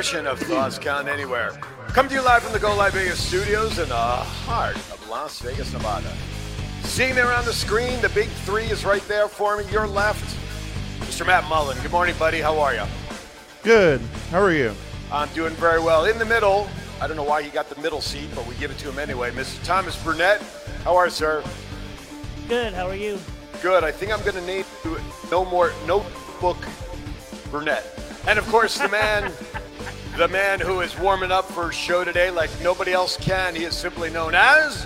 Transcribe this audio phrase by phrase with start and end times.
[0.00, 1.50] edition of Thoughts Count Anywhere.
[1.88, 5.40] Come to you live from the Go Live Vegas studios in the heart of Las
[5.40, 6.10] Vegas, Nevada.
[6.84, 9.70] Seeing there on the screen, the big three is right there for me.
[9.70, 10.24] Your left,
[11.00, 11.26] Mr.
[11.26, 11.76] Matt Mullen.
[11.82, 12.40] Good morning, buddy.
[12.40, 12.84] How are you?
[13.62, 14.00] Good.
[14.30, 14.74] How are you?
[15.12, 16.06] I'm doing very well.
[16.06, 18.70] In the middle, I don't know why he got the middle seat, but we give
[18.70, 19.30] it to him anyway.
[19.32, 19.62] Mr.
[19.64, 20.40] Thomas Burnett.
[20.82, 21.44] How are you, sir?
[22.48, 22.72] Good.
[22.72, 23.18] How are you?
[23.60, 23.84] Good.
[23.84, 24.98] I think I'm going to name you
[25.30, 26.56] No More Notebook
[27.50, 27.84] Burnett.
[28.26, 29.30] And of course, the man,
[30.20, 33.54] the man who is warming up for show today like nobody else can.
[33.54, 34.84] He is simply known as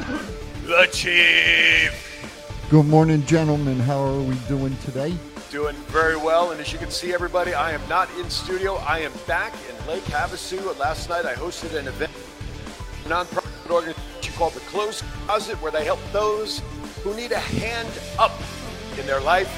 [0.62, 2.70] the Chief.
[2.70, 3.80] Good morning, gentlemen.
[3.80, 5.12] How are we doing today?
[5.50, 6.52] Doing very well.
[6.52, 8.76] And as you can see, everybody, I am not in studio.
[8.76, 10.78] I am back in Lake Havasu.
[10.78, 12.12] Last night, I hosted an event,
[13.04, 16.62] a nonprofit organization called the Closed Closet, where they help those
[17.02, 17.90] who need a hand
[18.20, 18.40] up
[18.96, 19.50] in their life.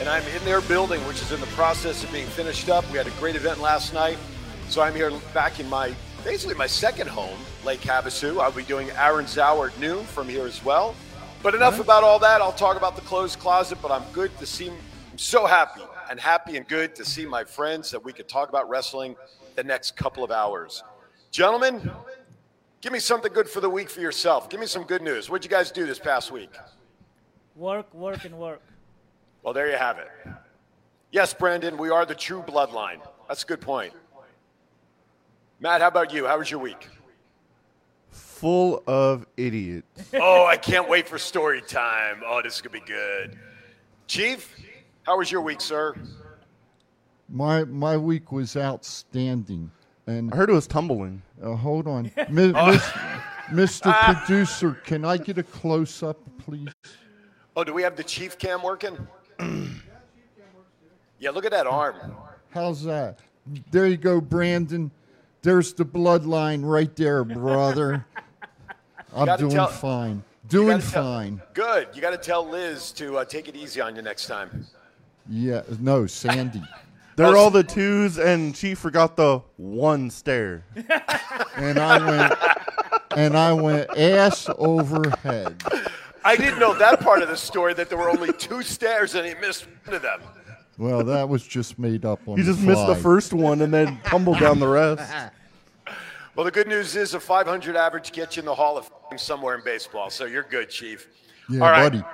[0.00, 2.84] And I'm in their building, which is in the process of being finished up.
[2.90, 4.18] We had a great event last night.
[4.70, 8.40] So I'm here back in my, basically my second home, Lake Havasu.
[8.40, 10.94] I'll be doing Aaron's Hour at noon from here as well.
[11.42, 12.40] But enough about all that.
[12.40, 16.20] I'll talk about the closed closet, but I'm good to see, I'm so happy and
[16.20, 19.16] happy and good to see my friends that we could talk about wrestling
[19.56, 20.84] the next couple of hours.
[21.32, 21.90] Gentlemen,
[22.80, 24.48] give me something good for the week for yourself.
[24.48, 25.28] Give me some good news.
[25.28, 26.54] What'd you guys do this past week?
[27.56, 28.62] Work, work, and work.
[29.42, 30.10] Well, there you have it.
[31.10, 33.00] Yes, Brandon, we are the true bloodline.
[33.26, 33.94] That's a good point.
[35.60, 36.26] Matt, how about you?
[36.26, 36.88] How was your week?
[38.10, 40.08] Full of idiots.
[40.14, 42.22] Oh, I can't wait for story time.
[42.26, 43.38] Oh, this is going to be good.
[44.06, 44.56] Chief,
[45.02, 45.94] how was your week, sir?
[47.28, 49.70] My my week was outstanding.
[50.06, 51.22] And I heard it was tumbling.
[51.42, 52.82] uh, hold on, Mi- mis-
[53.50, 53.92] Mr.
[54.04, 56.68] Producer, can I get a close up, please?
[57.54, 58.96] Oh, do we have the chief cam working?
[61.20, 61.96] yeah, look at that arm.
[62.50, 63.18] How's that?
[63.70, 64.90] There you go, Brandon.
[65.42, 68.04] There's the bloodline right there, brother.
[69.14, 70.22] I'm doing tell- fine.
[70.48, 71.42] Doing gotta tell- fine.
[71.54, 71.88] Good.
[71.94, 74.66] You got to tell Liz to uh, take it easy on you next time.
[75.28, 76.62] Yeah, no, Sandy.
[77.16, 80.64] They're all the twos, and she forgot the one stare.
[81.56, 82.34] and I went
[83.14, 85.62] and I went ass over head.
[86.24, 89.26] I didn't know that part of the story that there were only two stairs and
[89.26, 90.20] he missed one of them.
[90.78, 93.02] Well, that was just made up on You the just missed the fly.
[93.02, 95.12] first one and then tumbled down the rest.
[96.36, 99.18] Well, the good news is a 500 average gets you in the Hall of Fame
[99.18, 101.08] somewhere in baseball, so you're good, Chief.
[101.50, 101.90] Yeah, All right.
[101.92, 102.04] buddy.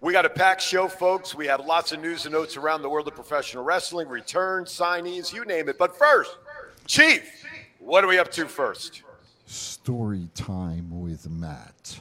[0.00, 1.34] We got a packed show, folks.
[1.34, 5.32] We have lots of news and notes around the world of professional wrestling, returns, signees,
[5.32, 5.76] you name it.
[5.78, 6.36] But first,
[6.86, 7.22] Chief,
[7.78, 9.02] what are we up to first?
[9.44, 12.00] Story time with Matt.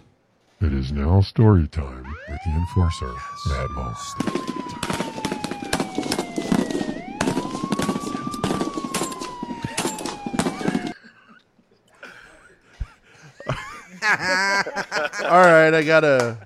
[0.61, 3.13] It is now story time with the enforcer,
[3.49, 5.08] Mad Mo.
[15.25, 16.37] All right, I got a,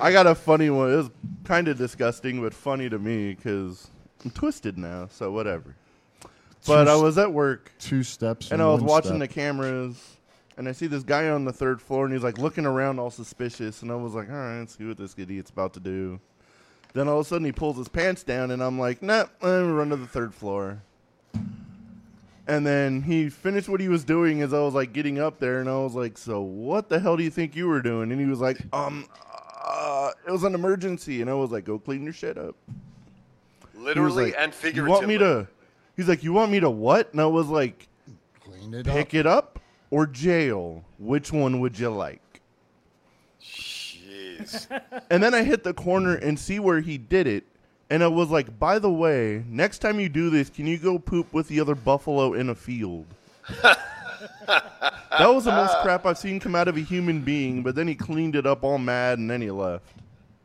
[0.00, 0.92] I got a funny one.
[0.92, 1.10] It was
[1.44, 3.88] kind of disgusting, but funny to me because
[4.24, 5.08] I'm twisted now.
[5.10, 5.76] So whatever.
[6.66, 8.50] But I was at work Two steps.
[8.50, 9.34] and I was one watching the step.
[9.34, 10.16] cameras,
[10.56, 13.10] and I see this guy on the third floor, and he's like looking around all
[13.10, 16.18] suspicious, and I was like, all right, let's see what this idiot's about to do.
[16.94, 19.62] Then all of a sudden he pulls his pants down, and I'm like, nah, let
[19.62, 20.80] me run to the third floor.
[22.46, 25.60] And then he finished what he was doing as I was like getting up there,
[25.60, 28.12] and I was like, so what the hell do you think you were doing?
[28.12, 29.06] And he was like, um,
[29.64, 32.54] uh, it was an emergency, and I was like, go clean your shit up.
[33.74, 34.90] Literally like, and You figuratively.
[34.92, 35.48] want me to?
[35.96, 37.10] He's like, you want me to what?
[37.12, 37.88] And I was like,
[38.44, 38.92] Clean it up.
[38.94, 39.14] pick up.
[39.14, 39.58] it up
[39.90, 40.84] or jail.
[40.98, 42.20] Which one would you like?
[43.40, 44.66] Jeez.
[45.10, 47.44] And then I hit the corner and see where he did it.
[47.94, 50.98] And I was like, by the way, next time you do this, can you go
[50.98, 53.06] poop with the other buffalo in a field?
[53.62, 53.78] that
[55.20, 57.94] was the most crap I've seen come out of a human being, but then he
[57.94, 59.86] cleaned it up all mad and then he left.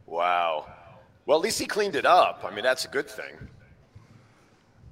[0.06, 0.68] Wow.
[1.26, 2.46] Well, at least he cleaned it up.
[2.48, 3.34] I mean, that's a good thing.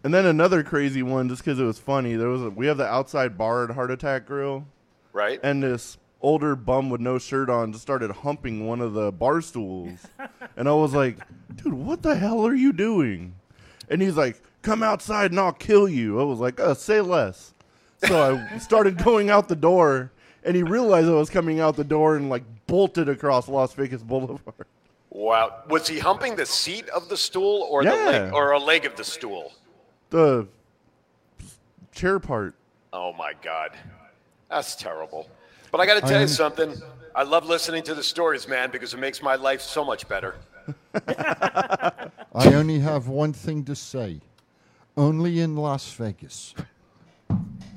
[0.03, 2.15] And then another crazy one, just because it was funny.
[2.15, 4.65] There was a, we have the outside bar at Heart Attack Grill,
[5.13, 5.39] Right?
[5.43, 9.41] and this older bum with no shirt on just started humping one of the bar
[9.41, 10.07] stools.
[10.55, 11.17] and I was like,
[11.55, 13.35] dude, what the hell are you doing?
[13.89, 16.19] And he's like, come outside and I'll kill you.
[16.19, 17.53] I was like, uh, say less.
[18.05, 20.11] So I started going out the door,
[20.43, 24.03] and he realized I was coming out the door and like bolted across Las Vegas
[24.03, 24.67] Boulevard.
[25.09, 25.63] wow.
[25.69, 28.95] Was he humping the seat of the stool or the leg or a leg of
[28.95, 29.53] the stool?
[30.11, 30.47] The
[31.91, 32.53] chair part.
[32.93, 33.71] Oh my God.
[34.49, 35.27] That's terrible.
[35.71, 36.73] But I got to tell you um, something.
[37.15, 40.35] I love listening to the stories, man, because it makes my life so much better.
[41.07, 44.21] I only have one thing to say.
[44.95, 46.53] Only in Las Vegas.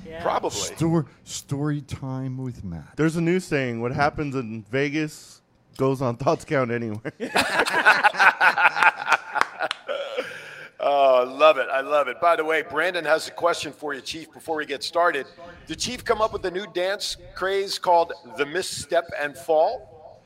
[0.05, 0.21] Yeah.
[0.21, 0.51] Probably.
[0.51, 2.95] Stor- story time with Matt.
[2.95, 5.41] There's a new saying: "What happens in Vegas
[5.77, 7.13] goes on Thoughts Count anywhere."
[10.83, 11.67] Oh, I love it.
[11.71, 12.19] I love it.
[12.19, 15.27] By the way, Brandon has a question for you, Chief, before we get started.
[15.67, 20.21] Did Chief come up with a new dance craze called the misstep and fall?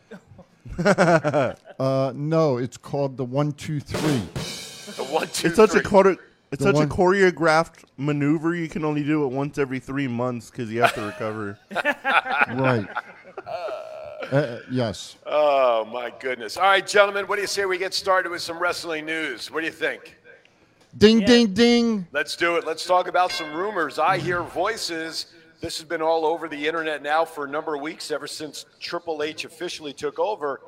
[1.77, 4.19] Uh, no, it's called the one, two, three.
[4.95, 5.81] The one, two, It's such a three.
[5.83, 6.11] chore-
[6.51, 8.55] it's The such one- a choreographed maneuver.
[8.55, 11.59] You can only do it once every three months because you have to recover.
[11.71, 12.87] right.
[14.31, 15.17] Uh, yes.
[15.25, 16.55] Oh, my goodness.
[16.57, 19.51] All right, gentlemen, what do you say we get started with some wrestling news?
[19.51, 20.14] What do you think?
[20.97, 21.27] Ding, Yeah.
[21.27, 22.07] ding, ding.
[22.11, 22.65] Let's do it.
[22.65, 23.99] Let's talk about some rumors.
[23.99, 25.25] I hear voices.
[25.61, 28.65] This has been all over the internet now for a number of weeks, ever since
[28.79, 30.61] Triple H officially took over.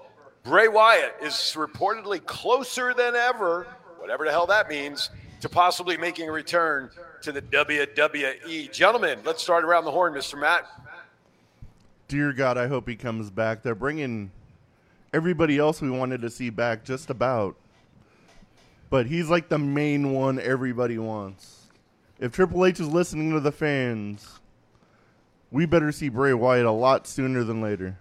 [0.44, 3.68] Bray Wyatt is reportedly closer than ever,
[4.00, 5.10] whatever the hell that means,
[5.42, 6.90] to possibly making a return
[7.22, 8.68] to the WWE.
[8.72, 10.38] Gentlemen, let's start around the horn, Mr.
[10.40, 10.66] Matt.
[12.08, 13.64] Dear God, I hope he comes back.
[13.64, 14.32] They're bringing
[15.14, 17.56] everybody else we wanted to see back, just about.
[18.90, 21.68] But he's like the main one everybody wants.
[22.20, 24.40] If Triple H is listening to the fans,
[25.52, 27.98] we better see Bray Wyatt a lot sooner than later.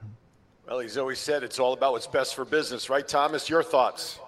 [0.69, 3.49] Well, he's always said it's all about what's best for business, right, Thomas?
[3.49, 4.19] Your thoughts?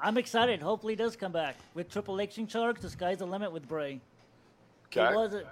[0.00, 0.60] I'm excited.
[0.62, 2.80] Hopefully, he does come back with Triple H in charge.
[2.80, 4.00] The sky's the limit with Bray.
[4.90, 5.14] He Okay.
[5.14, 5.42] was a,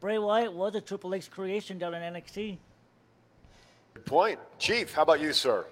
[0.00, 2.58] Bray Wyatt was a Triple H creation down in NXT.
[3.94, 4.38] Good point.
[4.58, 5.66] Chief, how about you, sir?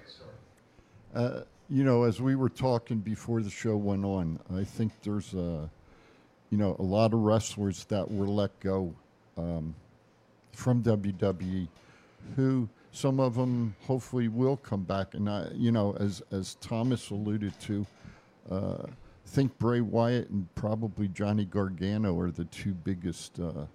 [1.14, 5.34] Uh, You know, as we were talking before the show went on, I think there's
[5.34, 5.68] a,
[6.50, 8.94] you know, a lot of wrestlers that were let go
[9.36, 9.74] um,
[10.52, 11.66] from WWE,
[12.36, 15.14] who some of them hopefully will come back.
[15.14, 17.86] And I, you know, as as Thomas alluded to,
[18.48, 18.86] uh,
[19.26, 23.40] think Bray Wyatt and probably Johnny Gargano are the two biggest.
[23.40, 23.66] Uh,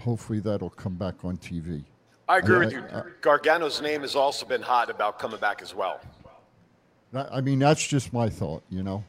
[0.00, 1.84] hopefully, that'll come back on TV.
[2.28, 2.80] I agree I- with you.
[2.80, 6.00] Uh, Gargano's name has also been hot about coming back as well.
[7.14, 9.02] I mean, that's just my thought, you know.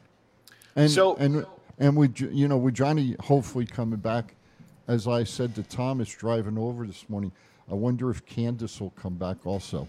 [0.76, 1.44] And So- and
[1.78, 4.34] and with Jo- you know with Johnny hopefully coming back,
[4.86, 7.32] as I said to Thomas driving over this morning,
[7.70, 9.88] I wonder if Candace will come back also.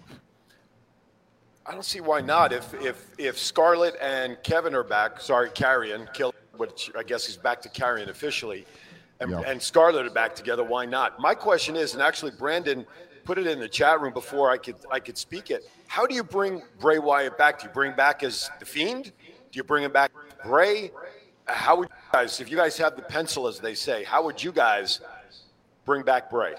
[1.65, 2.51] I don't see why not.
[2.51, 7.37] If if if Scarlett and Kevin are back, sorry, Karrion, kill, which I guess he's
[7.37, 8.65] back to Karrion officially,
[9.19, 9.41] and, Yeah.
[9.45, 10.63] and Scarlett are back together.
[10.63, 11.19] Why not?
[11.19, 12.85] My question is, and actually Brandon
[13.29, 15.69] put it in the chat room before I could I could speak it.
[15.85, 17.59] How do you bring Bray Wyatt back?
[17.59, 19.03] Do you bring back as the Fiend?
[19.03, 20.11] Do you bring him back
[20.43, 20.89] Bray?
[21.45, 24.43] How would you guys, if you guys have the pencil, as they say, how would
[24.43, 25.01] you guys
[25.85, 26.55] bring back Bray?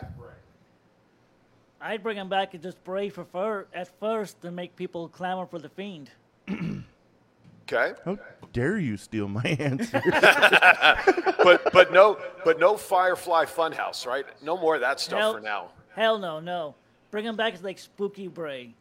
[1.81, 5.47] I'd bring him back and just Bray for fir- at first to make people clamor
[5.47, 6.09] for the Fiend.
[7.73, 7.93] Okay.
[8.05, 8.19] How
[8.53, 10.03] dare you steal my answer?
[11.45, 14.25] but but no but no Firefly Funhouse, right?
[14.43, 15.71] No more of that stuff Hell- for now.
[15.95, 16.75] Hell no, no.
[17.11, 18.75] Bring him back as like Spooky Bray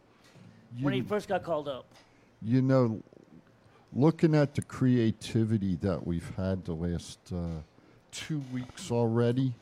[0.81, 1.85] when he first got called up.
[2.41, 3.01] You know,
[3.93, 7.61] looking at the creativity that we've had the last uh,
[8.11, 9.53] two weeks already,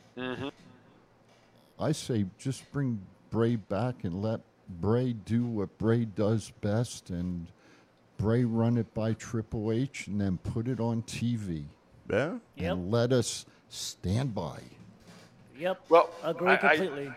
[1.78, 3.00] I say just bring
[3.30, 4.40] Bray back and let
[4.80, 7.46] Bray do what Bray does best and
[8.18, 11.64] Bray run it by Triple H and then put it on TV
[12.10, 12.34] yeah.
[12.56, 12.72] Yep.
[12.72, 14.58] and let us stand by.
[15.58, 15.80] Yep.
[15.88, 17.12] Well, agree I- I- completely.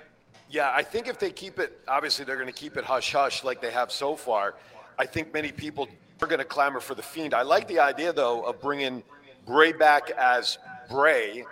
[0.51, 3.46] Yeah, I think if they keep it, obviously they're going to keep it hush hush
[3.46, 4.55] like they have so far.
[5.00, 5.88] I think many people
[6.22, 7.34] are going to clamor for the Fiend.
[7.34, 9.01] I like the idea though of bringing
[9.48, 10.58] Bray back as
[10.89, 11.46] Bray,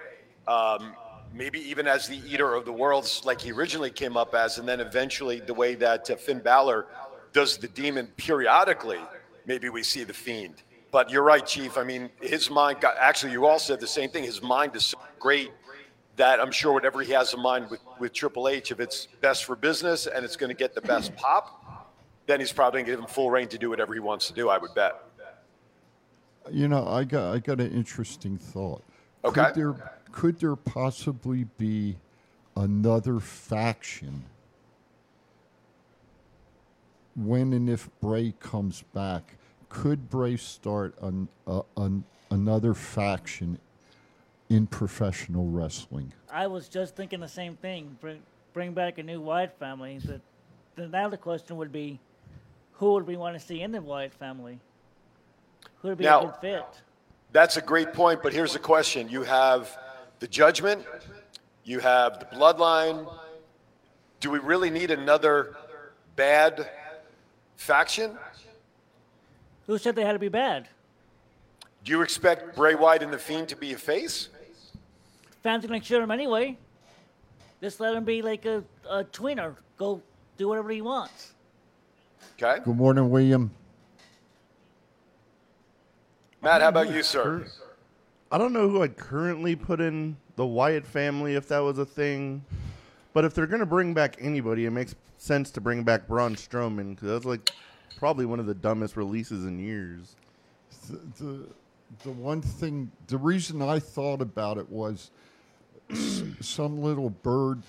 [0.50, 0.94] um,
[1.34, 4.68] maybe even as the Eater of the Worlds, like he originally came up as, and
[4.68, 6.86] then eventually the way that uh, Finn Balor
[7.32, 9.00] does the Demon periodically.
[9.46, 10.56] Maybe we see the Fiend.
[10.92, 11.78] But you're right, Chief.
[11.78, 12.98] I mean, his mind got.
[12.98, 14.24] Actually, you all said the same thing.
[14.24, 15.52] His mind is so great
[16.20, 19.46] that I'm sure whatever he has in mind with, with Triple H, if it's best
[19.46, 21.96] for business and it's going to get the best pop,
[22.28, 24.34] then he's probably going to give him full reign to do whatever he wants to
[24.34, 25.02] do, I would bet.
[26.52, 28.84] You know, I got I got an interesting thought.
[29.24, 29.46] Okay.
[29.46, 31.96] Could there could there possibly be
[32.58, 34.26] another faction
[37.16, 39.38] when and if Bray comes back?
[39.70, 43.60] Could Bray start an, a, an, another faction
[44.50, 46.12] in professional wrestling?
[46.32, 47.98] I was just thinking the same thing.
[48.02, 48.22] Bring,
[48.54, 50.00] bring back a new Wyatt family.
[50.04, 50.22] But
[50.76, 52.00] then now the question would be,
[52.74, 54.60] who would we want to see in the Wyatt family?
[55.82, 56.66] Who would be Now- a good fit?
[57.32, 59.08] That's a great point, but here's the question.
[59.08, 59.78] You have
[60.20, 60.84] the judgment,
[61.64, 63.08] you have the bloodline.
[64.20, 65.56] Do we really need another
[66.16, 66.68] bad
[67.56, 68.18] faction?
[69.68, 70.68] Who said they had to be bad?
[71.84, 74.30] Do you expect Bray Wyatt and the Fiend to be a face?
[75.44, 76.58] Fans are gonna cheer him anyway.
[77.62, 79.56] Just let him be like a, a tweener.
[79.78, 80.02] Go
[80.38, 81.34] do whatever he wants.
[82.42, 82.62] Okay.
[82.64, 83.52] Good morning, William.
[86.42, 87.46] Matt, how about you, sir?
[88.32, 91.86] I don't know who I'd currently put in the Wyatt family if that was a
[91.86, 92.46] thing.
[93.12, 96.36] But if they're going to bring back anybody, it makes sense to bring back Braun
[96.36, 97.52] Strowman because that's like
[97.98, 100.16] probably one of the dumbest releases in years.
[100.88, 101.48] The, the,
[102.04, 105.12] the one thing, the reason I thought about it was
[106.42, 107.64] some little bird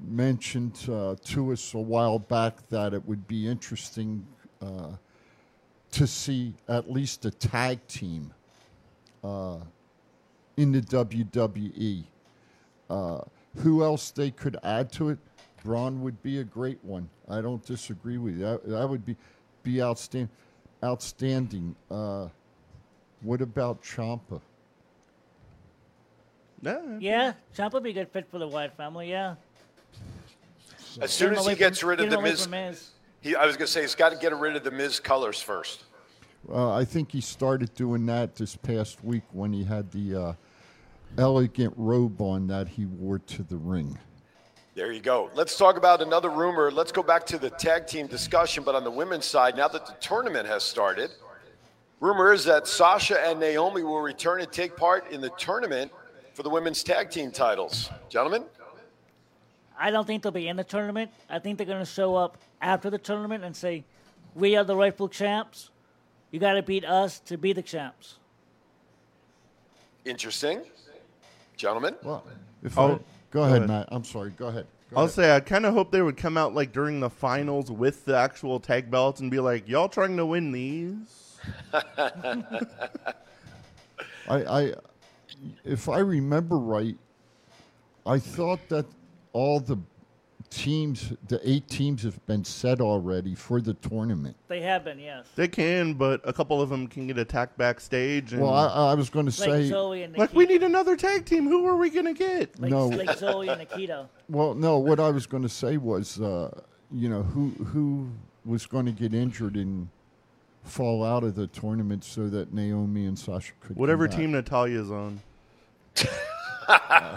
[0.00, 4.26] mentioned uh, to us a while back that it would be interesting
[4.60, 4.92] uh,
[5.92, 8.32] to see at least a tag team
[9.24, 9.58] uh,
[10.56, 12.04] in the WWE.
[12.88, 13.20] Uh,
[13.56, 15.18] who else they could add to it?
[15.64, 17.08] Braun would be a great one.
[17.28, 18.44] I don't disagree with you.
[18.44, 19.16] That, that would be
[19.62, 20.30] be outstanding.
[20.84, 21.74] Outstanding.
[21.90, 22.28] Uh,
[23.22, 24.40] what about Ciampa?
[26.62, 26.80] Yeah.
[26.98, 29.10] Yeah, Champ would be a good fit for the Wyatt family.
[29.10, 29.34] Yeah.
[31.00, 32.90] As soon as he gets from- rid of the him Miz, Miz.
[33.20, 35.40] he, I was going to say he's got to get rid of the Miz colors
[35.40, 35.84] first.
[36.50, 40.32] Uh, I think he started doing that this past week when he had the uh,
[41.18, 43.98] elegant robe on that he wore to the ring.
[44.74, 45.30] There you go.
[45.34, 46.70] Let's talk about another rumor.
[46.70, 49.86] Let's go back to the tag team discussion, but on the women's side, now that
[49.86, 51.10] the tournament has started,
[52.00, 55.90] rumor is that Sasha and Naomi will return and take part in the tournament
[56.34, 57.90] for the women's tag team titles.
[58.08, 58.44] Gentlemen,
[59.78, 61.10] I don't think they'll be in the tournament.
[61.28, 63.84] I think they're going to show up after the tournament and say,
[64.34, 65.70] "We are the rightful champs.
[66.30, 68.18] You got to beat us to be the champs."
[70.04, 70.62] interesting.
[71.56, 72.22] Gentlemen, Well,
[72.62, 72.98] if Oh, I,
[73.32, 73.68] go ahead, ahead.
[73.68, 73.88] Matt.
[73.90, 74.30] I'm sorry.
[74.30, 74.66] Go ahead.
[74.90, 75.14] Go I'll ahead.
[75.14, 78.16] say I kind of hope they would come out like during the finals with the
[78.16, 81.25] actual tag belts and be like, "Y'all trying to win these?"
[81.72, 83.12] I,
[84.28, 84.72] I,
[85.64, 86.96] if I remember right,
[88.04, 88.86] I thought that
[89.32, 89.78] all the
[90.50, 94.36] teams, the eight teams, have been set already for the tournament.
[94.48, 95.26] They have been, yes.
[95.34, 98.32] They can, but a couple of them can get attacked backstage.
[98.32, 100.96] And Well, I, I was going to Like say, Zoey and like we need another
[100.96, 101.44] tag team.
[101.44, 102.58] Who are we gonna get?
[102.60, 102.88] like, No.
[102.88, 104.06] like Zoey and Nikkita.
[104.28, 106.50] well, no, what I was going to say was, uh,
[106.92, 108.08] you know, who who
[108.44, 109.88] was going to get injured and
[110.66, 114.16] fall out of the tournament so that Naomi and Sasha could Whatever back.
[114.18, 115.20] team Natalya's on.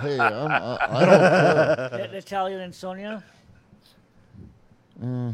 [0.02, 2.10] Hey, I'm, I, I don't care.
[2.12, 3.24] Natalya and Sonya.
[5.04, 5.32] Eh,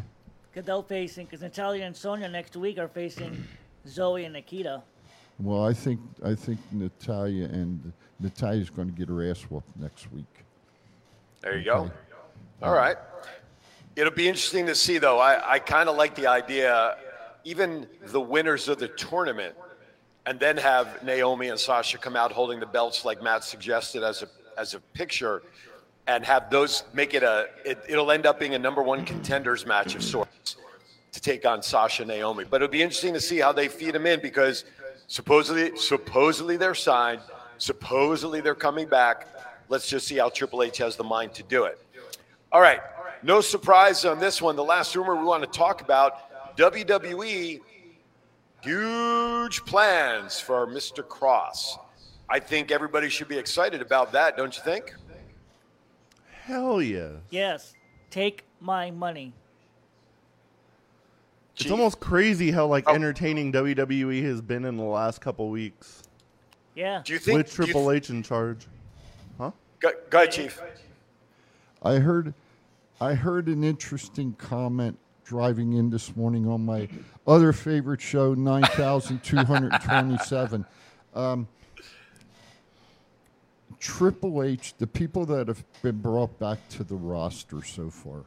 [0.51, 3.43] Because they're facing, because Natalya and Sonya next week are facing
[3.87, 4.81] Zoey and Nikkita.
[5.39, 7.91] well, I think I think Natalya and
[8.21, 10.23] Natalya's going to get her ass whooped next week.
[11.41, 11.91] there you go.
[12.61, 12.95] All right.
[13.97, 15.19] It'll be interesting to see, though.
[15.19, 16.95] I, I kind of like the idea,
[17.45, 19.55] even the winners of the tournament,
[20.25, 24.23] and then have Naomi and Sasha come out holding the belts, like Matt suggested, as
[24.23, 25.43] a as a picture,
[26.07, 27.47] and have those make it a.
[27.63, 30.57] It, it'll end up being a number one contenders match of sorts
[31.11, 32.43] to take on Sasha and Naomi.
[32.43, 34.65] But it'll be interesting to see how they feed them in because
[35.07, 37.21] supposedly supposedly they're signed,
[37.59, 39.27] supposedly they're coming back.
[39.69, 41.79] Let's just see how Triple H has the mind to do it.
[42.51, 42.81] All right.
[43.23, 44.55] No surprise on this one.
[44.55, 46.24] The last rumor we want to talk about
[46.57, 47.59] WWE
[48.61, 51.03] huge plans for Mr.
[51.03, 51.77] Kross.
[52.29, 54.93] I think everybody should be excited about that, don't you think?
[56.43, 57.09] Hell yeah!
[57.29, 57.73] Yes.
[58.09, 59.33] Take my money.
[61.53, 61.71] It's Chief?
[61.71, 62.93] almost crazy how like Oh.
[62.93, 66.03] entertaining WWE has been in the last couple weeks
[66.75, 67.01] Yeah.
[67.05, 68.67] Do you think with do you Triple th- H in charge.
[69.37, 69.51] Huh?
[69.79, 70.61] Go, go ahead, Chief.
[71.81, 72.33] I heard,
[72.99, 76.87] I heard an interesting comment driving in this morning on my
[77.27, 80.65] other favorite show, nine thousand two hundred twenty-seven.
[81.13, 81.47] Um,
[83.79, 88.21] Triple H, the people that have been brought back to the roster so far,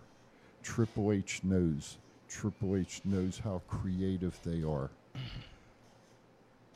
[0.62, 1.97] Triple H knows.
[2.28, 4.90] Triple H knows how creative they are.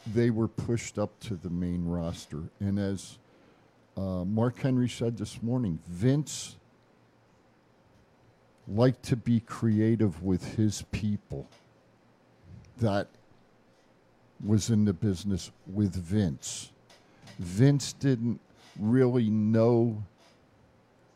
[0.06, 3.18] They were pushed up to the main roster, and as
[3.96, 6.56] uh, Mark Henry said this morning, Vince
[8.68, 11.48] liked to be creative with his people
[12.78, 13.08] that
[14.44, 16.72] was in the business with Vince.
[17.38, 18.40] Vince didn't
[18.78, 20.02] really know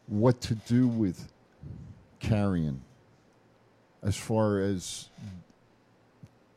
[0.07, 1.29] what to do with
[2.21, 2.79] Karrion
[4.03, 5.09] as far as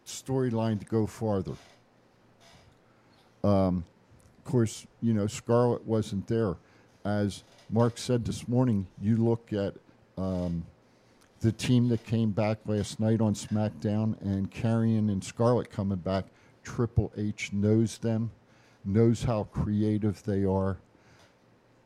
[0.06, 1.56] storyline to go farther.
[3.44, 3.84] Um,
[4.38, 6.56] of course, you know, Scarlett wasn't there.
[7.06, 9.76] As Mark said this morning, you look at
[10.18, 10.66] um,
[11.40, 16.26] the team that came back last night on SmackDown and Karrion and Scarlett coming back,
[16.64, 18.32] Triple H knows them,
[18.84, 20.78] knows how creative they are,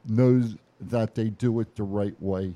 [0.07, 2.55] knows that they do it the right way.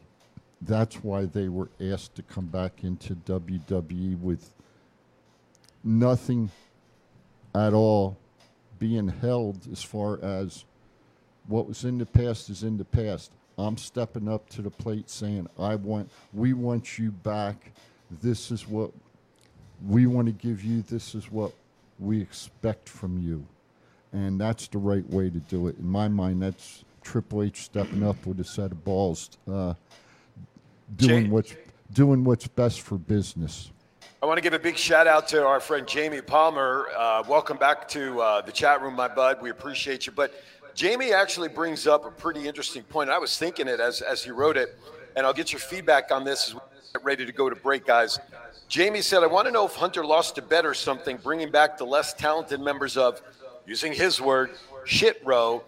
[0.61, 4.53] That's why they were asked to come back into WWE with
[5.83, 6.49] nothing
[7.53, 8.17] at all
[8.79, 10.65] being held as far as
[11.47, 13.31] what was in the past is in the past.
[13.57, 17.71] I'm stepping up to the plate saying, I want, we want you back.
[18.21, 18.91] This is what
[19.87, 20.83] we want to give you.
[20.83, 21.53] This is what
[21.99, 23.45] we expect from you.
[24.13, 25.77] And that's the right way to do it.
[25.79, 29.73] In my mind, that's Triple H stepping up with a set of balls, uh,
[30.95, 31.55] doing Jay- what's
[31.93, 33.71] doing what's best for business.
[34.21, 36.87] I want to give a big shout out to our friend Jamie Palmer.
[36.97, 39.41] Uh, welcome back to uh, the chat room, my bud.
[39.41, 40.11] We appreciate you.
[40.11, 40.33] But
[40.77, 43.09] Jamie actually brings up a pretty interesting point.
[43.09, 44.77] I was thinking it as, as he wrote it,
[45.15, 46.59] and I'll get your feedback on this as we
[46.93, 48.19] get ready to go to break, guys.
[48.67, 51.79] Jamie said, I want to know if Hunter lost a bet or something, bringing back
[51.79, 53.19] the less talented members of,
[53.65, 54.51] using his word,
[54.85, 55.63] shit row.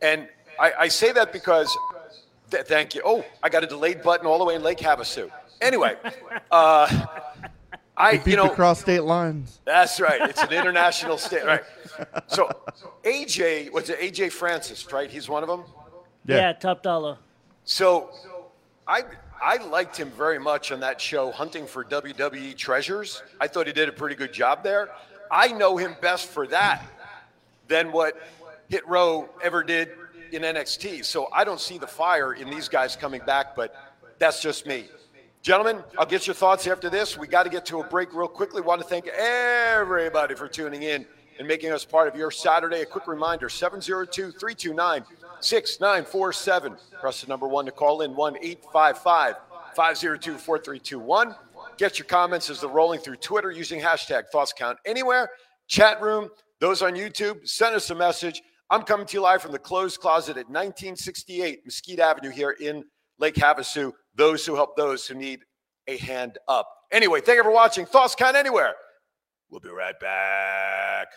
[0.00, 0.28] And
[0.60, 1.76] I, I say that because,
[2.52, 3.02] th- thank you.
[3.04, 5.28] Oh, I got a delayed button all the way in Lake Havasu.
[5.60, 5.96] Anyway,
[6.52, 7.06] uh,
[7.96, 9.60] I, Beat you know, across state lines.
[9.64, 10.20] that's right.
[10.22, 11.62] It's an international state, right?
[12.26, 12.48] So
[13.04, 15.10] AJ was it AJ Francis, right?
[15.10, 15.64] He's one of them.
[16.26, 16.36] Yeah.
[16.36, 17.18] Yeah, top dollar.
[17.64, 18.10] So
[18.88, 19.02] I
[19.42, 23.22] I liked him very much on that show, Hunting for WWE Treasures.
[23.40, 24.88] I thought he did a pretty good job there.
[25.30, 26.84] I know him best for that
[27.68, 28.16] than what
[28.68, 29.90] Hit Row ever did
[30.30, 31.04] in NXT.
[31.04, 33.74] So I don't see the fire in these guys coming back, but
[34.18, 34.86] that's just me.
[35.42, 37.18] Gentlemen, I'll get your thoughts after this.
[37.18, 38.62] We got to get to a break real quickly.
[38.62, 41.04] Want to thank everybody for tuning in
[41.36, 42.82] and making us part of your Saturday.
[42.82, 45.04] A quick reminder 702 329
[45.40, 46.76] 6947.
[47.00, 49.34] Press the number one to call in 1 855
[49.74, 51.34] 502 4321.
[51.76, 55.28] Get your comments as they're rolling through Twitter using hashtag Thoughts Count Anywhere.
[55.66, 56.28] Chat room,
[56.60, 58.42] those on YouTube, send us a message.
[58.70, 62.84] I'm coming to you live from the closed closet at 1968 Mesquite Avenue here in
[63.18, 63.92] Lake Havasu.
[64.14, 65.40] Those who help those who need
[65.88, 66.68] a hand up.
[66.92, 67.86] Anyway, thank you for watching.
[67.86, 68.74] Thoughts Count Anywhere.
[69.50, 71.08] We'll be right back.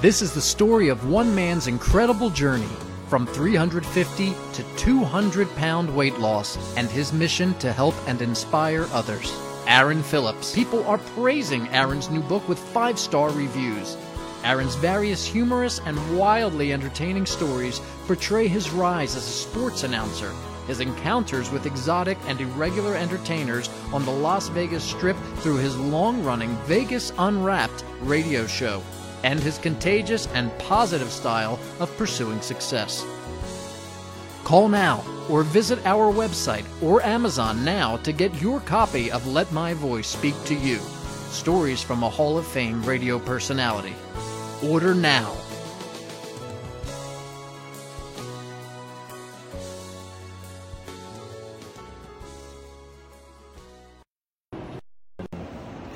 [0.00, 2.68] This is the story of one man's incredible journey
[3.08, 9.32] from 350 to 200 pound weight loss and his mission to help and inspire others.
[9.66, 10.54] Aaron Phillips.
[10.54, 13.96] People are praising Aaron's new book with five star reviews.
[14.44, 20.32] Aaron's various humorous and wildly entertaining stories portray his rise as a sports announcer,
[20.66, 26.22] his encounters with exotic and irregular entertainers on the Las Vegas Strip through his long
[26.24, 28.82] running Vegas Unwrapped radio show,
[29.22, 33.04] and his contagious and positive style of pursuing success.
[34.44, 39.50] Call now or visit our website or Amazon now to get your copy of Let
[39.52, 40.78] My Voice Speak to You
[41.30, 43.94] Stories from a Hall of Fame radio personality.
[44.62, 45.45] Order now.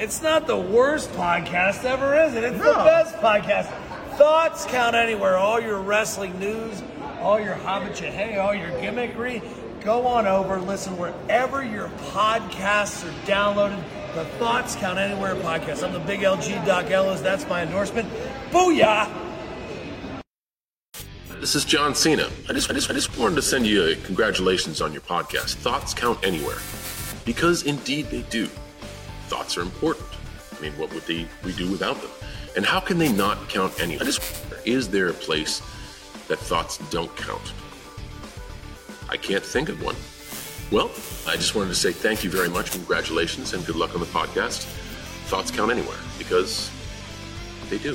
[0.00, 2.42] It's not the worst podcast ever, is it?
[2.42, 3.66] It's the best podcast.
[4.16, 5.36] Thoughts count anywhere.
[5.36, 6.82] All your wrestling news,
[7.20, 9.42] all your hobbit hey, all your gimmickry.
[9.84, 13.78] Go on over, listen wherever your podcasts are downloaded.
[14.14, 15.84] The Thoughts Count Anywhere podcast.
[15.84, 17.20] I'm the big LG Doc Ellis.
[17.20, 18.08] That's my endorsement.
[18.50, 19.06] Booyah!
[21.40, 22.26] This is John Cena.
[22.48, 25.56] I just, I just, I just wanted to send you a congratulations on your podcast.
[25.56, 26.56] Thoughts count anywhere,
[27.26, 28.48] because indeed they do.
[29.30, 30.08] Thoughts are important.
[30.58, 32.10] I mean, what would they we do without them?
[32.56, 34.04] And how can they not count wonder,
[34.64, 35.60] is there a place
[36.26, 37.52] that thoughts don't count?
[39.08, 39.94] I can't think of one.
[40.72, 40.90] Well,
[41.28, 44.06] I just wanted to say thank you very much, congratulations, and good luck on the
[44.06, 44.64] podcast.
[45.28, 46.68] Thoughts count anywhere because
[47.68, 47.94] they do.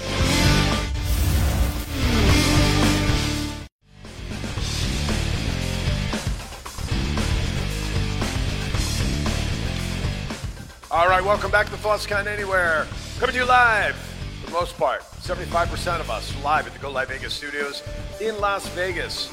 [11.20, 12.86] Right, welcome back to Count Anywhere.
[13.20, 16.92] Coming to you live, for the most part, 75% of us live at the Go
[16.92, 17.84] Live Vegas studios
[18.20, 19.32] in Las Vegas.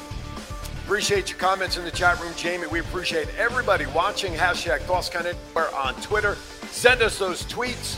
[0.85, 2.67] Appreciate your comments in the chat room, Jamie.
[2.67, 4.31] We appreciate everybody watching.
[4.31, 6.35] Hashtag Count Anywhere on Twitter.
[6.71, 7.97] Send us those tweets.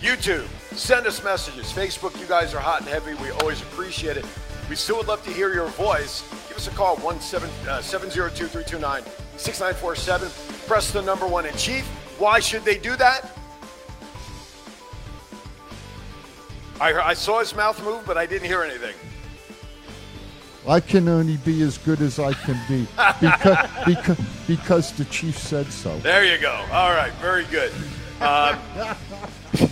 [0.00, 1.72] YouTube, send us messages.
[1.72, 3.14] Facebook, you guys are hot and heavy.
[3.14, 4.26] We always appreciate it.
[4.70, 6.22] We still would love to hear your voice.
[6.46, 9.02] Give us a call, 702 uh, 329
[9.36, 10.68] 6947.
[10.68, 11.88] Press the number one in chief.
[12.18, 13.36] Why should they do that?
[16.80, 18.94] I, I saw his mouth move, but I didn't hear anything.
[20.66, 22.86] I can only be as good as I can be
[23.20, 25.96] because because because the chief said so.
[26.00, 26.52] There you go.
[26.70, 27.72] All right, very good.
[28.20, 28.58] Um,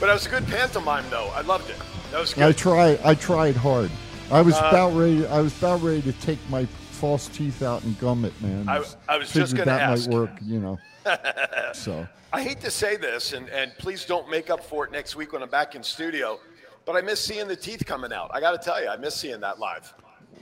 [0.00, 1.30] but it was a good pantomime, though.
[1.34, 1.76] I loved it.
[2.12, 2.44] That was good.
[2.44, 3.00] I tried.
[3.04, 3.90] I tried hard.
[4.30, 5.26] I was about ready.
[5.26, 6.66] I was about ready to take my
[7.02, 8.68] false teeth out and gum it, man.
[8.68, 10.04] I- I was just gonna ask.
[10.04, 10.78] that might work, you know.
[11.72, 15.16] so I hate to say this, and, and please don't make up for it next
[15.16, 16.38] week when I'm back in studio,
[16.84, 18.30] but I miss seeing the teeth coming out.
[18.32, 19.92] I got to tell you, I miss seeing that live.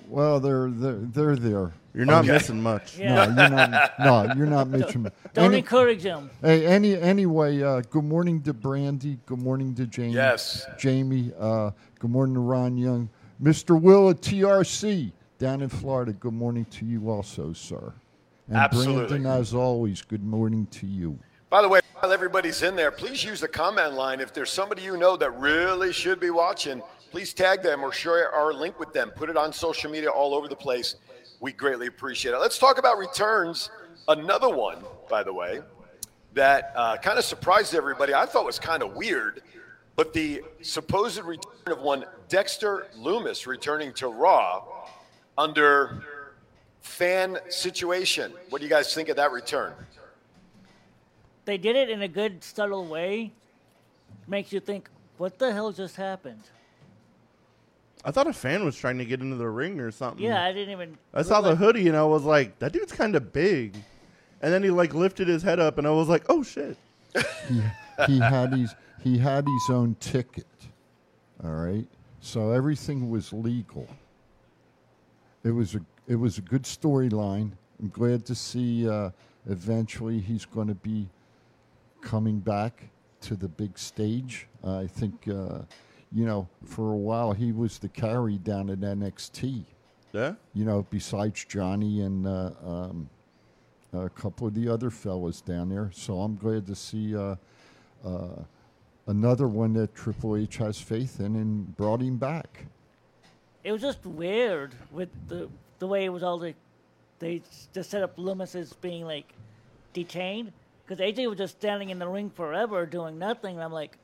[0.07, 1.73] well, they're they're they're there.
[1.94, 2.33] You're not Okay.
[2.35, 2.99] missing much.
[2.99, 3.25] Yeah.
[3.25, 3.92] No, you're not.
[3.99, 5.11] No, you're not Mitchum.
[5.33, 6.29] Don't Any- encourage him.
[6.42, 9.18] Hey, any anyway, uh, good morning to Brandy.
[9.25, 10.12] Good morning to Jamie.
[10.12, 10.66] Yes.
[10.79, 11.33] Jamie.
[11.40, 13.09] Uh, good morning to Ron Young.
[13.42, 13.81] Mr.
[13.81, 16.12] Will at TRC down in Florida.
[16.12, 17.92] Good morning to you also, sir.
[18.48, 19.07] And Absolutely.
[19.09, 21.18] Brandon, as always, good morning to you.
[21.48, 24.20] By the way, while everybody's in there, please use the comment line.
[24.20, 28.31] If there's somebody you know that really should be watching, please tag them or share
[28.31, 29.11] our link with them.
[29.16, 30.96] Put it on social media all over the place.
[31.40, 32.38] We greatly appreciate it.
[32.38, 33.70] Let's talk about returns.
[34.09, 35.61] Another one, by the way,
[36.35, 38.12] that uh, kind of surprised everybody.
[38.12, 39.42] I thought was kind of weird,
[39.96, 44.64] but the supposed return of one Dexter Lumis returning to Raw
[45.40, 46.03] under
[46.83, 48.33] fan situation.
[48.50, 49.72] What do you guys think of that return?
[51.46, 53.33] They did it in a good, subtle way.
[54.29, 56.42] Makes you think, what the hell just happened?
[58.05, 60.24] I thought a fan was trying to get into the ring or something.
[60.24, 60.98] Yeah, I didn't even.
[61.12, 63.74] I saw the realize- hoodie and I was like, that dude's kind of big.
[64.42, 66.76] And then he like lifted his head up and I was like, oh shit.
[67.48, 67.61] he,
[68.07, 70.46] he had his he had his own ticket.
[71.42, 71.87] All right,
[72.20, 73.87] so everything was legal.
[75.44, 77.53] It was a it was a good storyline.
[77.81, 78.88] I'm glad to see.
[78.88, 79.11] Uh,
[79.48, 81.09] eventually, he's going to be
[82.00, 82.90] coming back
[83.22, 84.46] to the big stage.
[84.64, 85.61] I think uh,
[86.12, 89.64] you know for a while he was the carry down at NXT.
[90.12, 90.35] Yeah.
[90.55, 93.09] You know, besides Johnny and uh, um,
[93.92, 95.90] a couple of the other fellas down there.
[95.94, 97.37] So I'm glad to see uh,
[98.05, 98.42] uh,
[99.07, 102.66] another one that Triple H has faith in and brought him back.
[103.62, 106.55] It was just weird with the the way it was all the
[107.18, 107.42] they
[107.75, 109.35] just set up Lumis as being like
[109.92, 110.53] detained
[110.87, 113.57] because AJ was just standing in the ring forever doing nothing.
[113.57, 113.96] And I'm like,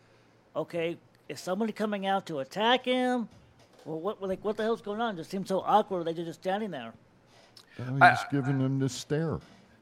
[0.54, 0.96] okay,
[1.28, 3.28] is somebody coming out to attack him?
[3.84, 5.14] Well, what like what the hell's going on?
[5.14, 6.06] It just seemed so awkward.
[6.06, 6.92] They just standing there.
[7.78, 9.38] Well, he's giving him the stare.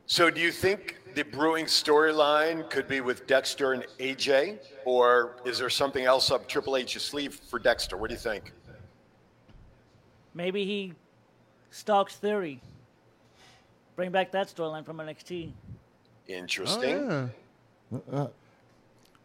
[0.06, 5.58] So, do you think the brewing storyline could be with Dexter and AJ, or is
[5.58, 7.96] there something else up Triple H's sleeve for Dexter?
[7.96, 8.52] What do you think?
[10.34, 10.92] Maybe he
[11.70, 12.60] stalks Theory.
[13.96, 15.52] Bring back that storyline from NXT.
[16.26, 16.96] Interesting.
[17.10, 17.30] Oh,
[17.92, 17.98] yeah.
[18.12, 18.28] Uh,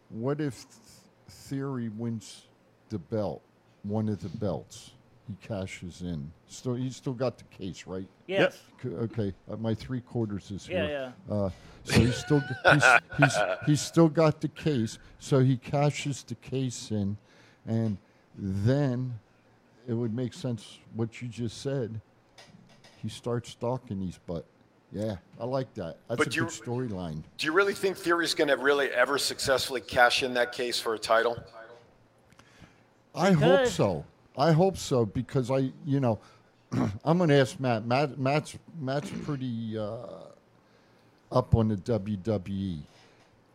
[0.10, 0.66] what if
[1.28, 2.44] Theory wins
[2.90, 3.42] the belt,
[3.84, 4.92] one of the belts?
[5.28, 6.32] He cashes in.
[6.48, 8.08] Still, he's still got the case, right?
[8.28, 8.60] Yes.
[8.82, 11.14] C- Okay, uh, my three quarters is Yeah, here.
[11.30, 11.50] Uh,
[11.84, 12.44] so he's still
[12.74, 12.84] he's,
[13.18, 14.98] he's, he's still got the case.
[15.20, 17.18] So he cashes the case in,
[17.68, 17.98] and
[18.36, 19.20] then
[19.88, 22.00] it would make sense what you just said.
[23.02, 24.46] He starts stalking his butt.
[24.92, 25.98] Yeah, I like that.
[26.08, 27.24] That's But a good storyline.
[27.38, 30.96] Do you really think Theory's going to really ever successfully cash in that case for
[30.96, 31.38] a title?
[33.14, 33.68] I hope could.
[33.70, 34.06] so.
[34.38, 36.20] I hope so because I, you know,
[37.04, 37.86] I'm going to ask Matt.
[37.86, 39.98] Matt, Matt's Matt's pretty uh,
[41.32, 42.80] up on the WWE.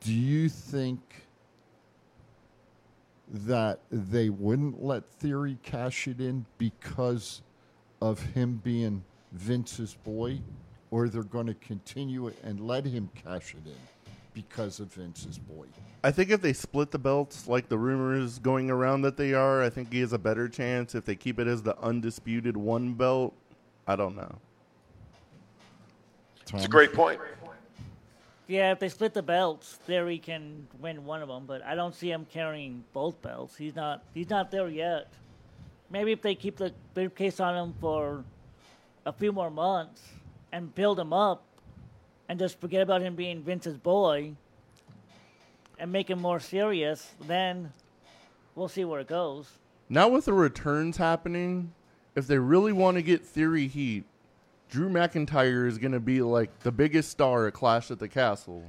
[0.00, 1.00] Do you think
[3.34, 7.42] that they wouldn't let Theory cash it in because
[8.00, 10.38] of him being Vince's boy,
[10.92, 13.76] or they're going to continue it and let him cash it in
[14.34, 15.66] because of Vince's boy?
[16.04, 19.62] I think if they split the belts, like the rumors going around that they are,
[19.62, 20.94] I think he has a better chance.
[20.94, 23.34] If they keep it as the undisputed one belt,
[23.88, 24.38] I don't know.
[26.52, 27.20] It's a great point.
[28.46, 31.94] Yeah, if they split the belts, Theory can win one of them, but I don't
[31.94, 33.56] see him carrying both belts.
[33.56, 34.02] He's not.
[34.12, 35.10] He's not there yet.
[35.90, 38.24] Maybe if they keep the briefcase on him for
[39.06, 40.02] a few more months
[40.52, 41.44] and build him up,
[42.28, 44.34] and just forget about him being Vince's boy,
[45.78, 47.72] and make him more serious, then
[48.54, 49.48] we'll see where it goes.
[49.88, 51.72] Now with the returns happening,
[52.14, 54.04] if they really want to get Theory heat,
[54.74, 58.64] Drew McIntyre is going to be like the biggest star at Clash at the Castle.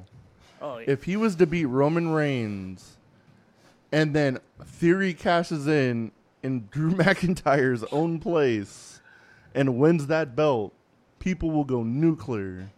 [0.62, 0.92] Oh, yeah.
[0.92, 2.98] If he was to beat Roman Reigns,
[3.92, 6.12] and then Theory cashes in
[6.44, 9.02] in Drew McIntyre's own place
[9.56, 10.74] and wins that belt,
[11.18, 12.70] people will go nuclear.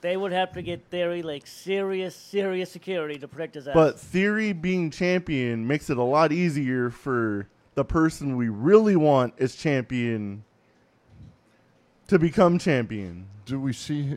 [0.00, 3.74] they would have to get Theory like serious, serious security to protect his ass.
[3.74, 9.34] But Theory being champion makes it a lot easier for the person we really want
[9.40, 10.44] as champion
[12.08, 13.26] to become champion.
[13.44, 14.16] Do we see?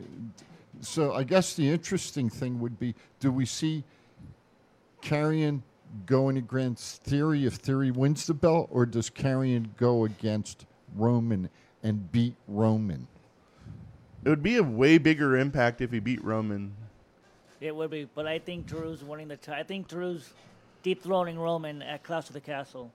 [0.80, 3.84] So I guess the interesting thing would be: Do we see
[5.02, 5.62] Karrion
[6.06, 11.48] going against Theory if Theory wins the belt, or does Karrion go against Roman
[11.82, 13.06] and beat Roman?
[14.24, 16.74] It would be a way bigger impact if he beat Roman.
[17.60, 19.36] It would be, but I think Drew's winning the.
[19.36, 20.32] T- I think Drew's
[20.82, 22.90] dethroning Roman at Clash of the Castle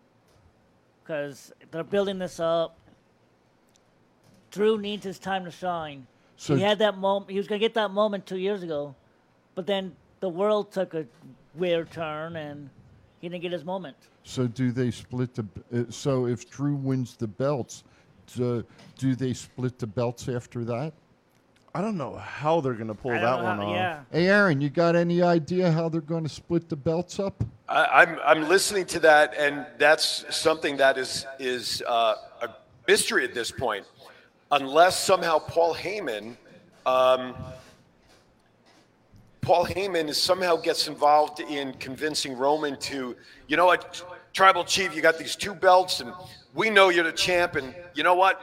[1.04, 2.78] because they're building this up.
[4.56, 6.08] Drew needs his time to shine.
[6.38, 7.30] So he had that moment.
[7.30, 8.96] He was gonna get that moment two years ago,
[9.54, 11.06] but then the world took a
[11.54, 12.70] weird turn and
[13.20, 13.98] he didn't get his moment.
[14.24, 15.46] So do they split the?
[15.74, 17.84] Uh, so if Drew wins the belts,
[18.34, 18.66] do,
[18.98, 20.94] do they split the belts after that?
[21.76, 23.76] I don't know how they're going to pull that one how- off.
[23.76, 27.44] Yeah, Hey, Aaron, you got any idea how they're going to split the belts up?
[27.68, 32.50] I, I'm I'm listening to that, and that's something that is is uh, a
[32.88, 33.86] mystery at this point,
[34.52, 36.36] unless somehow Paul Heyman,
[36.86, 37.36] um,
[39.42, 43.16] Paul Heyman is somehow gets involved in convincing Roman to,
[43.48, 44.04] you know what,
[44.34, 46.12] Tribal Chief, you got these two belts, and
[46.54, 48.42] we know you're the champ, and you know what,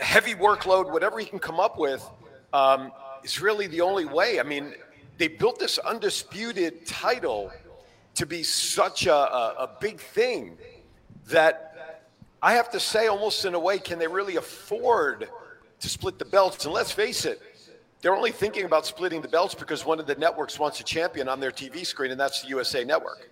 [0.00, 2.06] heavy workload, whatever he can come up with,
[2.52, 2.92] um,
[3.24, 4.38] is really the only way.
[4.38, 4.74] I mean,
[5.18, 7.52] they built this undisputed title
[8.14, 10.56] to be such a, a, a big thing
[11.26, 11.69] that
[12.42, 15.28] I have to say, almost in a way, can they really afford
[15.80, 16.64] to split the belts?
[16.64, 17.40] And let's face it,
[18.00, 21.28] they're only thinking about splitting the belts because one of the networks wants a champion
[21.28, 23.28] on their TV screen, and that's the USA Network.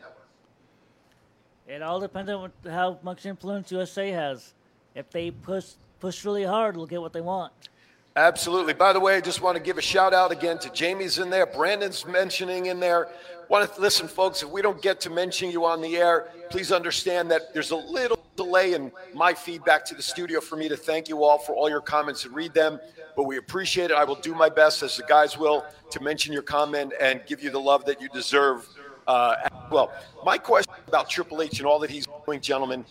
[1.66, 4.52] it all depends on how much influence USA has.
[4.94, 7.70] If they push push really hard, they'll get what they want.
[8.18, 8.74] Absolutely.
[8.74, 11.30] By the way, I just want to give a shout out again to Jamie's in
[11.30, 11.46] there.
[11.46, 13.06] Brandon's mentioning in there.
[13.48, 16.72] Want to listen, folks, if we don't get to mention you on the air, please
[16.72, 20.76] understand that there's a little delay in my feedback to the studio for me to
[20.76, 22.80] thank you all for all your comments and read them.
[23.14, 23.96] But we appreciate it.
[23.96, 27.40] I will do my best, as the guys will, to mention your comment and give
[27.40, 28.68] you the love that you deserve.
[29.06, 29.36] Uh,
[29.70, 29.92] well,
[30.24, 32.84] my question about Triple H and all that he's doing, gentlemen.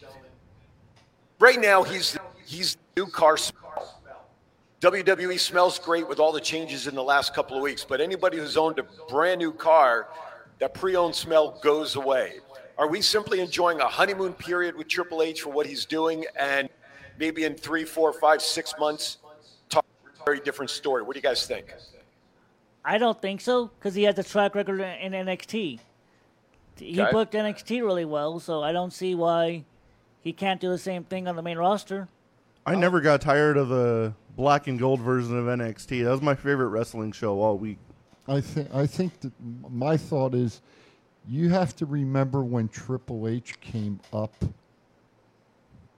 [1.37, 3.35] Right now, he's he's new car.
[4.81, 8.37] WWE smells great with all the changes in the last couple of weeks, but anybody
[8.37, 10.07] who's owned a brand new car,
[10.59, 12.39] that pre owned smell goes away.
[12.77, 16.25] Are we simply enjoying a honeymoon period with Triple H for what he's doing?
[16.39, 16.69] And
[17.17, 19.17] maybe in three, four, five, six months,
[19.69, 19.83] talk
[20.21, 21.01] a very different story.
[21.01, 21.73] What do you guys think?
[22.85, 25.79] I don't think so because he has a track record in in NXT.
[26.77, 27.11] He Okay.
[27.11, 29.63] booked NXT really well, so I don't see why
[30.21, 32.07] he can't do the same thing on the main roster.
[32.67, 36.05] I never got tired of the black and gold version of NXT.
[36.05, 37.79] That was my favorite wrestling show all week.
[38.29, 39.33] I think I think that
[39.69, 40.61] my thought is
[41.27, 44.33] you have to remember when Triple H came up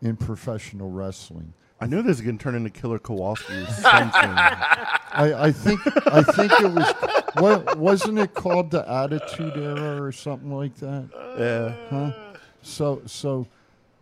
[0.02, 1.54] in professional wrestling.
[1.82, 4.14] I knew this was going to turn into Killer Kowalski or something.
[4.14, 6.94] I, I think I think it was
[7.40, 11.10] what wasn't it called the Attitude Era or something like that?
[11.38, 11.76] yeah.
[11.90, 12.12] Huh?
[12.62, 13.48] So so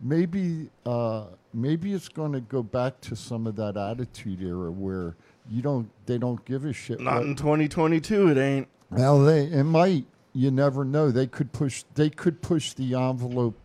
[0.00, 5.16] maybe uh, maybe it's going to go back to some of that Attitude Era where
[5.50, 7.00] you don't they don't give a shit.
[7.00, 8.68] Not what- in 2022, it ain't.
[8.90, 10.06] Well, they it might.
[10.34, 11.10] You never know.
[11.10, 11.84] They could push.
[11.94, 13.58] They could push the envelope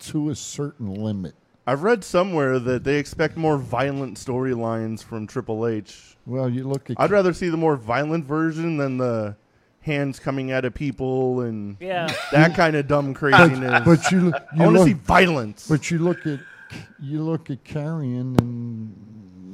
[0.00, 1.34] to a certain limit.
[1.66, 6.16] I've read somewhere that they expect more violent storylines from Triple H.
[6.24, 7.00] Well, you look at.
[7.00, 9.36] I'd rather see the more violent version than the
[9.80, 12.12] hands coming out of people and Yeah.
[12.32, 13.82] that kind of dumb craziness.
[13.84, 14.32] but you.
[14.32, 15.66] I you want to see violence.
[15.68, 16.40] But you look at.
[17.00, 18.94] You look at Karrion and.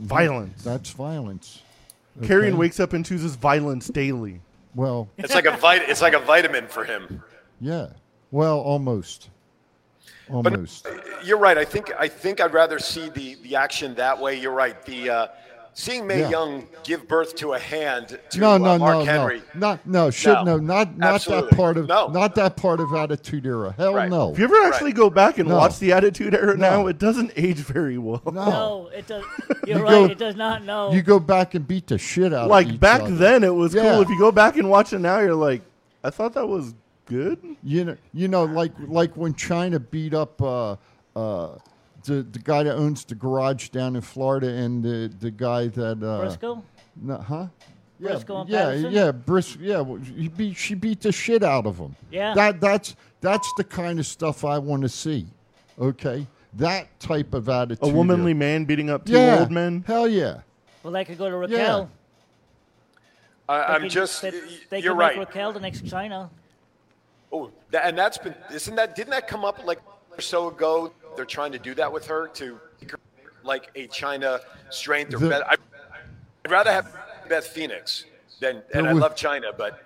[0.03, 0.65] Violence.
[0.65, 1.63] That's violence.
[2.23, 2.53] Karrion okay?
[2.53, 4.41] wakes up and chooses violence daily.
[4.75, 7.23] Well, It's like a vit- It's like a vitamin for him.
[7.61, 7.89] yeah.
[8.33, 9.29] Well, almost.
[10.31, 10.89] Almost.
[11.25, 11.57] You're right.
[11.59, 14.39] I think I think I'd rather see the the action that way.
[14.41, 14.83] You're right.
[14.85, 15.27] The uh,
[15.75, 16.31] seeing May Yeah.
[16.31, 19.43] Young give birth to a hand to no, uh, no, Mark no, Henry.
[19.55, 20.45] no, not no, should No.
[20.45, 21.51] no, not not Absolutely.
[21.51, 22.09] that part of No.
[22.09, 23.75] not that part of Attitude Era.
[23.77, 24.11] Hell Right.
[24.11, 24.33] no.
[24.33, 25.57] If you ever actually go back and No.
[25.57, 28.23] watch the Attitude Era now, it doesn't age very well.
[28.27, 28.33] No.
[28.51, 29.25] No, it does.
[29.67, 29.91] You're You right.
[29.91, 30.93] go- it does not know.
[30.93, 33.15] You go back and beat the shit out of Like back other.
[33.17, 33.83] then, it was Yeah.
[33.93, 34.03] cool.
[34.03, 35.63] If you go back and watch it now, you're like,
[36.05, 36.75] I thought that was
[37.07, 37.39] good.
[37.63, 40.77] You know, you know, like like when Chyna beat up uh,
[41.17, 41.49] uh,
[42.05, 46.03] the the guy that owns the garage down in Florida and the the guy that
[46.03, 46.63] uh, Briscoe.
[47.01, 47.47] No, huh?
[47.99, 48.93] Yeah, Briscoe and yeah, Patterson?
[48.93, 49.81] yeah, Bris, yeah.
[49.81, 51.95] well, He beat, she beat the shit out of him.
[52.11, 52.35] Yeah.
[52.35, 55.27] That that's that's the kind of stuff I want to see.
[55.79, 57.89] Okay, that type of attitude.
[57.89, 59.85] A womanly man beating up two yeah, old men.
[59.87, 60.41] Hell yeah.
[60.83, 61.91] Well, they could go to Raquel.
[63.49, 64.21] I, I'm could- just.
[64.23, 64.31] They,
[64.71, 65.19] they you're could right.
[65.19, 66.29] make Raquel the next Chyna.
[67.33, 70.93] Oh, that, and that's been isn't that didn't that come up like or so ago?
[71.17, 72.61] They're trying to do that with her to.
[73.45, 74.39] like a Chyna
[74.71, 75.43] strength or The- Beth.
[75.49, 76.97] I'd rather have
[77.29, 78.05] Beth Phoenix
[78.41, 79.83] than, and There I love Chyna, but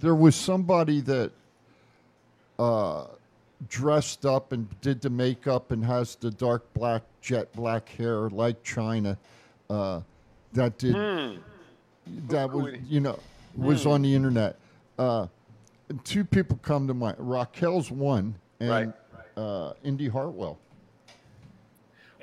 [0.00, 1.32] there was somebody that
[2.58, 3.06] uh,
[3.68, 8.62] dressed up and did the makeup and has the dark black jet black hair like
[8.64, 9.16] Chyna
[9.70, 10.00] uh,
[10.52, 10.94] that did
[12.28, 13.18] that was you know
[13.56, 14.56] was on the internet.
[14.98, 15.26] Uh,
[16.04, 17.16] two people come to mind.
[17.18, 18.92] Raquel's one and Right.
[19.36, 20.58] Uh, Indy Hartwell.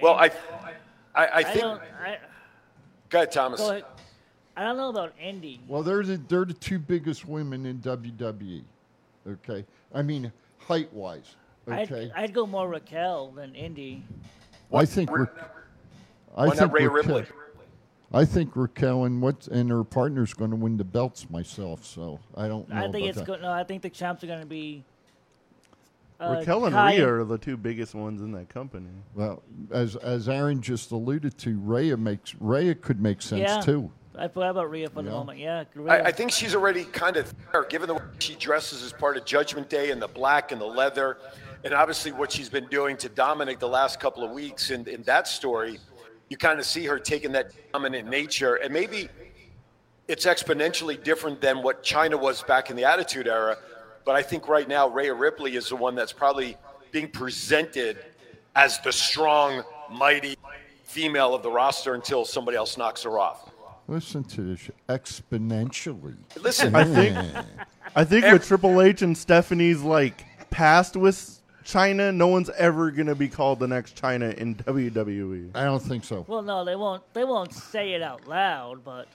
[0.01, 0.31] well, I,
[1.15, 1.59] I, I I think.
[1.61, 1.81] don't.
[1.81, 2.17] I,
[3.09, 3.59] Go ahead, Thomas.
[3.59, 3.85] go ahead.
[4.55, 5.59] I don't know about Indy.
[5.67, 8.63] Well, they're the, they're the two biggest women in WWE.
[9.27, 11.35] Okay, I mean height wise.
[11.67, 14.03] Okay, I'd, I'd go more Raquel than Indy.
[14.73, 15.25] I think Ra-
[16.35, 17.35] I Why think Rhea Raquel, Ripley?
[18.13, 21.85] I think Raquel and what and her partner's going to win the belts myself.
[21.85, 22.75] So I don't know.
[22.75, 23.25] I think about it's that.
[23.25, 23.41] good.
[23.41, 24.83] No, I think the champs are going to be.
[26.21, 28.89] Uh, Raquel and Kai- Rhea are the two biggest ones in that company.
[29.15, 33.59] Well, as as Aaron just alluded to, Rhea makes Rhea could make sense Yeah.
[33.61, 33.91] too.
[34.15, 35.39] I forgot about Rhea for the moment.
[35.39, 38.91] Yeah, I, I think she's already kind of there, given the way she dresses as
[38.91, 41.17] part of Judgment Day and the black and the leather,
[41.63, 44.69] and obviously what she's been doing to dominate the last couple of weeks.
[44.69, 45.79] And in that story,
[46.29, 49.07] you kind of see her taking that dominant nature, and maybe
[50.09, 53.57] it's exponentially different than what Chyna was back in the Attitude Era.
[54.05, 56.57] But I think right now, Rhea Ripley is the one that's probably
[56.91, 57.97] being presented
[58.55, 60.37] as the strong, mighty
[60.83, 63.49] female of the roster until somebody else knocks her off.
[63.87, 66.15] Listen to this exponentially.
[66.39, 67.17] Listen, I think
[67.95, 73.15] I think with Triple H and Stephanie's like past with Chyna, no one's ever gonna
[73.15, 74.55] be called the next Chyna in.
[74.55, 75.51] WWE.
[75.55, 76.25] I don't think so.
[76.27, 77.03] Well, no, they won't.
[77.13, 79.07] They won't say it out loud, but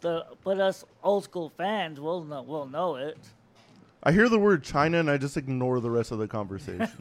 [0.00, 2.42] the but us old school fans will know.
[2.42, 3.18] Will know it.
[4.08, 6.88] I hear the word Chyna and I just ignore the rest of the conversation.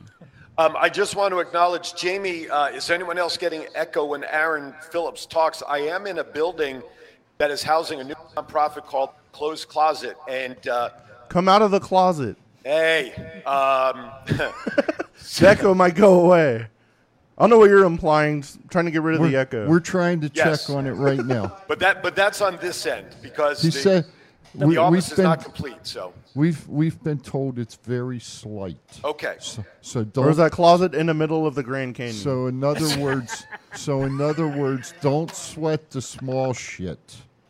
[0.59, 2.49] Um, I just want to acknowledge, Jamie.
[2.49, 5.61] Uh, is anyone else getting echo when Aaron Phillips talks?
[5.69, 6.81] I am in a building
[7.37, 10.89] that is housing a new nonprofit called Clothes Closet, and uh,
[11.29, 12.37] Come out of the closet.
[12.63, 13.13] hey,
[13.45, 14.09] um,
[15.43, 16.65] echo might go away.
[17.37, 18.43] I don't know what you're implying.
[18.71, 19.69] Trying to get rid of the We're, echo.
[19.69, 20.65] we're trying to Yes.
[20.65, 21.55] check on it right now.
[21.67, 24.05] but that but that's on this end because He the, said
[24.55, 25.77] the we, office we've is not complete.
[25.83, 28.77] So we've we've been told it's very slight.
[29.03, 30.29] okay, So, so don't.
[30.29, 32.13] is that closet in the middle of the Grand Canyon?
[32.15, 33.45] so in other words,
[33.75, 36.99] so in other words, don't sweat the small shit.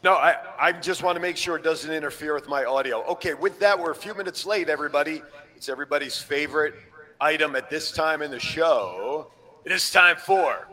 [0.04, 3.04] no, I I just want to make sure it doesn't interfere with my audio.
[3.14, 5.22] Okay, with that, we're a few minutes late, everybody.
[5.56, 6.76] It's everybody's favorite
[7.20, 9.28] item at this time in the show.
[9.66, 10.68] It is time for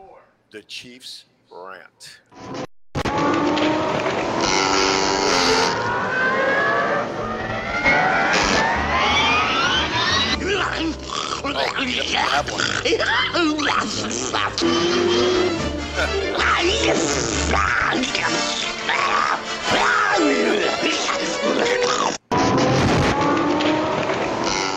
[0.51, 2.19] the Chiefs rant.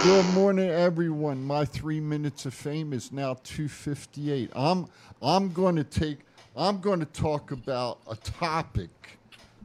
[0.04, 1.42] Good morning, everyone.
[1.42, 4.52] My three minutes of fame is now 258.
[4.54, 4.86] I'm
[5.20, 6.18] I'm going to take
[6.56, 9.18] I'm going to talk about a topic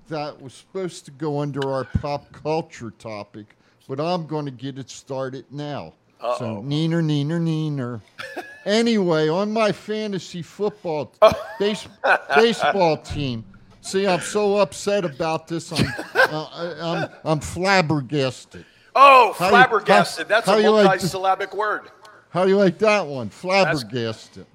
[0.07, 3.55] that was supposed to go under our pop culture topic,
[3.87, 5.93] but I'm going to get it started now.
[6.37, 8.01] So neener neener neener.
[8.65, 11.13] anyway, on my fantasy football
[11.59, 11.87] base,
[12.35, 13.43] baseball team.
[13.81, 15.71] See, I'm so upset about this.
[15.73, 18.65] I'm uh, I- I'm I'm flabbergasted.
[18.95, 20.27] Oh, How you- flabbergasted.
[20.27, 21.91] how- That's how a you multi-syllabic word.
[22.29, 23.29] How do you like that one?
[23.29, 24.45] Flabbergasted.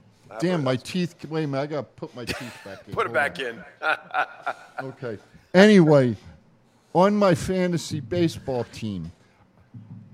[0.40, 1.14] Damn, my teeth.
[1.28, 2.94] Wait a minute, I gotta put my teeth back in.
[2.94, 3.62] Put it back in.
[4.80, 5.18] Okay.
[5.54, 6.16] Anyway,
[6.94, 9.10] on my fantasy baseball team,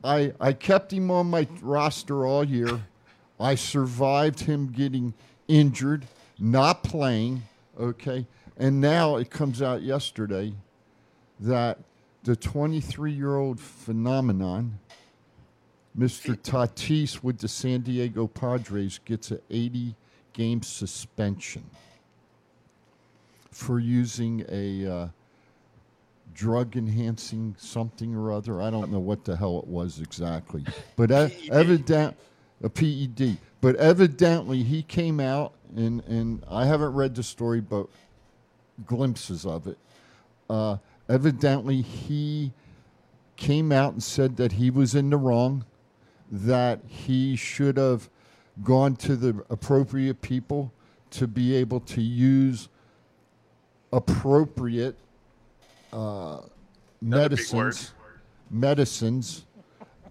[0.05, 2.83] I I kept him on my roster all year.
[3.41, 5.15] I survived him getting
[5.49, 6.07] injured,
[6.39, 7.43] not playing.
[7.81, 8.27] Okay,
[8.57, 10.53] and now it comes out yesterday
[11.41, 11.79] that
[12.23, 14.79] the 23-year-old phenomenon,
[15.99, 16.37] Mr.
[16.37, 21.65] Tatis with the San Diego Padres, gets an 80-game suspension
[23.51, 25.09] for using a uh,
[26.35, 28.61] drug enhancing something or other.
[28.61, 30.65] I don't know what the hell it was exactly,
[30.97, 32.17] but e- evident
[32.63, 33.39] a PED.
[33.61, 37.87] But evidently, he came out and and I haven't read the story, but
[38.87, 39.79] glimpses of it.
[40.49, 40.79] Uh,
[41.09, 42.53] evidently, he
[43.37, 45.65] came out and said that he was in the wrong,
[46.31, 48.09] that he should have
[48.63, 50.73] gone to the appropriate people
[51.11, 52.69] to be able to use
[53.93, 54.97] appropriate
[55.95, 56.41] uh,
[57.01, 57.93] medicines.
[58.51, 59.45] Medicines.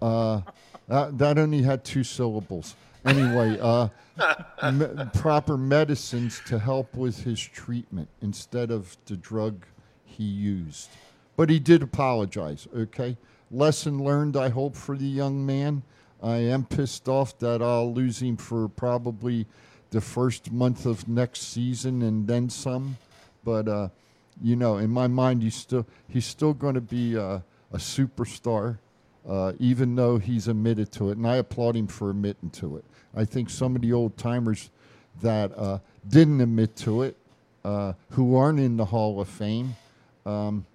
[0.00, 0.40] Uh,
[0.88, 2.74] that, that only had two syllables.
[3.04, 3.88] anyway, uh,
[4.72, 9.64] me- proper medicines to help with his treatment instead of the drug
[10.04, 10.88] he used.
[11.36, 13.16] But he did apologize, okay?
[13.50, 15.82] Lesson learned, I hope, for the young man.
[16.22, 19.46] I am pissed off that I'll lose him for probably
[19.90, 22.96] the first month of next season and then some.
[23.44, 23.88] But, uh,
[24.42, 27.40] you know, in my mind, he's still, he's still going to be uh,
[27.72, 28.78] a superstar
[29.28, 32.84] uh, even though he's admitted to it, and I applaud him for admitting to it.
[33.16, 34.70] I think some of the old timers
[35.22, 37.16] that uh, didn't admit to it,
[37.64, 39.76] uh, who aren't in the Hall of Fame,
[40.26, 40.66] um,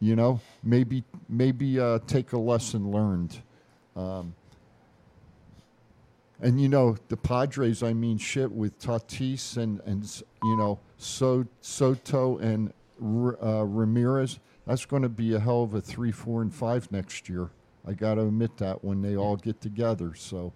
[0.00, 3.38] you know, maybe maybe uh, take a lesson learned.
[3.94, 4.34] Um,
[6.40, 10.04] and you know the Padres, I mean, shit with Tatis and and
[10.42, 14.38] you know so, Soto and uh, Ramirez
[14.70, 17.50] that's going to be a hell of a three, four, and five next year.
[17.84, 20.14] I got to admit that when they all get together.
[20.14, 20.52] So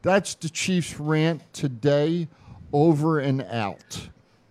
[0.00, 2.28] that's the Chiefs rant today.
[2.72, 4.08] Over and out.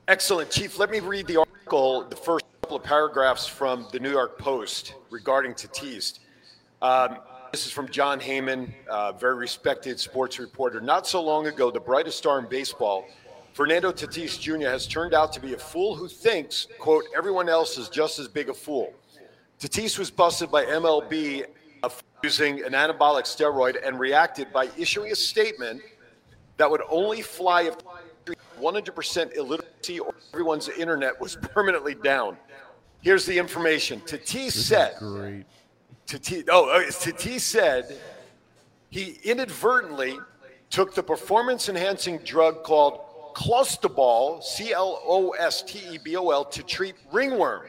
[0.08, 0.80] Excellent, Chief.
[0.80, 4.96] Let me read the article, the first couple of paragraphs from the New York Post
[5.12, 6.20] regarding Tatis.
[6.82, 7.18] Um,
[7.52, 10.82] this is from Jon Heyman, uh, very respected sports reporter.
[10.82, 13.06] Not so long ago, the brightest star in baseball
[13.58, 14.68] Fernando Tatis Jr.
[14.68, 18.28] has turned out to be a fool who thinks, quote, everyone else is just as
[18.28, 18.94] big a fool.
[19.60, 21.44] Tatis was busted by MLB
[22.22, 25.82] using an anabolic steroid and reacted by issuing a statement
[26.58, 27.76] that would only fly if
[28.62, 32.38] 100% illiteracy or everyone's internet was permanently down.
[33.02, 34.02] Here's the information.
[34.02, 35.46] Tatis said, Great.
[36.06, 37.98] Tatis, oh, uh, Tatis said
[38.92, 40.20] he inadvertently
[40.70, 43.07] took the performance enhancing drug called
[43.38, 47.68] clostebol, C L O S T E B O L, to treat ringworm.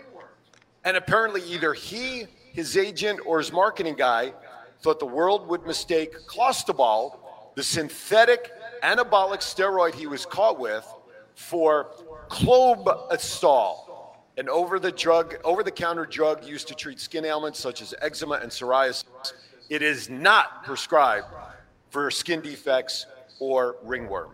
[0.84, 4.32] And apparently, either he, his agent, or his marketing guy
[4.80, 7.18] thought the world would mistake clostebol,
[7.54, 8.50] the synthetic
[8.82, 10.86] anabolic steroid he was caught with,
[11.34, 11.88] for
[12.28, 13.76] clobazole,
[14.38, 19.04] an over-the drug, over-the-counter drug used to treat skin ailments such as eczema and psoriasis.
[19.68, 21.26] It is not prescribed
[21.90, 23.04] for skin defects
[23.38, 24.30] or ringworm.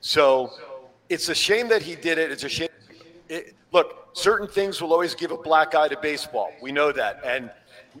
[0.00, 0.52] So
[1.08, 2.30] it's a shame that he did it.
[2.30, 2.68] It's a shame.
[3.28, 6.50] It, look, certain things will always give a black eye to baseball.
[6.62, 7.20] We know that.
[7.24, 7.50] And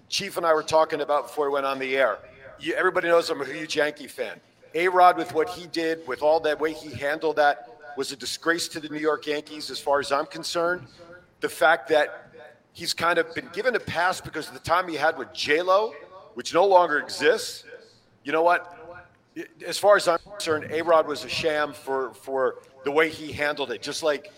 [0.08, 2.18] Chief and I were talking about before we went on the air.
[2.58, 4.40] You, everybody knows I'm a huge Yankee fan.
[4.74, 8.16] A Rod, with what he did, with all that way he handled that, was a
[8.16, 10.86] disgrace to the New York Yankees, as far as I'm concerned.
[11.40, 12.32] The fact that
[12.72, 15.60] he's kind of been given a pass because of the time he had with J
[15.60, 15.92] Lo,
[16.34, 17.64] which no longer exists.
[18.22, 18.79] You know what?
[19.66, 23.32] As far as I'm concerned, A Rod was a sham for for the way he
[23.32, 23.82] handled it.
[23.82, 24.32] Just like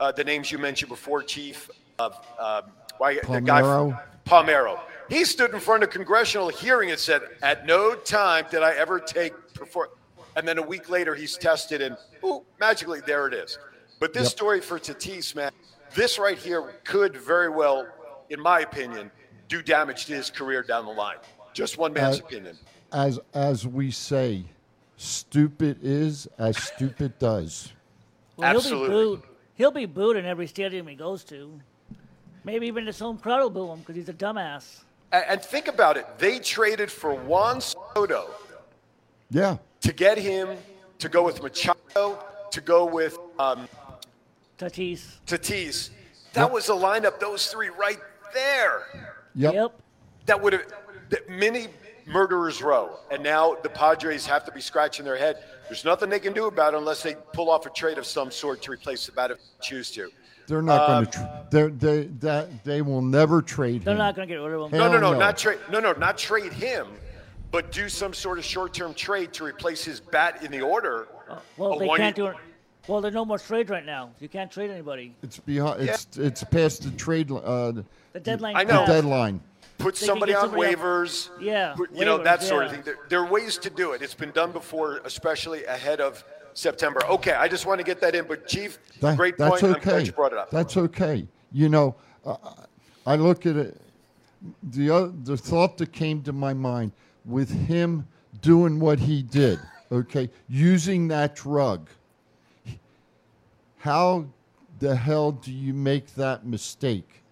[0.00, 2.62] uh, the names you mentioned before, Chief, of uh,
[2.98, 4.78] why, the guy from Palmeiro.
[5.08, 8.74] He stood in front of a congressional hearing and said, "At no time did I
[8.74, 9.90] ever take before."
[10.36, 13.58] And then a week later, he's tested, and ooh, magically there it is.
[13.98, 14.32] But this yep.
[14.32, 15.52] story for Tatis, man,
[15.94, 17.86] this right here could very well,
[18.28, 19.10] in my opinion,
[19.48, 21.16] do damage to his career down the line.
[21.54, 22.58] Just one man's opinion.
[22.92, 24.44] As as we say,
[24.96, 27.72] stupid is as stupid does.
[28.36, 28.88] Well, Absolutely.
[28.88, 29.22] He'll be, booed.
[29.54, 31.60] he'll be booed in every stadium he goes to.
[32.44, 34.82] Maybe even his home crowd will boo him because he's a dumbass.
[35.12, 36.06] And think about it.
[36.18, 38.30] They traded for Juan Soto.
[39.30, 39.56] Yeah.
[39.80, 40.56] To get him
[40.98, 43.68] to go with Machado, to go with um,
[44.58, 45.18] Tatis.
[45.26, 45.90] Tatis.
[46.32, 46.52] That yep.
[46.52, 47.98] was a lineup, those three right
[48.34, 48.82] there.
[49.34, 49.54] Yep.
[49.54, 49.80] yep.
[50.26, 50.66] That would have
[51.28, 51.68] many
[52.06, 52.98] murderers row.
[53.10, 55.42] And now the Padres have to be scratching their head.
[55.68, 58.30] There's nothing they can do about it unless they pull off a trade of some
[58.30, 60.10] sort to replace the bat if they choose to.
[60.46, 61.46] They're not um, going to.
[61.50, 63.82] Tra- they that they will never trade.
[63.82, 63.98] They're him.
[63.98, 64.78] not going to get rid of him.
[64.78, 65.58] no, no, no, no, not trade.
[65.70, 66.86] No, no, not trade him,
[67.50, 71.08] but do some sort of short-term trade to replace his bat in the order.
[71.28, 72.36] Uh, well, they can't do it.
[72.86, 74.10] Well, there's no more trades right now.
[74.20, 75.16] You can't trade anybody.
[75.20, 75.82] It's behind.
[75.82, 76.26] It's yeah.
[76.26, 77.32] it's past the trade.
[77.32, 77.72] Uh,
[78.12, 78.54] the deadline.
[78.54, 78.86] I know.
[78.86, 79.40] The deadline
[79.78, 81.28] put somebody on somebody waivers.
[81.40, 82.48] Yeah, put, you waivers, know that yeah.
[82.48, 82.82] sort of thing.
[82.82, 84.02] There, there, are ways to do it.
[84.02, 86.24] It's been done before, especially ahead of
[86.54, 87.00] September.
[87.06, 88.26] Okay, I just want to get that in.
[88.26, 89.76] But Chief, that, great that's point.
[89.76, 89.76] Okay.
[89.76, 90.50] I'm glad you brought it up.
[90.50, 91.26] That's okay.
[91.52, 92.36] You know, uh,
[93.06, 93.80] I look at it.
[94.62, 96.92] The other, the thought that came to my mind
[97.24, 98.06] with him
[98.40, 99.58] doing what he did,
[99.90, 101.88] okay, using that drug.
[103.78, 104.26] How
[104.78, 107.22] the hell do you make that mistake?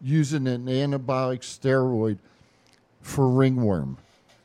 [0.00, 2.18] Using an anabolic steroid
[3.02, 3.98] for ringworm.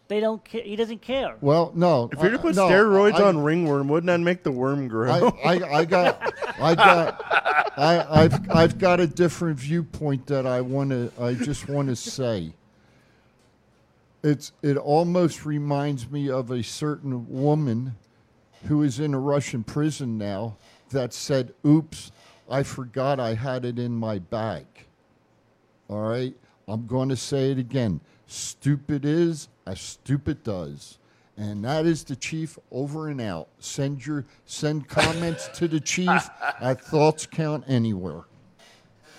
[0.08, 0.44] They don't.
[0.48, 1.36] Ca- he doesn't care.
[1.42, 2.10] Well, no.
[2.12, 4.88] If you're to uh, put no, steroids I, on ringworm, wouldn't that make the worm
[4.88, 5.34] grow?
[5.44, 10.62] I, I, I got, I got, I, I've, I've got a different viewpoint that I
[10.62, 11.12] want to.
[11.20, 12.54] I just want to say.
[14.22, 17.96] It's it almost reminds me of a certain woman
[18.68, 20.58] who is in a Russian prison now
[20.90, 22.12] that said, "Oops,
[22.50, 24.66] I forgot I had it in my bag."
[25.88, 26.34] All right,
[26.68, 28.02] I'm going to say it again.
[28.28, 30.98] Stupid is as stupid does.
[31.38, 33.50] And that is the chief over and out.
[33.60, 36.30] Send your send comments to the chief
[36.62, 38.22] at Thoughts Count Anywhere.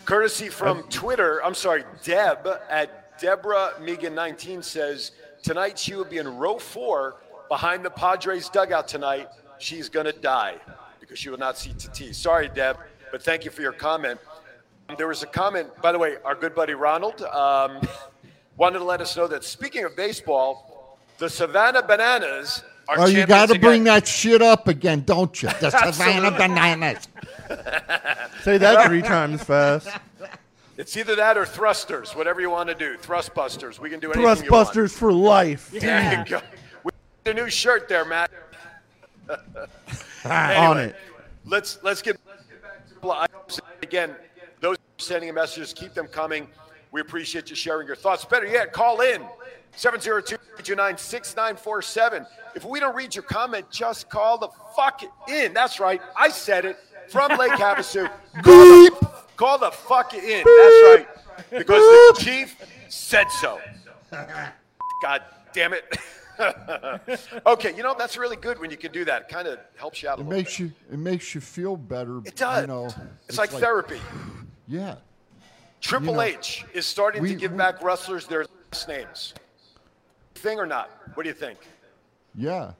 [0.07, 5.13] Courtesy from Twitter, I'm sorry, Deb at Deborah Megan 19 says
[5.43, 7.17] tonight she will be in row four
[7.49, 9.29] behind the Padres dugout tonight.
[9.59, 10.57] She's gonna die
[11.01, 12.15] because she will not see TT.
[12.15, 12.79] Sorry, Deb,
[13.11, 14.21] but thank you for your comment.
[14.97, 17.81] There was a comment, by the way, our good buddy Ronald um,
[18.57, 23.27] wanted to let us know that speaking of baseball, the Savannah Bananas are Oh, you
[23.27, 25.49] got to bring that shit up again, don't you?
[25.61, 27.09] The Savannah Bananas.
[28.43, 29.89] Say that three times fast.
[30.77, 32.97] It's either that or thrusters, whatever you want to do.
[32.99, 33.79] Thrustbusters.
[33.79, 34.69] We can do anything you want.
[34.69, 35.71] Thrustbusters for life.
[35.71, 36.41] There you go.
[36.85, 36.91] We
[37.25, 38.31] the new shirt there, Matt.
[39.29, 39.39] On
[40.79, 40.97] Anyway, it.
[41.45, 42.39] Let's let's get back
[42.89, 44.15] to the again.
[44.99, 46.49] Those sending messages, keep them coming.
[46.93, 48.25] We appreciate you sharing your thoughts.
[48.25, 49.23] Better yet, call in
[49.77, 52.27] 702-229-6947.
[52.55, 55.53] If we don't read your comment, just call the fuck in.
[55.53, 56.01] That's right.
[56.19, 56.79] I said it
[57.09, 58.11] from Lake Havasu.
[58.43, 58.91] Call the,
[59.37, 60.21] call the fuck in.
[60.23, 61.07] That's right.
[61.51, 62.57] Because the chief
[62.89, 63.61] said so.
[65.03, 65.23] God
[65.53, 65.99] damn it.
[67.47, 69.23] okay, you know that's really good when you can do that.
[69.23, 70.65] It kind of helps you out a It little makes bit.
[70.65, 72.19] you it makes you feel better.
[72.27, 72.61] It does.
[72.63, 72.89] You know,
[73.29, 73.99] it's, like, therapy.
[74.69, 74.97] Yeah.
[75.81, 79.35] Triple know, H is starting we- to give we- back wrestlers their last names.
[80.35, 80.91] Thing or not?
[81.15, 81.59] What do you think?
[82.35, 82.73] Yeah.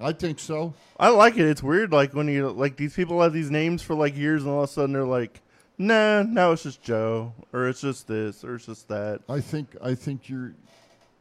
[0.00, 0.74] I think so.
[0.98, 1.46] I like it.
[1.48, 4.50] It's weird, like when you like these people have these names for like years, and
[4.50, 5.40] all of a sudden they're like,
[5.78, 9.76] "Nah, now it's just Joe, or it's just this, or it's just that." I think
[9.82, 10.54] I think you're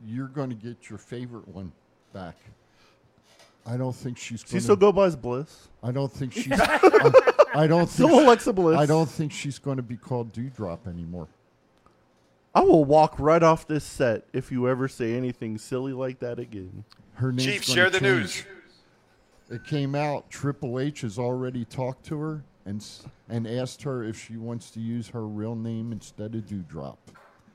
[0.04, 1.74] you're going to get your favorite one
[2.14, 2.36] back.
[3.66, 5.70] I don't think she's Does going he still go by his Bliss?
[5.84, 8.78] I don't think she's I, I don't think Still Alexa Bliss.
[8.78, 11.28] I don't think she's going to be called Doudrop anymore.
[12.54, 16.38] I will walk right off this set if you ever say anything silly like that
[16.40, 16.84] again.
[17.14, 18.04] Her name's Chief, share the change.
[18.04, 18.46] news.
[19.50, 20.30] It came out.
[20.30, 22.86] Triple H has already talked to her and
[23.30, 26.98] and asked her if she wants to use her real name instead of Doudrop.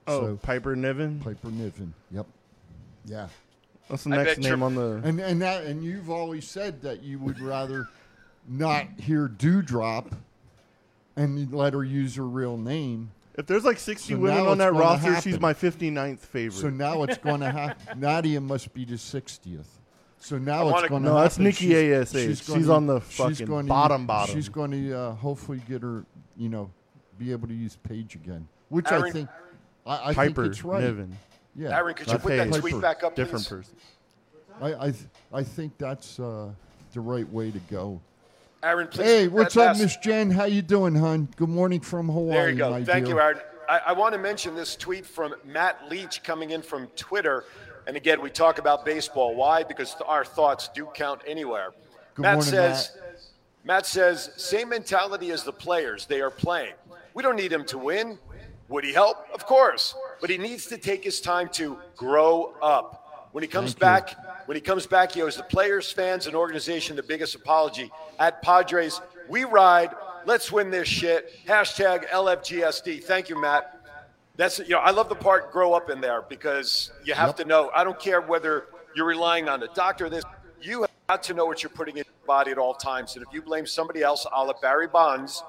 [0.07, 1.21] Oh, So Piper Niven.
[1.21, 1.93] Piper Niven.
[2.11, 2.27] Yep.
[3.07, 3.29] Yeah.
[3.89, 5.01] That's the I next bet name on the.
[5.05, 7.89] And and that and you've always said that you would rather
[8.49, 10.12] not hear Doudrop
[11.16, 13.11] and let her use her real name.
[13.39, 15.41] If there's like 60 So women now on it's that gonna roster, she's happen.
[15.43, 16.59] my 59th favorite.
[16.59, 18.01] So now it's going to happen.
[18.01, 19.66] Nadia must be the 60th.
[20.18, 21.24] So now wanna- it's going to No, happen.
[21.24, 22.12] that's Nikki ASH.
[22.12, 24.34] She's gonna- on the she's fucking gonna- bottom bottom.
[24.34, 26.07] She's going to uh, hopefully get her,
[26.39, 26.70] you know,
[27.18, 29.28] be able to use Paige again, which I Aaron- think,
[29.87, 30.82] I, I Piper think it's right.
[30.82, 31.18] Niven.
[31.57, 33.49] Yeah, Aaron, could you put that tweet back up, Different please?
[33.49, 33.77] person.
[34.61, 36.51] I, I, th- I think that's uh,
[36.93, 38.01] the right way to go.
[38.63, 39.05] Aaron, please.
[39.05, 40.31] Hey, what's up, Miss Jen?
[40.31, 41.29] How you doing, hon?
[41.37, 42.37] Good morning from Hawaii.
[42.37, 42.73] There you go.
[42.85, 43.15] Thank dear.
[43.15, 43.39] you, Aaron.
[43.69, 47.45] I, I want to mention this tweet from Matt Leach coming in from Twitter.
[47.87, 49.35] And again, we talk about baseball.
[49.35, 49.63] Why?
[49.63, 51.71] Because our thoughts do count anywhere.
[52.15, 52.97] Good Matt morning, says,
[53.65, 53.87] Matt.
[53.87, 56.07] says, same mentality as the players.
[56.07, 56.75] They are playing.
[57.15, 58.19] We don't need him to win.
[58.69, 59.27] Would he help?
[59.33, 59.95] Of course.
[60.21, 63.29] But he needs to take his time to grow up.
[63.33, 64.17] When he comes Thank you.
[64.17, 67.93] back, when he comes back, he owes the players, fans, and organization the biggest apology.
[68.19, 69.91] At Padres, we ride.
[70.25, 71.33] Let's win this shit.
[71.47, 73.05] Hashtag LFGSD.
[73.05, 73.73] Thank you, Matt.
[74.37, 77.37] That's you know I love the part grow up in there because you have Yep.
[77.37, 77.71] to know.
[77.75, 80.07] I don't care whether you're relying on a doctor.
[80.07, 80.25] or This
[80.61, 83.17] you have got to know what you're putting in your body at all times.
[83.17, 85.43] And if you blame somebody else, a la Barry Bonds,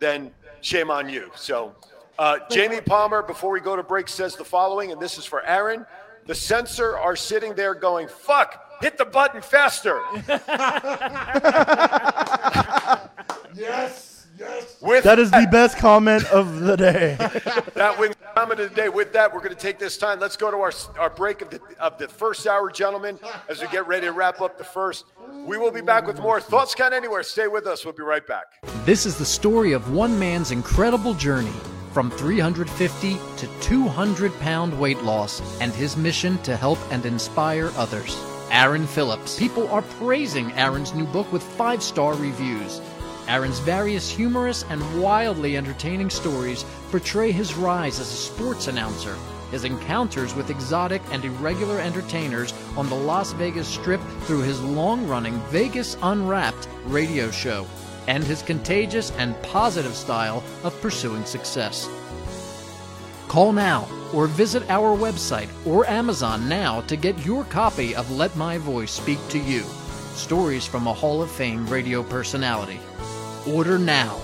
[0.00, 1.30] then shame on you.
[1.34, 1.74] So,
[2.18, 5.44] uh, Jamie Palmer, before we go to break, says the following, and this is for
[5.44, 5.86] Aaron.
[6.26, 10.00] The censor are sitting there going, "Fuck, hit the button faster."
[13.54, 14.76] Yes, yes.
[14.80, 17.16] With That is the best comment of the day.
[17.74, 18.88] That wins comment of the day.
[18.88, 20.20] With that, we're going to take this time.
[20.20, 23.68] Let's go to our, our break of the, of the first hour, gentlemen, as we
[23.68, 25.04] get ready to wrap up the first.
[25.46, 27.22] We will be back with more Thoughts Count Anywhere.
[27.22, 27.84] Stay with us.
[27.84, 28.44] We'll be right back.
[28.84, 31.52] This is the story of one man's incredible journey
[31.92, 38.16] from 350 to 200 pound weight loss and his mission to help and inspire others.
[38.50, 39.38] Aaron Phillips.
[39.38, 42.80] People are praising Aaron's new book with five star reviews.
[43.28, 49.16] Aaron's various humorous and wildly entertaining stories portray his rise as a sports announcer,
[49.52, 55.06] his encounters with exotic and irregular entertainers on the Las Vegas Strip through his long
[55.06, 57.66] running Vegas Unwrapped radio show,
[58.06, 61.88] and his contagious and positive style of pursuing success.
[63.28, 68.34] Call now or visit our website or Amazon now to get your copy of Let
[68.36, 69.62] My Voice Speak to You
[70.14, 72.80] Stories from a Hall of Fame radio personality.
[73.46, 74.18] Order now.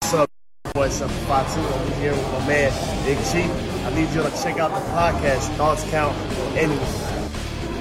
[0.00, 0.30] What's up,
[0.74, 1.02] boys?
[1.02, 1.10] Up.
[1.30, 3.71] I'm here with my man, Big G.
[3.84, 6.16] I need you to check out the podcast, Thoughts Count
[6.56, 7.28] Anywhere.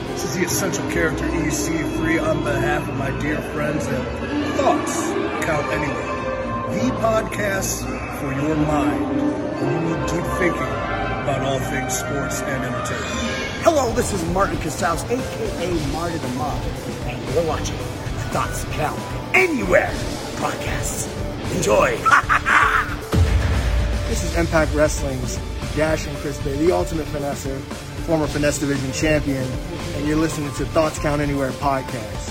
[0.09, 4.99] This is the essential character EC3 on behalf of my dear friends at Thoughts
[5.45, 6.07] Count Anywhere.
[6.73, 7.85] The podcast
[8.19, 9.21] for your mind
[9.61, 13.61] when you need deep thinking about all things sports and entertainment.
[13.63, 18.99] Hello, this is Martin Casaus, aka Marty the Moth, and you're watching the Thoughts Count
[19.35, 19.91] Anywhere
[20.37, 21.09] podcast.
[21.55, 21.97] Enjoy.
[24.11, 25.39] This is Impact Wrestling's
[25.75, 27.57] Dashing Chris Bey, the ultimate finesser,
[28.05, 29.49] former Finesse Division champion,
[29.95, 32.27] and you're listening to Thoughts Count Anywhere podcast.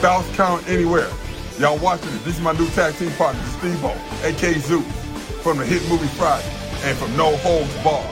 [0.00, 1.10] Thoughts Count Anywhere.
[1.58, 2.24] Y'all watching it.
[2.24, 3.90] This is my new tag team partner, Steve O,
[4.24, 4.84] aka Zeus,
[5.42, 6.48] from the hit movie Friday,
[6.84, 8.06] and from No Holds Barred.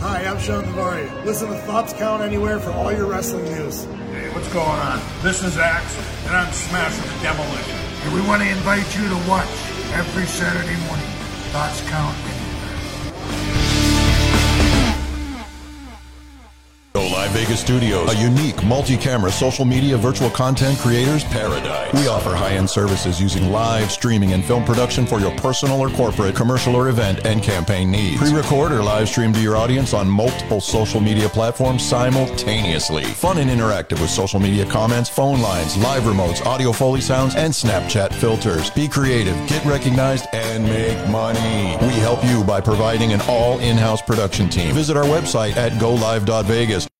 [0.00, 1.24] Hi, I'm Sean Pavari.
[1.26, 3.84] Listen to Thoughts Count Anywhere for all your wrestling news.
[3.84, 5.00] Hey, what's going on?
[5.22, 5.96] This is Axe,
[6.26, 7.76] and I'm smashing the demolition.
[8.04, 9.52] And we want to invite you to watch
[9.92, 11.06] every Saturday morning.
[11.52, 12.16] Thoughts count
[16.94, 21.90] Go Live Vegas Studios, a unique multi-camera social media virtual content creators paradise.
[21.94, 26.36] We offer high-end services using live streaming and film production for your personal or corporate,
[26.36, 28.18] commercial or event and campaign needs.
[28.18, 33.04] Pre-record or live stream to your audience on multiple social media platforms simultaneously.
[33.04, 37.54] Fun and interactive with social media comments, phone lines, live remotes, audio foley sounds, and
[37.54, 38.68] Snapchat filters.
[38.68, 41.74] Be creative, get recognized, and make money.
[41.86, 44.74] We help you by providing an all in-house production team.
[44.74, 46.91] Visit our website at golive.vegas.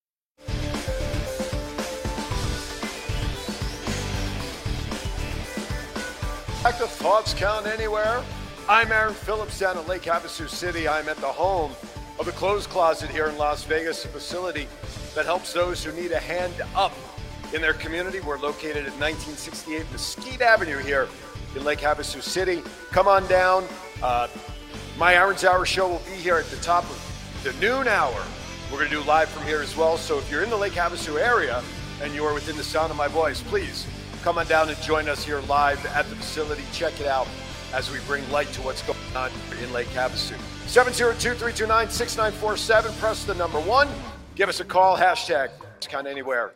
[6.63, 8.25] To Thoughts Count Anywhere.
[8.69, 10.89] I'm Aaron Phillips down in Lake Havasu City.
[10.89, 11.73] I'm at the home
[12.19, 14.69] of the Clothes Closet here in Las Vegas, a facility
[15.15, 16.93] that helps those who need a hand up
[17.53, 18.21] in their community.
[18.21, 21.09] We're located at 1968 Mesquite Avenue here
[21.55, 22.63] in Lake Havasu City.
[22.91, 23.67] Come on down.
[24.03, 24.29] Uh,
[24.97, 28.25] my Aaron's Hour show will be here at the top of the noon hour.
[28.71, 29.99] We're going to do live from here as well.
[29.99, 31.63] So if you're in the Lake Havasu area
[32.01, 33.87] and you are within the sound of my voice, please
[34.23, 36.62] come on down and join us here live at the facility.
[36.73, 37.27] Check it out
[37.73, 40.37] as we bring light to what's going on in Lake Havasu.
[40.66, 42.99] 702-329-6947.
[42.99, 43.89] Press the number one.
[44.37, 44.97] Give us a call.
[44.97, 45.51] Hashtag
[45.89, 46.53] kind of anywhere.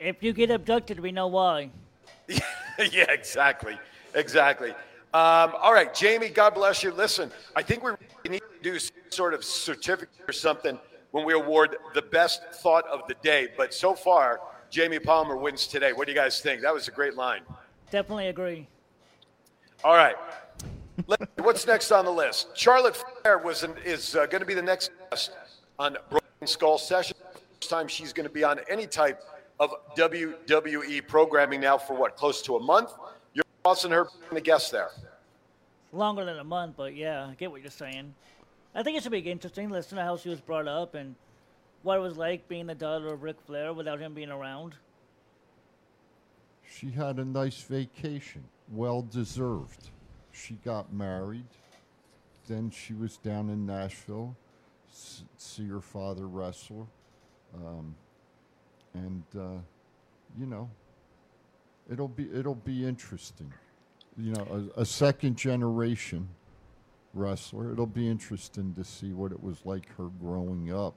[0.00, 1.68] If you get abducted, we know why.
[2.28, 3.78] yeah, exactly.
[4.14, 4.70] Exactly.
[5.14, 6.90] Um, all right, Jamie, God bless you.
[6.92, 7.92] Listen, I think we
[8.28, 10.78] need to do some sort of certificate or something
[11.10, 13.48] when we award the best thought of the day.
[13.56, 14.40] But so far,
[14.72, 15.92] Jamie Palmer wins today.
[15.92, 16.62] What do you guys think?
[16.62, 17.42] That was a great line.
[17.90, 18.66] Definitely agree.
[19.84, 20.16] All right.
[21.36, 22.48] What's next on the list?
[22.54, 25.32] Charlotte Flair was an, is uh, going to be the next guest
[25.78, 27.14] on Broken Skull Session.
[27.60, 29.22] First time she's going to be on any type
[29.60, 32.92] of WWE programming now for what, close to a month?
[33.34, 34.88] Your thoughts on her being a guest there?
[35.92, 38.14] Longer than a month, but yeah, I get what you're saying.
[38.74, 39.68] I think it should be interesting.
[39.68, 41.14] Listen to how she was brought up and
[41.82, 44.74] what it was like being the daughter of Ric Flair without him being around.
[46.68, 49.90] She had a nice vacation, well deserved.
[50.32, 51.46] She got married,
[52.48, 54.34] then she was down in Nashville,
[54.90, 56.88] see her father wrestle,
[57.54, 57.94] um,
[58.94, 59.60] and uh,
[60.38, 60.70] you know,
[61.90, 63.52] it'll be it'll be interesting.
[64.16, 66.28] You know, a, a second generation
[67.14, 67.72] wrestler.
[67.72, 70.94] It'll be interesting to see what it was like her growing up,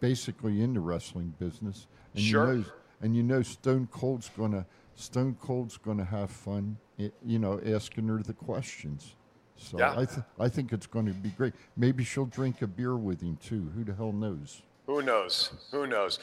[0.00, 1.86] basically in the wrestling business.
[2.14, 2.52] And Sure.
[2.52, 2.64] You know,
[3.00, 6.76] and you know, Stone Cold's gonna Stone Cold's gonna have fun.
[6.96, 9.14] You know, asking her the questions.
[9.56, 9.92] So Yeah.
[9.92, 11.52] I th- I think it's going to be great.
[11.76, 13.70] Maybe she'll drink a beer with him too.
[13.74, 14.62] Who the hell knows?
[14.86, 15.50] Who knows?
[15.70, 16.18] Who knows?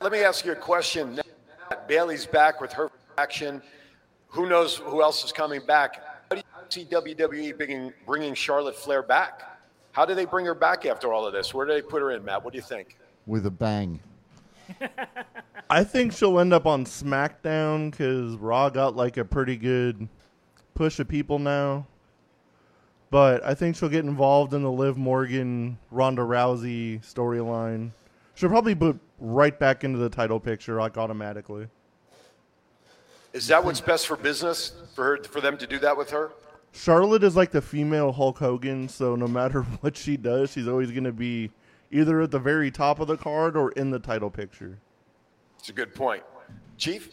[0.00, 1.16] Let me ask you a question.
[1.16, 1.22] Now
[1.88, 3.62] Bayley's back with her action.
[4.28, 6.02] Who knows who else is coming back?
[6.28, 9.42] How do you see WWE bringing, bringing Charlotte Flair back?
[9.92, 11.52] How do they bring her back after all of this?
[11.52, 12.44] Where do they put her in, Matt?
[12.44, 12.96] What do you think?
[13.28, 14.00] With a bang.
[15.70, 20.08] I think she'll end up on SmackDown because Raw got like a pretty good
[20.74, 21.86] push of people now.
[23.10, 27.90] But I think she'll get involved in the Liv Morgan Ronda Rousey storyline.
[28.34, 31.68] She'll probably put right back into the title picture like automatically.
[33.34, 36.30] Is that what's best for business for her for them to do that with her?
[36.72, 40.90] Charlotte is like the female Hulk Hogan, so no matter what she does, she's always
[40.90, 41.50] going to be
[41.90, 44.78] either at the very top of the card or in the title picture.
[45.58, 46.22] It's a good point.
[46.76, 47.08] Chief?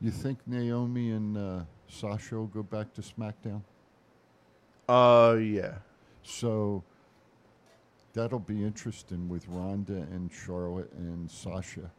[0.00, 3.62] You think Naomi and uh, Sasha will go back to SmackDown?
[4.88, 5.74] Uh, yeah.
[6.22, 6.82] So
[8.12, 11.90] that'll be interesting with Ronda and Charlotte and Sasha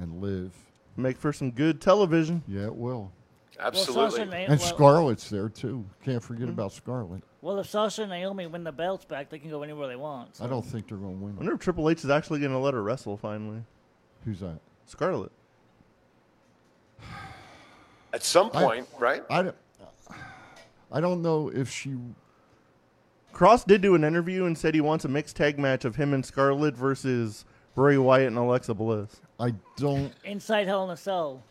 [0.00, 0.52] and Liv.
[0.96, 2.42] Make for some good television.
[2.48, 3.12] Yeah, it will.
[3.60, 4.10] Absolutely.
[4.10, 5.84] Sasha and And Scarlett's there too.
[6.04, 6.54] Can't forget Hmm.
[6.54, 7.22] about Scarlett.
[7.40, 10.40] Well, if Sasha and Naomi win the belts back, they can go anywhere they want.
[10.40, 11.34] I don't think they're going to win.
[11.34, 13.62] I wonder if Triple H is actually going to let her wrestle finally.
[14.24, 14.58] Who's that?
[14.86, 15.30] Scarlett.
[18.12, 19.22] At some I- point, right?
[19.30, 19.56] I don't,
[20.90, 21.94] I don't know if she.
[23.32, 26.12] Kross did do an interview and said he wants a mixed tag match of him
[26.14, 29.20] and Scarlett versus Bray Wyatt and Alexa Bliss.
[29.38, 30.12] I don't.
[30.24, 31.42] Inside Hell in a Cell.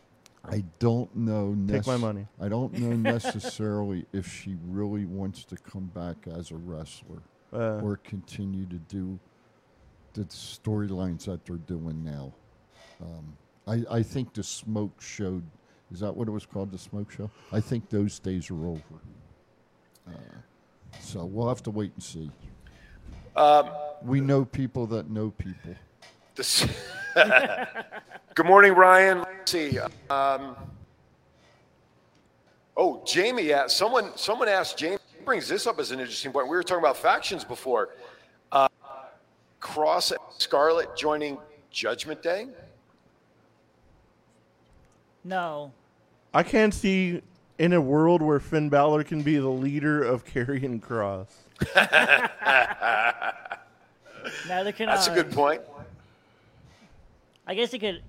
[0.50, 1.56] I don't know.
[1.68, 2.26] Take my money.
[2.40, 7.22] I don't know necessarily if she really wants to come back as a wrestler
[7.54, 7.80] Uh.
[7.82, 9.20] or continue to do
[10.14, 12.34] the storylines that they're doing now.
[13.02, 13.38] Um,
[13.68, 15.44] I, I think the smoke showed.
[15.92, 16.72] Is that what it was called?
[16.72, 17.30] The smoke show.
[17.52, 18.82] I think those days are over.
[20.08, 20.12] Uh,
[21.00, 22.32] so we'll have to wait and see.
[23.36, 23.70] Um,
[24.04, 25.76] we know people that know people.
[26.36, 26.66] This
[28.36, 29.20] Good morning, Ryan.
[29.20, 29.80] Let's see.
[30.10, 30.56] Um,
[32.76, 36.48] oh, Jamie asked, someone, someone asked Jamie, he brings this up as an interesting point.
[36.48, 37.90] We were talking about factions before.
[38.52, 38.68] Uh,
[39.60, 41.40] Kross and Scarlett joining
[41.72, 42.48] Judgment Day?
[45.24, 45.72] No.
[46.34, 47.22] I can't see
[47.58, 51.28] in a world where Finn Balor can be the leader of Karrion Kross.
[54.48, 55.62] Neither can That's a good point.
[57.48, 58.02] I guess they could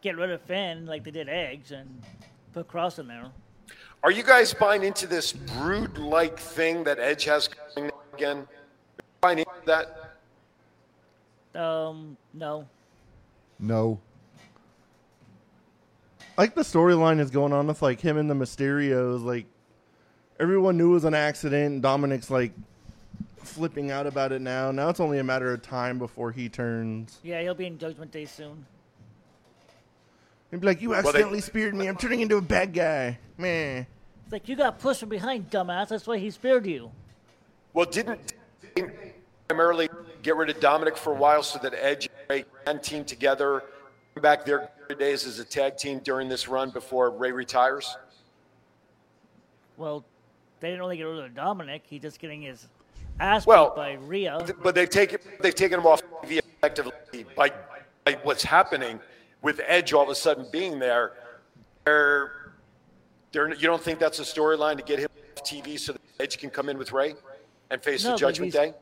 [0.00, 2.02] get rid of Finn like they did Edge and
[2.52, 3.30] put Kross in there.
[4.02, 8.48] Are you guys buying into this brood like thing that Edge has going again?
[9.20, 10.16] Buying into that?
[11.54, 12.66] Um, no.
[13.58, 14.00] No.
[16.38, 19.22] like the storyline is going on with like him and the Mysterios.
[19.22, 19.44] Like
[20.38, 21.72] everyone knew it was an accident.
[21.74, 22.52] and Dominic's like
[23.42, 24.70] flipping out about it now.
[24.70, 27.18] Now it's only a matter of time before he turns.
[27.22, 28.66] Yeah, he'll be in Judgment Day soon.
[30.50, 31.86] He'd be like, "You Well, they- accidentally speared me.
[31.88, 33.86] I'm turning into a bad guy." Man,
[34.24, 35.88] It's like you got pushed from behind, dumbass.
[35.88, 36.90] That's why he speared you.
[37.72, 38.34] Well, didn't
[38.74, 38.84] they
[39.48, 39.88] primarily
[40.22, 43.62] get rid of Dominic for a while so that Edge and Rey can team together,
[44.14, 47.96] bring back their days as a tag team during this run before Rey retires?
[49.76, 50.04] Well,
[50.58, 51.82] they didn't really get rid of Dominic.
[51.86, 52.68] He's just getting his
[53.46, 54.46] Well, by Rhea.
[54.62, 57.52] But they've taken they've taken him off TV effectively by,
[58.04, 59.00] by what's happening
[59.42, 61.12] with Edge all of a sudden being there.
[61.84, 62.52] They're,
[63.32, 66.38] they're, you don't think that's a storyline to get him off TV so that Edge
[66.38, 67.14] can come in with Rey
[67.70, 68.74] and face No, the Judgment Day?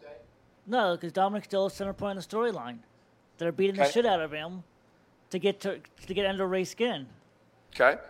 [0.66, 2.78] No, because Dominic's still a center point in the storyline.
[3.39, 4.64] They're beating the shit out of him
[5.30, 7.07] to get to, to get under Rey's skin.
[7.74, 8.01] Okay.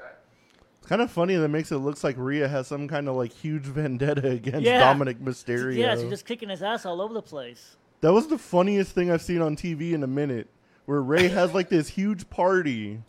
[0.89, 3.31] It's kind of funny that makes it looks like Rhea has some kind of like
[3.31, 4.79] huge vendetta against Yeah.
[4.81, 5.77] Dominic Mysterio.
[5.77, 7.77] Yeah, she's just kicking his ass all over the place.
[8.01, 10.49] That was the funniest thing I've seen on TV in a minute,
[10.87, 13.03] where Rey has like this huge party,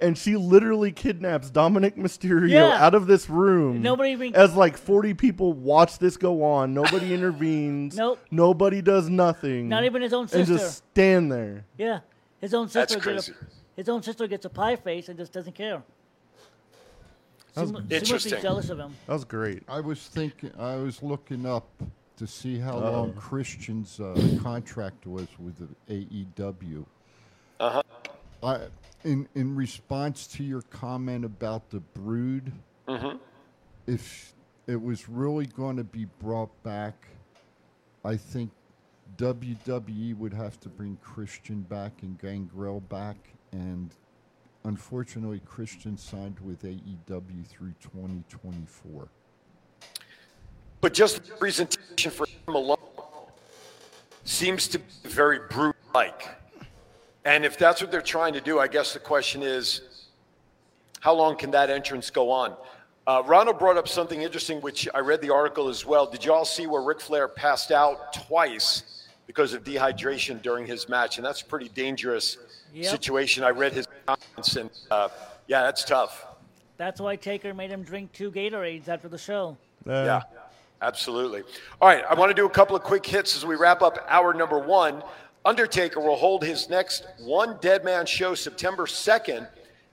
[0.00, 2.82] and she literally kidnaps Dominic Mysterio Yeah.
[2.82, 3.82] out of this room.
[3.82, 6.72] Nobody even- as like forty people watch this go on.
[6.72, 7.94] Nobody intervenes.
[7.94, 8.20] Nope.
[8.30, 9.68] Nobody does nothing.
[9.68, 10.38] Not even his own sister.
[10.38, 10.64] And sister.
[10.66, 11.66] just stand there.
[11.76, 11.98] Yeah,
[12.40, 12.94] his own sister.
[12.94, 13.32] Gets crazy.
[13.38, 15.82] a, his own sister gets a pie face and just doesn't care.
[17.58, 18.94] That was mu- she must be jealous of him.
[19.06, 19.62] That was great.
[19.68, 20.50] I was thinking.
[20.58, 21.68] I was looking up
[22.16, 22.92] to see how Uh-oh.
[22.92, 25.56] long Christian's uh, contract was with
[25.88, 25.94] the
[26.38, 26.84] AEW.
[27.60, 27.82] Uh huh.
[28.42, 28.60] I,
[29.04, 32.52] in in response to your comment about the Brood,
[32.88, 33.18] Mm-hmm.
[33.86, 34.32] if
[34.66, 36.94] it was really going to be brought back,
[38.04, 38.50] I think
[39.16, 43.16] WWE would have to bring Christian back and Gangrel back,
[43.52, 43.94] and
[44.68, 49.08] unfortunately, Christian signed with AEW through 2024.
[50.80, 52.76] But just the presentation for him alone
[54.24, 56.28] seems to be very Brood like.
[57.24, 60.06] And if that's what they're trying to do, I guess the question is
[61.00, 62.54] how long can that entrance go on?
[63.06, 66.06] Uh, Ronald brought up something interesting, which I read the article as well.
[66.06, 70.90] Did you all see where Ric Flair passed out twice because of dehydration during his
[70.90, 71.16] match?
[71.16, 72.36] And that's a pretty dangerous
[72.72, 72.90] Yep.
[72.90, 73.44] situation.
[73.44, 75.08] I read his comments, and uh,
[75.46, 76.26] yeah, that's tough.
[76.76, 79.56] That's why Taker made him drink two Gatorades after the show.
[79.84, 80.22] Yeah,
[80.80, 81.42] absolutely.
[81.80, 84.04] All right, I want to do a couple of quick hits as we wrap up
[84.08, 85.02] hour number one.
[85.44, 89.48] Undertaker will hold his next One Dead Man show September 2nd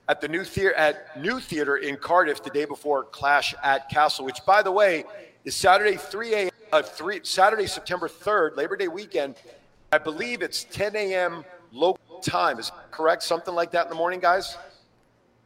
[0.08, 4.24] at the new theater at New Theater in Cardiff the day before Clash at Castle,
[4.24, 5.04] which by the way
[5.44, 6.50] is Saturday 3 a.m.
[6.72, 9.36] Uh, 3 Saturday September 3rd, Labor Day weekend.
[9.92, 11.44] I believe it's 10 a.m.
[11.72, 12.58] local time.
[12.58, 13.22] Is correct?
[13.22, 14.56] Something like that in the morning, guys.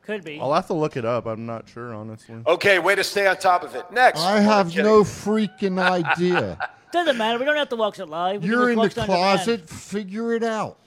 [0.03, 0.41] Could be.
[0.41, 1.27] I'll have to look it up.
[1.27, 2.37] I'm not sure, honestly.
[2.47, 3.91] Okay, way to stay on top of it.
[3.93, 4.21] Next.
[4.21, 6.59] I have no freaking idea.
[6.93, 7.39] Doesn't matter.
[7.39, 8.43] We don't have to watch it live.
[8.43, 9.45] We You're in the watch it on demand.
[9.45, 9.68] closet.
[9.68, 10.79] Figure it out.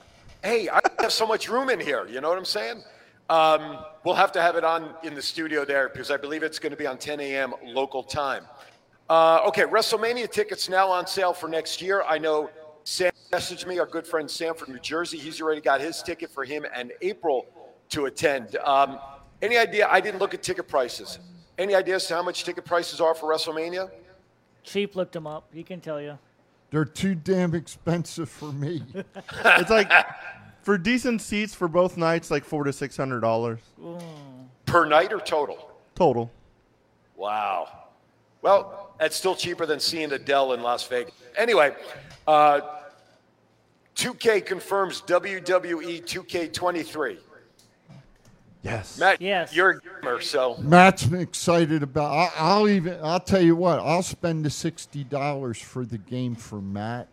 [0.44, 2.06] Hey, I have so much room in here.
[2.08, 2.84] You know what I'm saying?
[3.30, 6.60] Um, we'll have to have it on in the studio there because I believe it's
[6.60, 7.54] going to be on 10 a.m.
[7.64, 8.44] local time.
[9.10, 12.04] Uh, okay, WrestleMania tickets now on sale for next year.
[12.08, 12.50] I know
[12.84, 15.18] Sam messaged me, our good friend Sam from New Jersey.
[15.18, 17.46] He's already got his ticket for him and April
[17.90, 18.56] to attend.
[18.58, 19.00] Um,
[19.42, 19.88] any idea?
[19.90, 21.20] I didn't look at ticket prices.
[21.58, 23.90] Any idea as to how much ticket prices are for WrestleMania?
[24.64, 25.48] Chief looked them up.
[25.54, 26.18] He can tell you.
[26.72, 28.84] They're too damn expensive for me.
[29.46, 29.92] it's like
[30.64, 33.60] for decent seats for both nights, like four to six hundred dollars
[34.66, 35.70] Per night or total?
[35.94, 36.32] total.
[37.16, 37.90] Wow.
[38.42, 41.14] Well, that's still cheaper than seeing Adele in Las Vegas.
[41.38, 41.76] Anyway,
[42.26, 42.62] uh,
[43.98, 47.18] 2K confirms WWE 2K23.
[48.62, 48.98] Yes.
[48.98, 49.54] Matt, yes.
[49.54, 52.14] you're a gamer, so Matt's excited about.
[52.14, 52.98] I, I'll even.
[53.04, 53.80] I'll tell you what.
[53.82, 57.10] I'll spend the sixty dollars for the game for Matt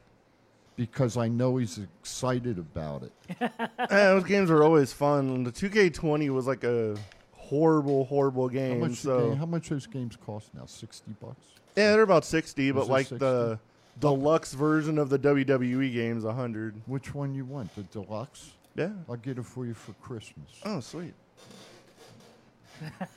[0.77, 3.13] because I know he's excited about it.
[3.81, 5.43] Yeah, those games are always fun.
[5.43, 6.97] The 2K20 was like a
[7.33, 8.79] horrible, horrible How game.
[8.79, 8.99] much?
[8.99, 10.67] so game- how much those games cost now?
[10.67, 11.45] Sixty bucks.
[11.77, 13.19] Yeah, they're about sixty, but Was it like 60?
[13.19, 13.59] the
[13.99, 16.81] deluxe version of the WWE game's hundred.
[16.87, 17.75] Which one you want?
[17.75, 18.53] The deluxe?
[18.77, 18.91] Yeah.
[19.09, 20.49] I'll get it for you for Christmas.
[20.65, 21.13] Oh, sweet.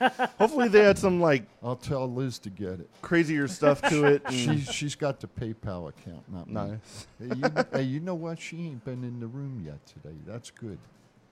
[0.38, 2.90] Hopefully they had some like I'll tell Liz to get it.
[3.00, 4.22] crazier stuff to it.
[4.26, 6.54] and- She's she's got the PayPal account, not me.
[6.54, 7.06] Nice.
[7.18, 8.38] Hey you, hey, you know what?
[8.38, 10.14] She ain't been in the room yet today.
[10.26, 10.76] That's good.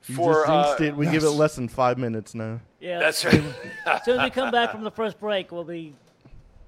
[0.07, 0.97] You For, just uh, jinxed it.
[0.97, 2.61] We give it less than five minutes now.
[2.81, 2.99] Yeah.
[3.01, 3.43] That's right.
[3.87, 5.95] as soon as we come back from the first break, we'll be,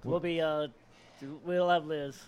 [0.04, 0.68] we'll be, uh,
[1.44, 2.20] we'll have Liz.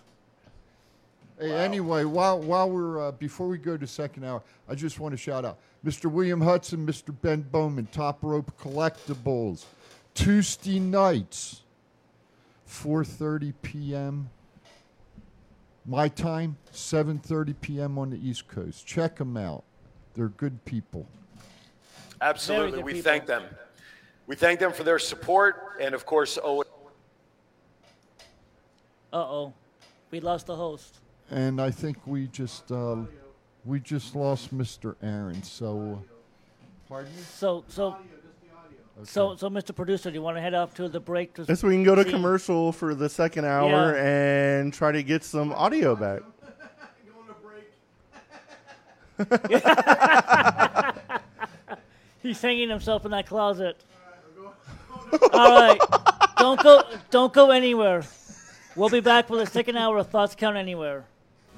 [1.39, 5.13] Hey, anyway, while while we're uh, before we go to second hour, I just want
[5.13, 6.11] to shout out Mr.
[6.11, 7.15] William Hudson, Mr.
[7.21, 9.65] Ben Bowman, Top Rope Collectibles,
[10.15, 11.61] Tuesday nights,
[12.67, 14.29] 4:30 p.m.
[15.85, 17.99] My time, 7:30 p.m.
[17.99, 18.87] on the East Coast.
[18.87, 19.63] Check them out;
[20.15, 21.05] they're good people.
[22.19, 23.11] absolutely, good we people.
[23.11, 23.43] thank them.
[24.25, 26.63] We thank them for their support, and of course, oh,
[29.13, 29.53] Uh oh,
[30.11, 30.99] we lost the host.
[31.31, 32.97] And I think we just uh,
[33.65, 34.95] we just lost Mr.
[35.01, 35.41] Aaron.
[35.43, 36.01] So,
[36.87, 37.21] pardon me.
[37.21, 37.97] So, so,
[39.03, 39.75] so, so, Mr.
[39.75, 41.33] Producer, do you want to head up to the break?
[41.35, 44.59] To This we can go to see- commercial for the second hour Yeah.
[44.59, 46.21] and try to get some audio back.
[52.21, 53.77] He's hanging himself in that closet.
[55.33, 55.79] All right,
[56.37, 58.03] don't go, don't go anywhere.
[58.77, 61.03] We'll be back with the second hour of Thoughts Count Anywhere.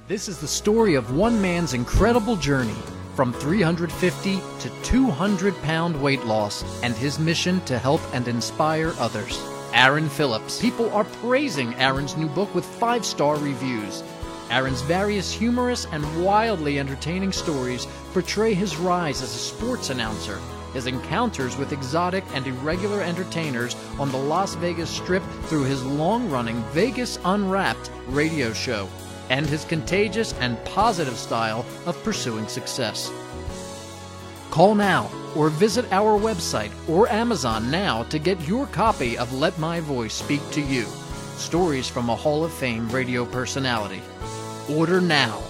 [0.07, 2.77] This is the story of one man's incredible journey
[3.13, 9.37] from 350 to 200 pound weight loss and his mission to help and inspire others.
[9.73, 10.61] Aaron Phillips.
[10.61, 14.01] People are praising Aaron's new book with five star reviews.
[14.49, 20.39] Aaron's various humorous and wildly entertaining stories portray his rise as a sports announcer,
[20.73, 26.29] his encounters with exotic and irregular entertainers on the Las Vegas Strip through his long
[26.29, 28.87] running Vegas Unwrapped radio show,
[29.29, 33.11] and his contagious and positive style of pursuing success.
[34.51, 39.57] Call now or visit our website or Amazon now to get your copy of Let
[39.59, 40.85] My Voice Speak to You
[41.35, 44.01] Stories from a Hall of Fame radio personality.
[44.69, 45.41] Order now.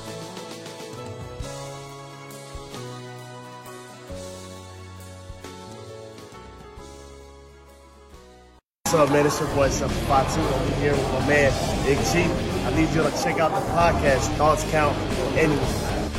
[8.89, 9.27] What's up, man?
[9.27, 10.41] It's your boy, 752.
[10.41, 12.23] I'm here with my man, Big G.
[12.65, 14.97] I need you to check out the podcast, Thoughts Count
[15.37, 16.09] Anywhere.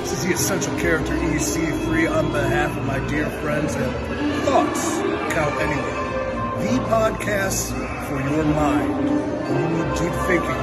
[0.00, 3.92] This is the essential character EC3 on behalf of my dear friends at
[4.46, 4.96] Thoughts
[5.34, 6.64] Count Anywhere.
[6.64, 7.76] The podcast
[8.08, 9.10] for your mind
[9.50, 10.56] when you need deep thinking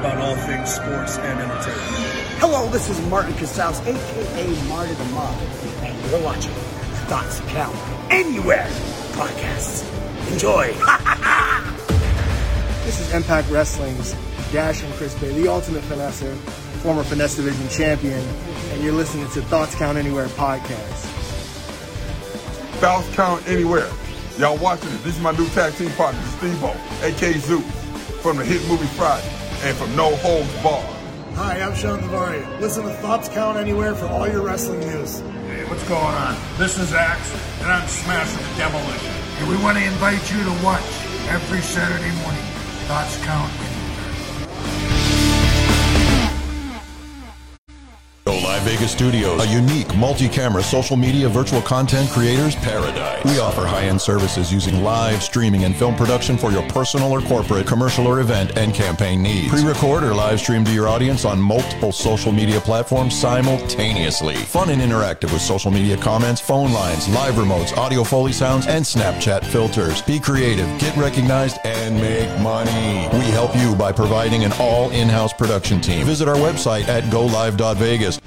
[0.00, 2.40] about all things sports and entertainment.
[2.40, 6.52] Hello, this is Martin Casaus, aka Marty the Moth, and you're watching
[7.08, 7.76] Thoughts Count
[8.10, 8.70] Anywhere
[9.12, 9.84] podcast.
[10.32, 10.74] Enjoy.
[12.84, 14.12] This is Impact Wrestling's
[14.52, 16.36] Dashing Chris Bey, the ultimate finesser,
[16.82, 18.20] former Finesse Division champion,
[18.70, 21.06] and you're listening to Thoughts Count Anywhere podcast.
[22.80, 23.90] Thoughts count anywhere.
[24.36, 25.02] Y'all watching it.
[25.02, 27.64] This is my new tag team partner, Steve O, aka Zeus,
[28.20, 29.26] from the hit movie Friday,
[29.62, 30.84] and from No Holds Barred.
[31.36, 32.44] Hi, I'm Sean Navarre.
[32.60, 35.20] Listen to Thoughts Count Anywhere for all your wrestling news.
[35.20, 36.36] Hey, what's going on?
[36.58, 39.23] This is Axe, and I'm smashing the demolition.
[39.44, 40.80] And we want to invite you to watch
[41.28, 42.40] every Saturday morning.
[42.88, 43.52] Thoughts Count
[48.64, 53.22] Vegas Studios, a unique multi-camera social media virtual content creators paradise.
[53.26, 57.66] We offer high-end services using live streaming and film production for your personal or corporate,
[57.66, 59.50] commercial or event and campaign needs.
[59.50, 64.34] Pre-record or live stream to your audience on multiple social media platforms simultaneously.
[64.34, 68.82] Fun and interactive with social media comments, phone lines, live remotes, audio foley sounds, and
[68.82, 70.00] Snapchat filters.
[70.00, 73.08] Be creative, get recognized, and make money.
[73.12, 76.06] We help you by providing an all in-house production team.
[76.06, 78.20] Visit our website at golive.vegas.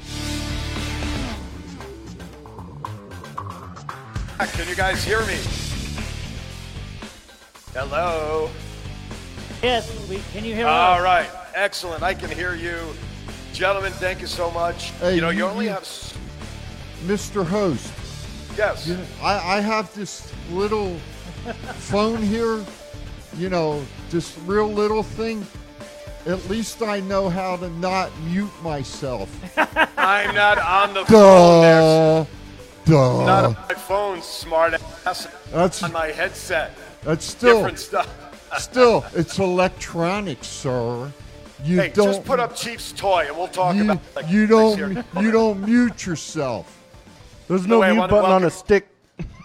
[4.54, 5.38] Can you guys hear me?
[7.74, 8.50] Hello.
[9.64, 11.02] Yes, we, can you hear All us?
[11.04, 12.04] right, excellent.
[12.04, 12.78] I can hear you,
[13.54, 13.92] gentlemen.
[13.94, 14.92] Thank you so much.
[15.00, 15.84] Hey, you know, you you- only you- have.
[17.06, 17.46] Mr.
[17.46, 17.92] Host,
[18.58, 18.88] Yes.
[18.88, 20.96] you know, I, I have this little
[21.76, 22.64] phone here,
[23.38, 25.46] you know, this real little thing.
[26.28, 29.30] At least I know how to not mute myself.
[29.98, 32.28] I'm not on the phone there.
[32.88, 32.92] Duh.
[33.20, 33.26] Duh.
[33.26, 34.74] Not on my phone, smart
[35.06, 35.28] ass.
[35.52, 36.72] That's- on my headset.
[37.04, 38.10] That's still different stuff.
[38.60, 41.12] still it's electronic, sir.
[41.64, 44.28] You hey, don't just put up Chief's toy and we'll talk you, about it.
[44.28, 46.74] you don't you don't mute yourself.
[47.48, 48.88] There's No no way, mute wanna button on a stick.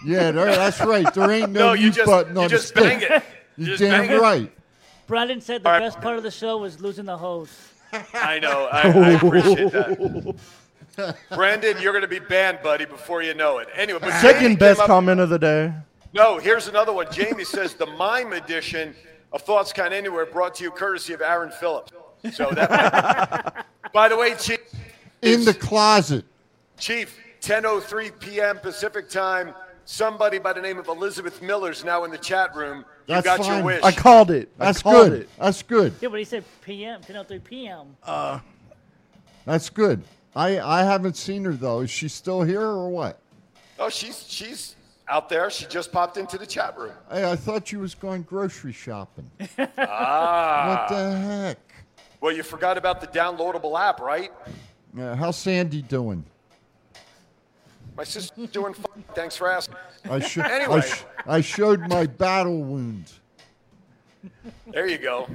[0.05, 1.11] Yeah, there, that's right.
[1.13, 2.99] There ain't no, No, you mute just- button you on just the stick.
[3.09, 3.23] bang it.
[3.57, 4.21] You You're just damn bang it.
[4.21, 4.51] right.
[5.07, 5.79] Brandon said the All right.
[5.85, 7.53] best part of the show was losing the host.
[8.13, 8.67] I know.
[8.71, 10.35] I, I appreciate that.
[11.35, 13.67] Brandon, you're going to be banned, buddy, before you know it.
[13.75, 15.73] Anyway, but Second came best up- comment of the day.
[16.13, 17.07] No, here's another one.
[17.11, 18.95] Jamie says the mime edition
[19.31, 21.91] of Thoughts Count Anywhere brought to you courtesy of Aaron Phillips.
[22.31, 23.65] So that.
[23.91, 24.59] by the way, Chief.
[25.23, 26.23] In the closet.
[26.77, 28.59] Chief, 10:03 p.m.
[28.59, 29.53] Pacific time.
[29.85, 32.85] Somebody by the name of Elizabeth Miller's now in the chat room.
[33.07, 33.55] You That's got fine.
[33.57, 33.83] your wish.
[33.83, 34.49] I called it.
[34.57, 35.21] That's called good.
[35.23, 35.29] it.
[35.39, 35.93] That's good.
[35.99, 37.87] Yeah, but he said PM, 10:03 PM.
[38.03, 38.39] Uh,
[39.45, 40.03] That's good.
[40.35, 41.81] I I haven't seen her though.
[41.81, 43.19] Is she still here or what?
[43.79, 44.75] Oh, she's she's
[45.07, 45.49] out there.
[45.49, 46.93] She just popped into the chat room.
[47.11, 49.29] Hey, I thought you was going grocery shopping.
[49.77, 50.87] Ah.
[50.87, 51.57] What the heck?
[52.21, 54.31] Well, you forgot about the downloadable app, right?
[54.95, 56.23] Yeah, how's Sandy doing?
[57.97, 59.03] My sister's doing fine.
[59.13, 59.75] Thanks for asking.
[60.09, 60.77] I, sho- Anyway.
[60.77, 63.19] I, sh- I showed my battle wounds.
[64.67, 65.27] There you go.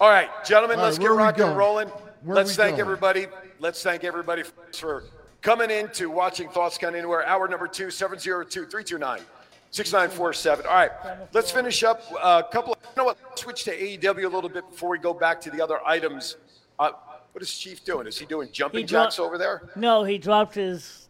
[0.00, 1.56] All right, gentlemen, All right, let's get are rocking and going?
[1.56, 1.88] rolling.
[2.24, 2.80] Where let's thank going?
[2.80, 3.26] everybody.
[3.64, 4.42] Let's thank everybody
[4.72, 5.04] for
[5.40, 7.26] coming in to watching Thoughts Count Anywhere.
[7.26, 9.22] Hour number two, 702-329.
[9.70, 10.66] 6947.
[10.66, 10.90] All right,
[11.32, 14.50] let's finish up a couple of, you know what, let's switch to AEW a little
[14.50, 16.36] bit before we go back to the other items.
[16.78, 16.90] Uh,
[17.32, 18.06] what is Chief doing?
[18.06, 19.62] Is he doing jumping He dro- jacks over there?
[19.76, 21.08] No, he dropped his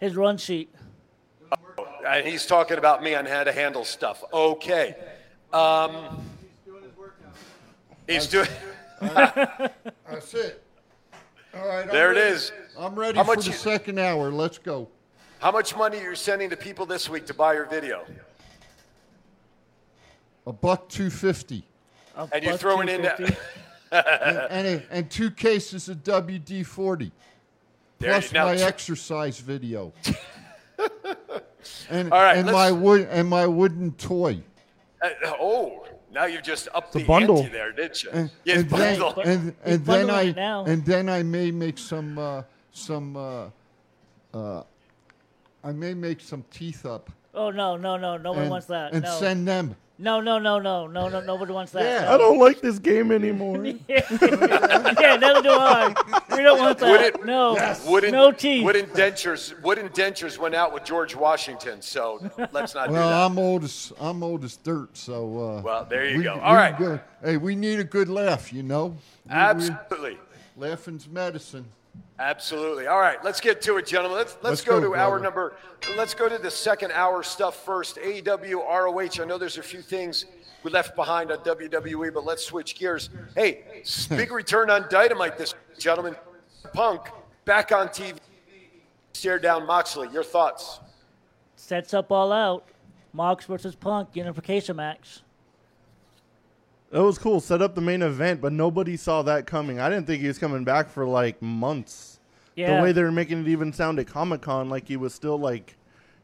[0.00, 0.68] his run sheet.
[2.06, 4.22] And he's talking about me on how to handle stuff.
[4.34, 4.96] Okay.
[5.50, 6.20] Um,
[6.66, 6.82] he's doing.
[6.82, 7.34] His workout.
[8.06, 8.48] He's doing
[9.00, 9.94] that.
[10.06, 10.62] That's it.
[11.54, 11.82] All right.
[11.84, 12.34] I'm There it ready.
[12.34, 12.52] is.
[12.78, 14.30] I'm ready How for much the you- second hour.
[14.30, 14.88] Let's go.
[15.40, 18.04] How much money are you sending to people this week to buy your video?
[20.46, 21.64] A buck two fifty.
[22.32, 23.20] And you're throwing in that.
[23.92, 27.12] and, and, and two cases of WD forty.
[27.98, 29.92] There Plus you- now my tr- exercise video.
[31.90, 34.40] and All right, and my wood and my wooden toy.
[35.02, 35.81] Uh, oh,
[36.12, 37.38] now you've just upped The the, bundle.
[37.38, 38.10] ante there, didn't you?
[38.12, 39.22] And, yes, and then, bundle.
[39.24, 40.64] and, and then I it now.
[40.64, 42.42] and then I may make some uh,
[42.72, 43.46] some uh,
[44.34, 44.62] uh,
[45.64, 48.92] I may make some teeth up Oh no, no, no, No and, wants that.
[48.92, 49.18] and no.
[49.18, 49.74] send them.
[50.02, 51.82] No, no, no, no, no, no, nobody wants that.
[52.02, 52.12] Yeah.
[52.14, 53.64] I don't like this game anymore.
[53.88, 55.94] yeah, neither do I.
[56.30, 57.14] We don't want that.
[57.14, 58.64] Wooden, no, wooden, no teeth.
[58.64, 62.20] Wooden dentures, wooden dentures went out with George Washington, so
[62.52, 63.26] let's not do Well, that.
[63.30, 65.58] I'm old as I'm old as dirt, so.
[65.58, 66.34] Uh, Well, there you we- go.
[66.40, 66.76] All right.
[66.78, 68.86] go- hey, we need a good laugh, you know.
[68.86, 68.94] We-
[69.26, 70.18] we- Absolutely.
[70.56, 71.64] laughing's medicine.
[72.18, 72.86] Absolutely.
[72.86, 74.18] All right, let's get to it, gentlemen.
[74.18, 75.54] Let's let's, Let's go, go, to hour number.
[75.96, 77.96] Let's go to the second hour stuff first.
[77.96, 79.22] AEW, ROH.
[79.22, 80.26] I know there's a few things
[80.62, 83.10] we left behind on WWE, but let's switch gears.
[83.34, 86.14] Hey, big return on Dynamite this week, gentlemen.
[86.72, 87.08] Punk
[87.44, 88.18] back on TV.
[89.14, 90.08] Stare down Moxley.
[90.12, 90.80] Your thoughts?
[91.56, 92.68] Sets up all out.
[93.12, 95.20] Mox versus Punk unification match.
[96.92, 97.40] It was cool.
[97.40, 99.80] Set up the main event, but nobody saw that coming.
[99.80, 102.20] I didn't think he was coming back for like months.
[102.54, 102.76] Yeah.
[102.76, 105.38] The way they were making it even sound at Comic Con, like he was still
[105.38, 105.76] like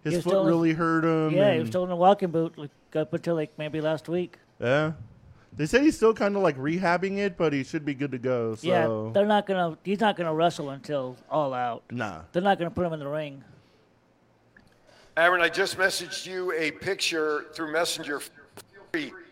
[0.05, 1.35] his foot still really hurt him.
[1.35, 4.39] Yeah, he was still in a walking boot like, up until like maybe last week.
[4.61, 4.93] yeah.
[5.57, 8.19] They said he's still kind of like rehabbing it, but he should be good to
[8.19, 8.55] go.
[8.55, 9.77] So Yeah, they're not gonna.
[9.83, 11.83] He's not gonna wrestle until all out.
[11.91, 12.21] nah.
[12.33, 13.43] They're not gonna put him in the ring.
[15.17, 18.21] Aaron, I just messaged you a picture through Messenger.
[18.21, 18.31] Feel
[18.93, 19.28] free to put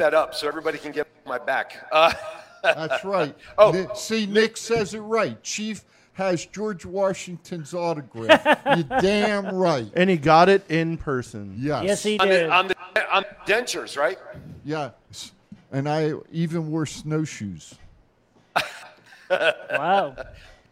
[0.00, 1.86] that up so everybody can get my back.
[1.92, 2.12] Uh,
[2.62, 3.34] That's right.
[3.58, 5.40] Oh, Ni- see, Nick says it right.
[5.42, 5.84] Chief
[6.14, 8.44] has George Washington's autograph.
[8.76, 9.90] you damn right.
[9.94, 11.54] And he got it in person.
[11.58, 11.84] Yes.
[11.84, 12.46] Yes, he on, did.
[12.46, 12.76] the, on, the,
[13.14, 14.18] on the dentures, right?
[14.64, 14.90] Yeah.
[15.10, 15.32] S-
[15.72, 17.74] And I even wore snowshoes.
[19.30, 20.16] wow.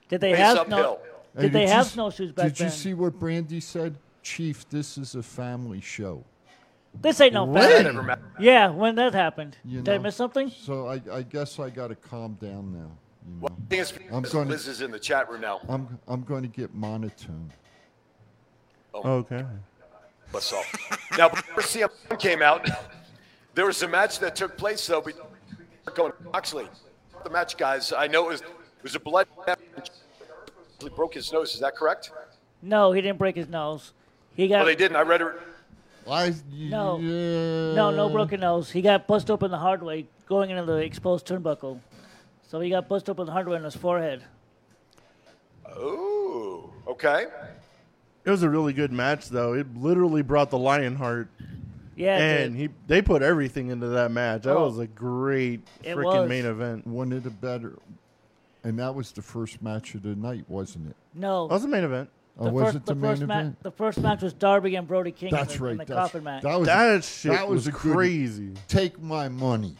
[0.09, 0.77] Did they Face have uphill.
[0.79, 0.99] no?
[1.37, 2.67] Hey, Did they you have s- snowshoes back Did then?
[2.69, 3.97] Did you see what Brandy said?
[4.23, 6.25] Chief, this is a family show.
[7.01, 8.15] This ain't no That family.
[8.41, 9.57] Yeah, when that happened.
[9.65, 10.05] You Did I know.
[10.05, 10.51] miss something?
[10.51, 12.91] So I, I guess I got to calm down now.
[13.27, 13.57] You Well, know?
[13.57, 15.61] I think it's I'm because going Liz to is in the chat room now.
[15.69, 17.51] I'm I'm going to get monotone.
[18.95, 19.09] Oh.
[19.19, 19.45] Okay.
[20.31, 20.65] What's up?
[21.17, 22.69] now, before CM came out,
[23.55, 25.25] there was a match that took place, though, between
[25.85, 26.69] Jericho and Moxley.
[27.25, 29.91] The match, guys, I know it was, it was a blood match.
[30.81, 31.55] He broke his nose.
[31.55, 32.13] Is that correct?
[32.63, 33.93] No, he didn't break his nose.
[34.37, 34.97] He got Oh, they didn't.
[34.97, 35.29] I read it.
[36.11, 36.99] I No.
[36.99, 37.75] yeah.
[37.75, 38.71] no, no broken nose.
[38.71, 41.81] He got bust open the hard way going into the exposed turnbuckle.
[42.49, 44.23] So he got bust open the hard way on his forehead.
[45.77, 47.27] Oh, okay.
[48.25, 49.55] It was a really good match, though.
[49.55, 51.29] It literally brought the Lionheart,
[51.97, 54.43] Yeah, and he they put everything into that match.
[54.43, 54.67] That Oh.
[54.67, 56.87] was a great freaking main event.
[56.87, 57.79] One of the better,
[58.65, 60.97] and that was the first match of the night, wasn't it?
[61.15, 61.49] no.
[61.49, 62.11] That was the main event.
[62.41, 64.77] Oh, the was first, it the, the main first ma- the first match was Darby
[64.77, 65.73] and Brody King That's in the, right.
[65.73, 66.43] in the that's- coffin match.
[66.45, 68.53] That was That shit that was, was a good- crazy.
[68.69, 69.75] Take my money.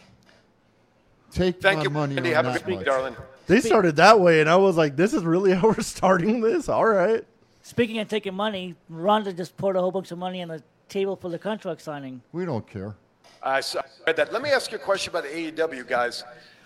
[1.31, 2.35] Take Thank my you, money Andy.
[2.35, 3.17] on Have a that good week, darling.
[3.47, 6.69] They started that way, and I was like, "This is really how we're starting this."
[6.69, 7.25] All right.
[7.63, 11.17] Speaking of taking money, Ronda just poured a whole bunch of money on the table
[11.17, 12.23] for the contract signing.
[12.33, 12.95] We don't care.
[13.43, 14.33] I saw- read that.
[14.33, 16.25] Let me ask you a question about the AEW, guys.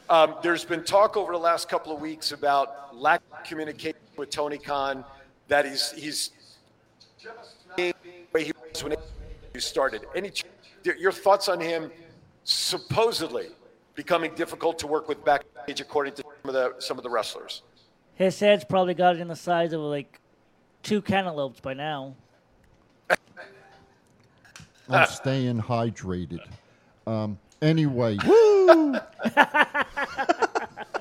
[0.08, 4.30] Um, there's been talk over the last couple of weeks about lack of communication with
[4.30, 5.04] Tony Khan,
[5.48, 6.30] that he's he's
[7.76, 7.94] the
[8.32, 8.94] way he was when
[9.52, 10.06] he started.
[10.14, 10.32] Any
[10.84, 11.90] your thoughts on him
[12.44, 13.48] supposedly
[13.94, 17.62] becoming difficult to work with backstage, according to some of the some of the wrestlers?
[18.14, 20.20] His head's probably got in the size of like
[20.82, 22.14] two cantaloupes by now.
[24.88, 26.40] I'm staying hydrated.
[27.06, 28.16] Um, anyway,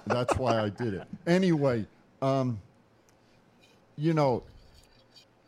[0.06, 1.08] that's why I did it.
[1.28, 1.86] Anyway,
[2.22, 2.60] um,
[3.98, 4.44] you know,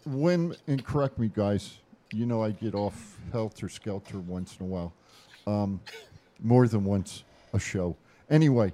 [0.06, 1.78] when and correct me, guys.
[2.12, 4.94] You know, I get off helter skelter once in a while,
[5.48, 5.80] um,
[6.42, 7.24] more than once
[7.54, 7.96] a show.
[8.30, 8.72] Anyway,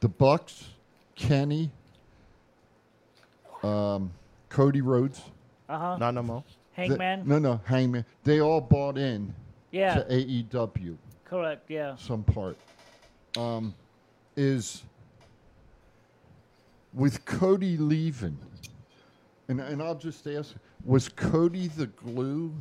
[0.00, 0.68] the Bucks,
[1.14, 1.70] Kenny,
[3.62, 4.10] um,
[4.48, 5.20] Cody Rhodes.
[5.68, 5.96] Uh huh.
[5.98, 6.44] Not no more.
[6.74, 7.24] Hangman.
[7.26, 8.04] no, no, Hangman.
[8.24, 9.34] They all bought in
[9.70, 9.96] Yeah.
[9.96, 11.68] to AEW, Correct.
[11.70, 11.96] Yeah.
[11.96, 12.56] some part.
[13.36, 13.74] Um,
[14.36, 14.82] is
[16.92, 18.38] with Cody leaving,
[19.48, 22.52] and, and I'll just ask was Cody the glue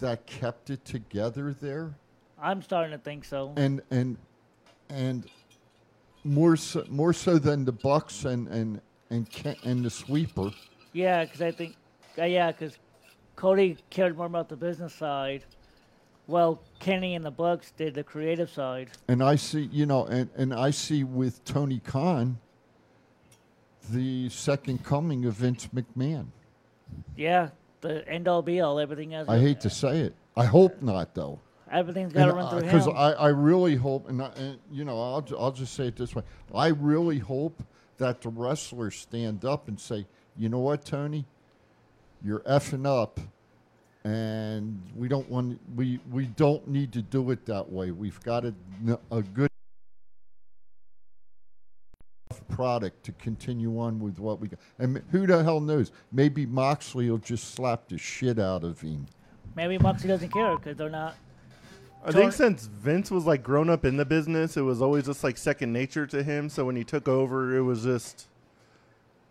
[0.00, 1.94] that kept it together there?
[2.40, 3.52] I'm starting to think so.
[3.56, 4.16] And, and,
[4.88, 5.26] and
[6.24, 8.80] more so, more so than the Bucks and, and,
[9.10, 10.50] and, Ken, and the sweeper.
[10.92, 11.76] Yeah, because I think,
[12.18, 12.78] uh, yeah, because
[13.36, 15.44] Cody cared more about the business side.
[16.26, 18.90] Well, Kenny and the Bucks did the creative side.
[19.08, 22.38] And I see, you know, and, and I see with Tony Khan
[23.90, 26.26] the second coming of Vince McMahon.
[27.16, 27.50] Yeah,
[27.80, 28.78] the end all be all.
[28.78, 29.28] Everything has.
[29.28, 30.14] I hate to say it.
[30.36, 31.40] I hope not, though.
[31.70, 32.96] Everything's got to run through Because him.
[32.96, 36.14] I, I really hope, and, I, and you know, I'll, I'll just say it this
[36.14, 36.22] way.
[36.54, 37.62] I really hope
[37.98, 40.06] that the wrestlers stand up and say,
[40.36, 41.26] you know what, Tony?
[42.24, 43.20] You're effing up,
[44.04, 47.90] and we don't want we we don't need to do it that way.
[47.90, 48.54] We've got a,
[49.12, 49.50] a good
[52.48, 54.58] product to continue on with what we got.
[54.78, 55.92] And who the hell knows?
[56.12, 59.06] Maybe Moxley will just slap the shit out of him.
[59.54, 61.14] Maybe Moxley doesn't care because they're not.
[62.04, 65.24] I think since Vince was like grown up in the business, it was always just
[65.24, 66.48] like second nature to him.
[66.48, 68.28] So when he took over, it was just,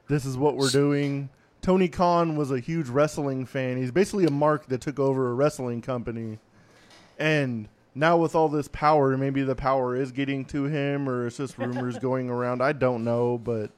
[0.09, 1.29] this is what we're doing.
[1.61, 3.77] Tony Khan was a huge wrestling fan.
[3.77, 6.39] He's basically a mark that took over a wrestling company.
[7.17, 11.37] And now with all this power, maybe the power is getting to him or it's
[11.37, 12.61] just rumors going around.
[12.61, 13.71] I don't know, but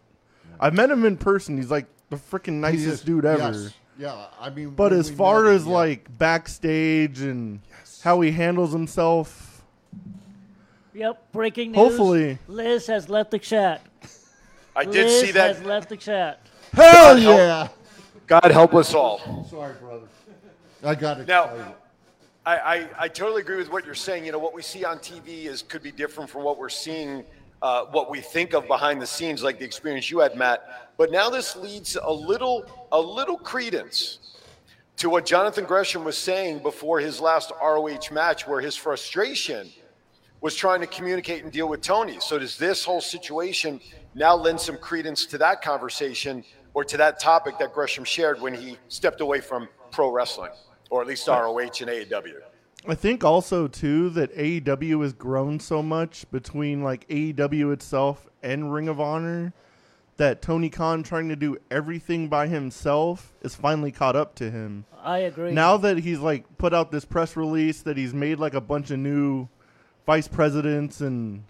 [0.59, 1.57] I've met him in person.
[1.57, 3.51] He's like the freaking nicest is- dude ever.
[3.51, 3.73] yes.
[3.97, 5.73] Yeah, I mean, But as far met him, as yeah.
[5.73, 7.59] like backstage and
[8.01, 9.61] how he handles himself,
[10.93, 11.77] Yep, breaking news.
[11.77, 12.37] Hopefully.
[12.47, 13.81] Liz has left the chat.
[14.75, 15.55] I did Liz see that.
[15.57, 16.39] has left the chat.
[16.73, 17.67] Hell God help- yeah!
[18.27, 19.45] God help us all.
[19.49, 20.07] Sorry, brother.
[20.83, 21.27] I got it.
[21.27, 21.75] Now,
[22.49, 24.25] I, I, I totally agree with what you're saying.
[24.25, 27.23] You know, what we see on TV is could be different from what we're seeing,
[27.61, 30.91] uh, what we think of behind the scenes, like the experience you had, Matt.
[30.97, 34.35] But now this leads a little, a little credence
[34.97, 39.69] to what Jonathan Gresham was saying before his last ROH match, where his frustration
[40.41, 42.19] was trying to communicate and deal with Tony.
[42.19, 43.79] So does this whole situation
[44.15, 46.43] now lend some credence to that conversation
[46.73, 50.51] or to that topic that Gresham shared when he stepped away from pro wrestling,
[50.89, 52.41] or at least ROH and AEW?
[52.87, 58.73] I think also too that AEW has grown so much between like AEW itself and
[58.73, 59.53] Ring of Honor
[60.17, 64.85] that Tony Khan trying to do everything by himself is finally caught up to him.
[65.01, 65.51] I agree.
[65.51, 68.91] Now that he's like put out this press release that he's made like a bunch
[68.91, 69.47] of new
[70.05, 71.43] vice presidents and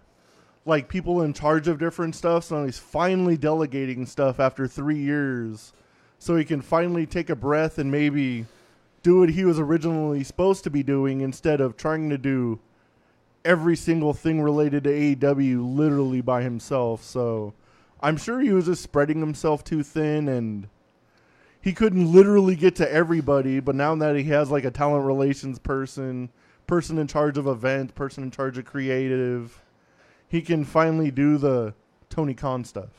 [0.66, 5.74] like people in charge of different stuff, so he's finally delegating stuff after 3 years
[6.20, 8.46] so he can finally take a breath and maybe
[9.02, 12.60] do what he was originally supposed to be doing instead of trying to do
[13.46, 17.04] every single thing related to AEW literally by himself.
[17.04, 17.54] So
[18.02, 20.68] I'm sure he was just spreading himself too thin and
[21.62, 25.60] he couldn't literally get to everybody, but now that he has like a talent relations
[25.60, 26.30] person,
[26.68, 29.62] person in charge of event, person in charge of creative,
[30.28, 31.74] he can finally do the
[32.10, 32.90] Tony Khan stuff.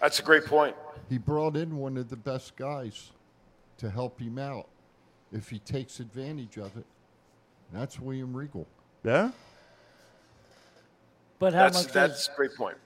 [0.00, 0.76] That's a great point.
[1.08, 3.10] He brought in one of the best guys
[3.80, 4.68] to help him out
[5.32, 6.84] if he takes advantage of it.
[7.72, 8.66] That's William Regal.
[9.04, 9.30] Yeah?
[11.38, 12.76] But how That's much that's does a great point.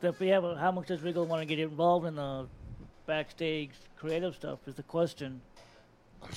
[0.00, 0.44] that we have?
[0.56, 2.46] How much does Regal want to get involved in the
[3.06, 4.60] backstage creative stuff?
[4.66, 5.40] Is the question.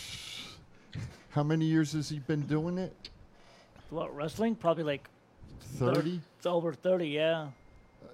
[1.30, 3.10] How many years has he been doing it?
[3.92, 4.56] What wrestling?
[4.56, 5.08] Probably like
[5.78, 6.22] thir- 30?
[6.38, 7.10] It's over thirty.
[7.10, 7.50] Yeah.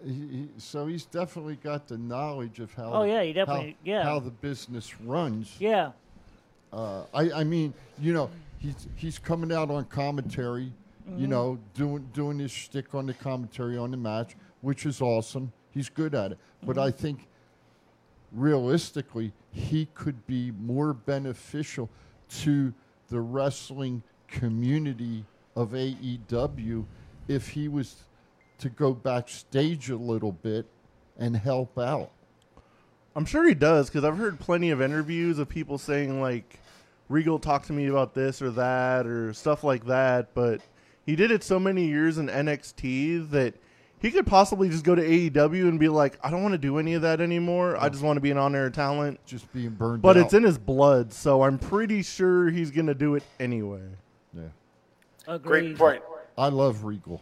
[0.05, 2.91] He, so he's definitely got the knowledge of how.
[2.93, 4.03] Oh, yeah, he how- definitely- yeah.
[4.03, 5.55] How the business runs.
[5.59, 5.91] Yeah.
[6.73, 8.29] Uh, I, I mean, you know,
[8.59, 10.71] he's he's coming out on commentary,
[11.17, 11.29] you Mhm.
[11.29, 15.51] know, doing doing his shtick on the commentary on the match, which is awesome.
[15.71, 17.27] He's good at it, but I think
[18.31, 21.89] realistically, he could be more beneficial
[22.29, 22.73] to
[23.09, 25.25] the wrestling community
[25.55, 26.85] of AEW
[27.27, 28.03] if he was
[28.61, 30.65] to go backstage a little bit
[31.17, 32.11] and help out.
[33.15, 36.59] I'm sure he does because I've heard plenty of interviews of people saying like
[37.09, 40.61] Regal talked to me about this or that or stuff like that, but
[41.05, 43.55] he did it so many years in NXT that
[43.99, 46.77] he could possibly just go to AEW and be like, I don't want to do
[46.79, 47.75] any of that anymore.
[47.77, 49.19] I just want to be an on-air talent.
[49.25, 50.25] Just being burned But out.
[50.25, 53.81] it's in his blood, so I'm pretty sure he's gonna do it anyway.
[54.33, 55.37] Yeah.
[55.37, 56.01] Great point.
[56.37, 57.21] I love Regal.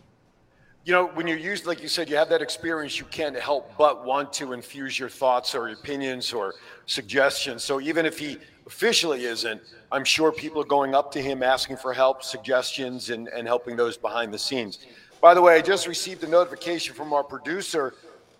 [0.86, 3.72] You know, when you're used, like you said, you have that experience, you can't help
[3.78, 7.64] but want to infuse your thoughts or opinions or suggestions.
[7.64, 9.62] So even if he officially isn't,
[9.92, 13.76] I'm sure people are going up to him asking for help, suggestions, and, and helping
[13.76, 14.80] those behind the scenes.
[15.22, 17.94] By the way, I just received a notification from our producer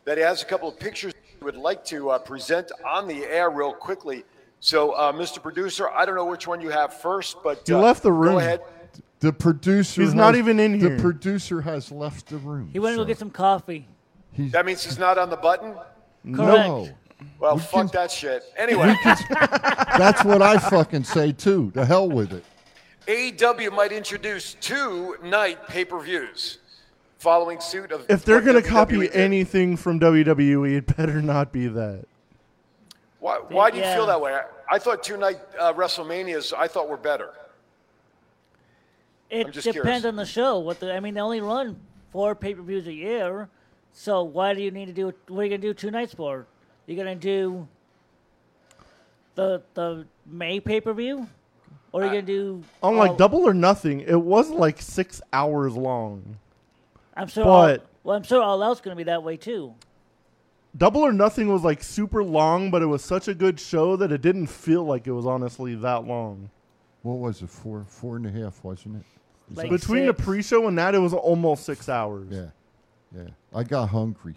[0.06, 3.26] that he has a couple of pictures he would like to uh, present on the
[3.26, 4.24] air real quickly.
[4.62, 5.42] So, uh, Mr.
[5.42, 8.34] Producer, I don't know which one you have first, but you uh, left the room.
[8.34, 8.62] Go ahead.
[9.20, 10.02] The producer.
[10.02, 10.96] He's not has- even in here.
[10.96, 12.70] The producer has left the room.
[12.72, 13.86] He went to go get some coffee.
[14.38, 15.76] That means he's not on the button.
[16.24, 16.90] No.
[17.40, 18.44] Well, fuck that shit.
[18.58, 21.72] Anyway, That's what I fucking say too.
[21.72, 22.46] To hell with it.
[23.08, 26.60] AEW might introduce two night pay-per-views
[27.18, 29.12] following suit of If they're what gonna WWE copy did.
[29.12, 32.06] anything from WWE, it better not be that.
[33.20, 33.96] Why, why do you Yeah.
[33.96, 34.34] feel that way?
[34.36, 34.44] I,
[34.76, 37.32] I thought two night uh, WrestleManias I thought were better.
[39.30, 40.06] It I'm just depends curious.
[40.06, 40.60] on the show.
[40.60, 41.80] What the, I mean, they only run
[42.12, 43.48] four pay per views a year.
[43.94, 45.14] So why do you need to do?
[45.28, 46.46] What are you gonna do two nights for?
[46.88, 47.68] You're gonna do
[49.36, 51.28] the the May pay per view,
[51.92, 52.64] or are you gonna do?
[52.84, 56.38] On like all- Double or Nothing, it was like six hours long.
[57.16, 57.44] I'm sure.
[57.46, 59.74] all, but- well, I'm sure all else gonna be that way too.
[60.78, 64.12] Double or Nothing was like super long, but it was such a good show that
[64.12, 66.50] it didn't feel like it was honestly that long.
[67.02, 67.50] What was it?
[67.50, 69.04] Four, four and a half, wasn't it?
[69.52, 72.28] Is Like that- Between the pre-show and that, it was almost six hours.
[72.32, 72.48] yeah,
[73.16, 73.30] yeah.
[73.54, 74.36] I got hungry.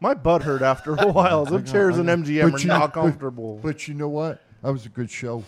[0.00, 1.44] My butt hurt after a while.
[1.46, 3.58] I Them chairs in MGM but are you- not but- comfortable.
[3.62, 4.40] But you know what?
[4.62, 5.44] That was a good show.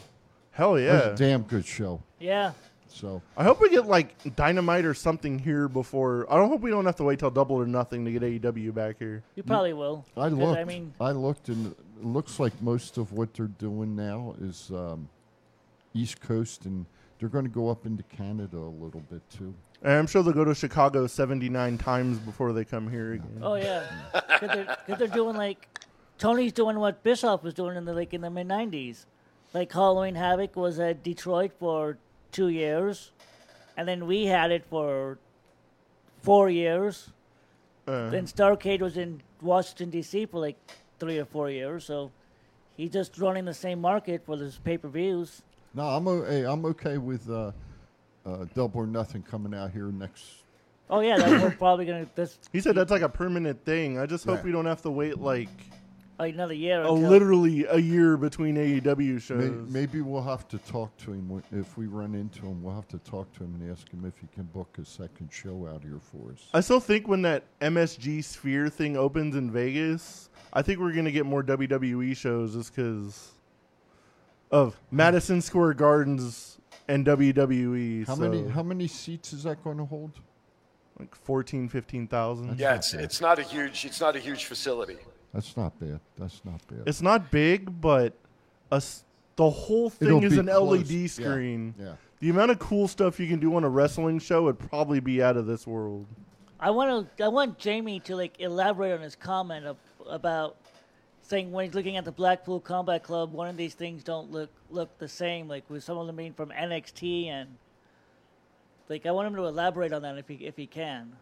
[0.52, 0.93] Hell That yeah!
[1.11, 2.02] was a damn good show.
[2.19, 2.52] Yeah.
[2.89, 6.27] So I hope we get like Dynamite or something here before.
[6.28, 8.74] I don't hope we don't have to wait till Double or Nothing to get AEW
[8.74, 9.23] back here.
[9.36, 10.05] You probably will.
[10.16, 10.59] I looked.
[10.59, 14.70] I mean, I looked, and it looks like most of what they're doing now is
[14.74, 15.09] um,
[15.94, 16.85] East Coast, and
[17.20, 19.55] they're going to go up into Canada a little bit too.
[19.82, 23.38] And I'm sure they'll go to Chicago 79 times before they come here again.
[23.42, 25.68] oh yeah, because they're, 'cause they're doing like
[26.18, 29.05] Tony's doing what Bischoff was doing in the like in the mid '90s.
[29.52, 31.98] Like Halloween Havoc was at Detroit for
[32.32, 33.10] two years,
[33.76, 35.18] and then we had it for
[36.22, 37.10] four years.
[37.88, 40.26] Uh, Then Starcade was in Washington D.C.
[40.26, 40.56] for like
[40.98, 41.84] three or four years.
[41.84, 42.10] So
[42.76, 45.42] he's just running the same market for his pay per views.
[45.74, 47.52] No, I'm o- hey, I'm okay with uh,
[48.26, 50.24] uh, Double or Nothing coming out here next.
[50.88, 53.98] Oh yeah, that we're probably gonna this He said that's like a permanent thing.
[53.98, 54.44] I just hope Right.
[54.47, 55.48] we don't have to wait like
[56.18, 56.82] like another year.
[56.82, 59.70] a until- literally a year between AEW May, shows.
[59.70, 62.62] maybe we'll have to talk to him when- if we run into him.
[62.62, 65.30] We'll have to talk to him and ask him if he can book a second
[65.32, 66.48] show out here for us.
[66.52, 71.12] I still think when that MSG Sphere thing opens in Vegas, I think we're gonna
[71.12, 73.30] get more WWE shows just because
[74.51, 76.59] of Madison Square Gardens
[76.89, 78.06] and WWE.
[78.06, 80.12] How so many how many seats is that going to hold?
[80.98, 82.59] Like 14, 15,000.
[82.59, 84.98] Yeah, it's it's not a huge it's not a huge facility.
[85.32, 86.01] That's not bad.
[86.18, 86.82] That's not bad.
[86.86, 88.14] It's not big, but
[88.72, 89.05] a s
[89.36, 90.81] the whole thing It'll is an close.
[90.81, 91.74] LED Yeah, screen.
[91.78, 91.94] yeah.
[92.18, 95.22] The amount of cool stuff you can do on a wrestling show would probably be
[95.22, 96.06] out of this world.
[96.59, 97.24] I want to.
[97.24, 100.56] I want Jamie to like elaborate on his comment of, about
[101.31, 104.51] saying when he's looking at the Blackpool Combat Club, one of these things don't look
[104.69, 105.47] look the same.
[105.47, 107.57] Like with some of them being from NXT and
[108.89, 111.12] like I want him to elaborate on that if he if he can.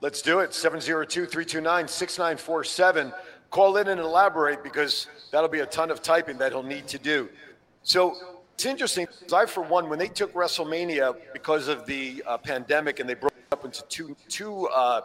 [0.00, 0.50] Let's do it.
[0.50, 3.12] 702-329-6947.
[3.50, 6.98] Call in and elaborate because that'll be a ton of typing that he'll need to
[6.98, 7.30] do.
[7.82, 8.14] So
[8.54, 9.06] it's interesting.
[9.32, 13.32] I, for one, when they took WrestleMania because of the uh, pandemic and they broke
[13.38, 15.00] it up into two, two, uh,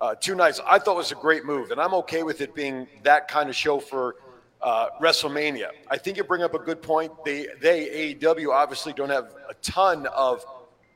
[0.00, 1.70] uh, two nights, I thought was a great move.
[1.70, 4.16] And I'm okay with it being that kind of show for
[4.60, 5.68] uh, WrestleMania.
[5.90, 7.12] I think you bring up a good point.
[7.24, 10.44] They, they, AEW, obviously don't have a ton of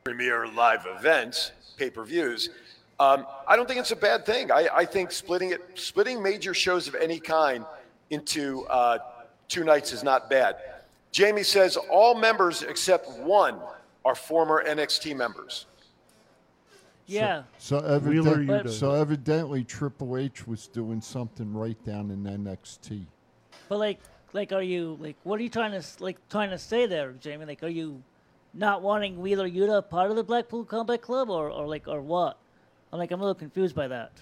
[0.05, 2.51] premier live events, pay per views.
[2.99, 4.51] Um, I don't think it's a bad thing.
[4.51, 7.65] I, I think splitting it, splitting major shows of any kind
[8.11, 8.99] into uh,
[9.49, 10.57] two nights is not bad.
[11.13, 13.59] Jamie says all members except one
[14.05, 15.67] are former NXT members.
[17.11, 17.43] Yeah.
[17.59, 18.71] So, Wheeler evident, Yuta.
[18.71, 23.07] so evidently Triple H was doing something right down in NXT.
[23.69, 24.01] But like,
[24.33, 27.47] like, are you like, what are you trying to like trying to say there, Jamie?
[27.47, 28.03] Like, are you
[28.55, 32.39] not wanting Wheeler Yuta part of the Blackpool Combat Club, or, or like, or what?
[32.93, 34.13] I'm like, I'm a little confused by that.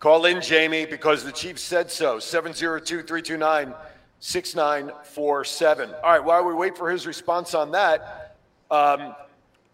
[0.00, 2.18] Call in, Jamie, because the chief said so.
[2.18, 3.74] 702 329
[4.18, 5.90] 6947.
[5.94, 8.36] All right, while we wait for his response on that,
[8.70, 9.14] um,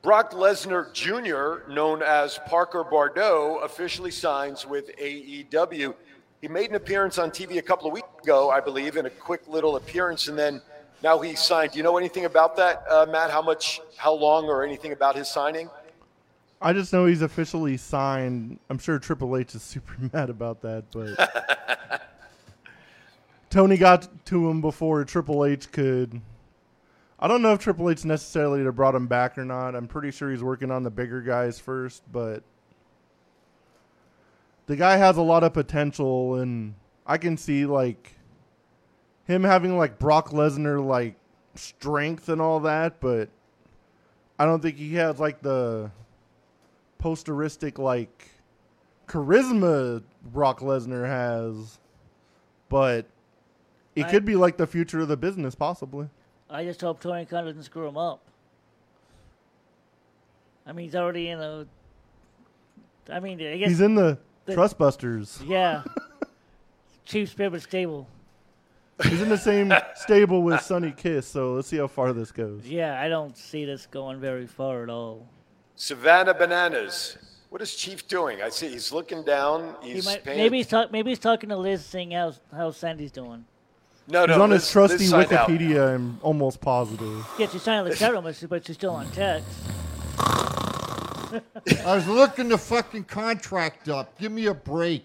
[0.09, 5.95] Brock Lesnar Jr., known as Parker Boudreaux, officially signs with AEW.
[6.41, 9.11] He made an appearance on TV a couple of weeks ago, I believe, in a
[9.11, 10.63] quick little appearance, and then
[11.03, 11.73] now he signed.
[11.73, 13.31] Do you know anything about that, uh, Matt?
[13.31, 15.69] How much, how long, or anything about his signing?
[16.63, 18.59] I just know he's officially signed.
[18.71, 22.01] I'm sure Triple H is super mad about that, but
[23.51, 26.23] Tony got to him before Triple H could.
[27.21, 29.75] I don't know if Triple H necessarily have brought him back or not.
[29.75, 32.43] I'm pretty sure he's working on the bigger guys first, but
[34.67, 36.75] the guy has a lot of potential, and
[37.07, 38.15] I can see like
[39.25, 41.17] him having like Brock Lesnar like
[41.57, 43.29] strength and all that, but
[44.39, 45.91] I don't think he has like the
[47.03, 48.31] posteristic like
[49.09, 51.81] charisma Brock Lesnar has,
[52.69, 53.07] but
[53.97, 56.09] it I- could be like the future of the business, possibly.
[56.51, 58.21] I just hope Tony Khan doesn't screw him up.
[60.67, 61.67] I mean, he's already in a.
[63.11, 65.41] I mean, I guess He's in the, the- Trustbusters.
[65.47, 65.83] Yeah.
[67.05, 68.07] Chief Spirit Stable.
[69.03, 72.67] He's in the same stable with Sonny Kiss, so let's see how far this goes.
[72.67, 75.27] Yeah, I don't see this going very far at all.
[75.77, 77.17] Savannah Bananas.
[77.49, 78.43] What is Chief doing?
[78.43, 79.77] I see he's looking down.
[79.81, 82.73] He He's might, paying- maybe he's talk, maybe he's talking to Liz, seeing how how
[82.73, 83.45] Sandy's doing.
[84.11, 84.43] No, He's no.
[84.43, 85.49] on his Liz- trusty Liz signed out.
[85.49, 85.95] Wikipedia.
[85.95, 87.27] I'm almost positive.
[87.39, 89.47] Yeah, she's signing the chat room, but she- but she's still on text.
[91.85, 94.19] I was looking the fucking contract up.
[94.19, 95.05] Give me a break.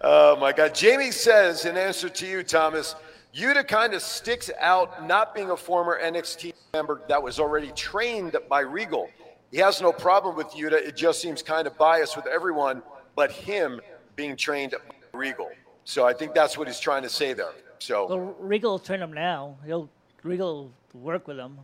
[0.00, 0.74] Oh my God.
[0.74, 2.94] Jamie says, in answer to you, Thomas,
[3.34, 8.36] Yuta kind of sticks out not being a former NXT member that was already trained
[8.48, 9.10] by Regal.
[9.50, 10.72] He has no problem with Yuta.
[10.74, 12.82] It just seems kind of biased with everyone
[13.14, 13.80] but him
[14.16, 15.50] being trained by Regal.
[15.84, 17.52] So I think that's what he's trying to say there.
[17.78, 19.56] So Well, Regal will turn him now.
[19.64, 19.88] He'll
[20.22, 21.58] Regal will work with him,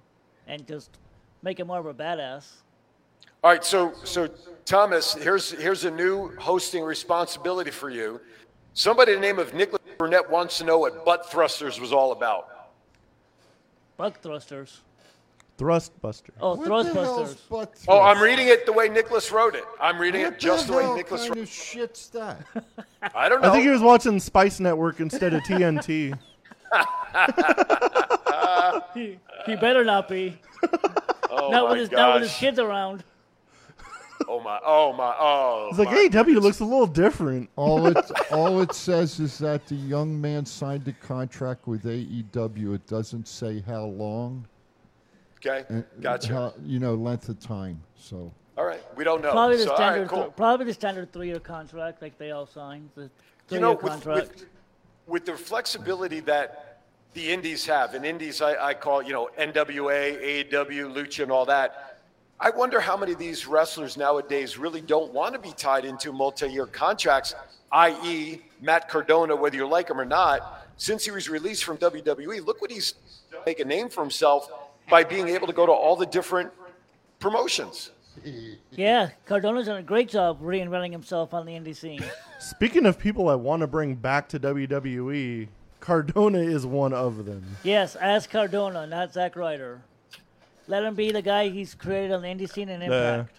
[0.47, 0.91] and just
[1.43, 2.47] make him more of a badass.
[3.43, 4.29] All right, so so
[4.65, 8.21] Thomas, here's here's a new hosting responsibility for you.
[8.73, 12.71] Somebody the name of Nicholas Burnett wants to know what butt thrusters was all about.
[13.97, 14.81] Butt thrusters.
[15.57, 16.31] Thrustbuster.
[16.41, 17.41] Oh, What thrust the hell's busters.
[17.49, 19.65] butt Oh, I'm reading it the way Nicholas wrote it.
[19.81, 22.45] I'm reading What it just the the way hell Nicholas kind wrote of shit's that?
[23.15, 23.51] I don't know.
[23.51, 26.19] I think he was watching Spice Network instead of TNT.
[28.95, 30.39] he, he better not be.
[31.31, 32.41] oh not my with his not with his gosh.
[32.41, 33.05] kids around.
[34.29, 35.69] Oh my oh my oh.
[35.71, 37.49] He's like, my AEW looks a little different.
[37.57, 42.75] All it all it says is that the young man signed a contract with AEW.
[42.75, 44.47] It doesn't say how long.
[45.47, 46.33] Okay, and uh, gotcha.
[46.33, 47.81] how- you know, length of time.
[47.97, 49.33] So All right, we don't know.
[49.33, 50.25] Probably the So, all right, standard, cool.
[50.37, 52.89] probably the standard three-year contract, like they all signed.
[52.95, 53.11] The you
[53.49, 54.29] three-year know, with, contract.
[54.29, 54.47] with,
[55.07, 56.81] with the flexibility that
[57.15, 61.45] the indies have, and indies I, I call, you know, NWA, AEW, Lucha, and all
[61.47, 62.01] that,
[62.41, 66.13] I wonder how many of these wrestlers nowadays really don't want to be tied into
[66.13, 67.35] multi year contracts,
[67.73, 70.67] i.e., Matt Cardona, whether you like him or not.
[70.77, 72.95] Since he was released from WWE, look what he's
[73.47, 74.49] make a name for himself
[74.91, 76.51] by being able to go to all the different
[77.19, 77.91] promotions.
[78.71, 82.03] Yeah, Cardona's done a great job reinventing himself on the indie scene.
[82.39, 85.49] Speaking of people I want to bring back to WWE,
[85.81, 87.45] Cardona is one of them.
[87.63, 89.81] yes, as Cardona, not Zack Ryder.
[90.67, 93.15] Let him be the guy he's created on the indie scene and Yeah.
[93.17, 93.37] Impact.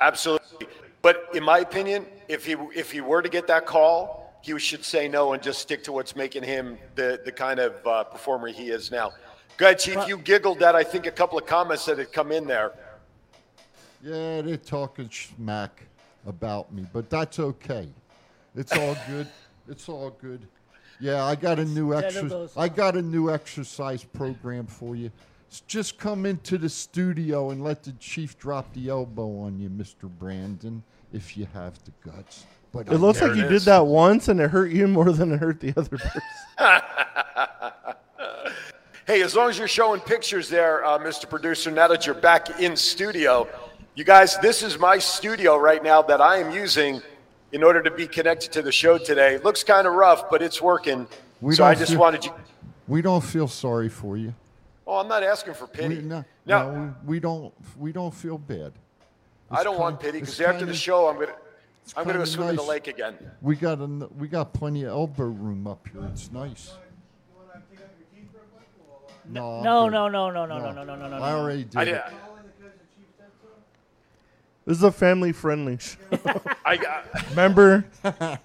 [0.00, 0.68] Absolutely.
[1.02, 4.84] But in my opinion, if he if he were to get that call, he should
[4.84, 8.48] say no and just stick to what's making him the the kind of uh, performer
[8.48, 9.12] he is now.
[9.58, 9.98] Go ahead, Chief.
[10.08, 12.72] You giggled at I think a couple of comments that had come in there.
[14.02, 15.82] yeah, they're talking smack
[16.26, 17.88] about me, but that's okay.
[18.56, 19.26] It's all good.
[19.68, 20.46] It's all good.
[21.00, 22.50] Yeah, I got a new exercise.
[22.56, 25.10] I got a new exercise program for you.
[25.66, 30.08] Just come into the studio and let the chief drop the elbow on you, Mr.
[30.08, 30.82] Brandon,
[31.12, 32.44] if you have the guts.
[32.72, 35.10] But I It looks know- like you did that once and it hurt you more
[35.10, 36.22] than it hurt the other person.
[39.08, 41.26] Hey, as long as you're showing pictures there, uh, Mr.
[41.26, 43.48] Producer, now that you're back in studio,
[43.94, 47.00] you guys, this is my studio right now that I am using
[47.52, 49.38] in order to be connected to the show today.
[49.38, 51.06] Looks kind of rough, but it's working.
[51.40, 52.32] We so I don't just feel- wanted you.
[52.86, 54.34] We don't feel sorry for you.
[54.86, 55.96] Oh, I'm not asking for pity.
[55.96, 56.70] We, no, No.
[56.70, 57.54] no, we, we don't.
[57.78, 58.74] We don't feel bad.
[59.50, 61.32] I don't want pity because after the show, I'm gonna
[61.96, 63.14] I'm gonna go swim in the lake again.
[63.40, 66.04] We got an, we got plenty of elbow room up here.
[66.12, 66.74] It's nice.
[69.28, 71.16] No, No, no, no, no, no, no, no, no, no, no.
[71.16, 71.76] I already did.
[71.76, 71.86] I it.
[71.86, 72.02] did.
[74.66, 75.96] This is a family friendly show.
[76.66, 77.86] I got, Remember?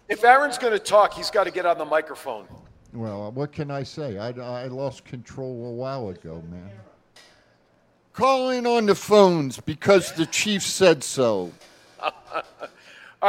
[0.08, 2.48] if Aaron's gonna talk, he's got to get on the microphone.
[2.94, 4.18] Well, uh, what can I say?
[4.18, 6.70] I, I lost control a while ago, man.
[8.14, 11.52] Call in on the phones because the chief said so.
[12.02, 12.14] All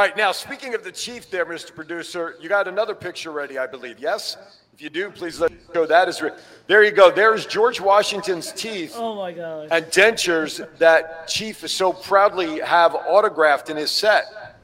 [0.01, 1.73] right, now speaking of the chief, there, Mr.
[1.73, 3.97] Producer, you got another picture ready, I believe.
[3.99, 4.37] Yes.
[4.73, 6.21] If you do, please let me show that is.
[6.21, 6.31] Re-
[6.67, 7.11] there you go.
[7.11, 8.93] There's George Washington's teeth.
[8.95, 9.67] Oh my God.
[9.71, 14.57] and dentures that Chief so proudly have autographed in his set.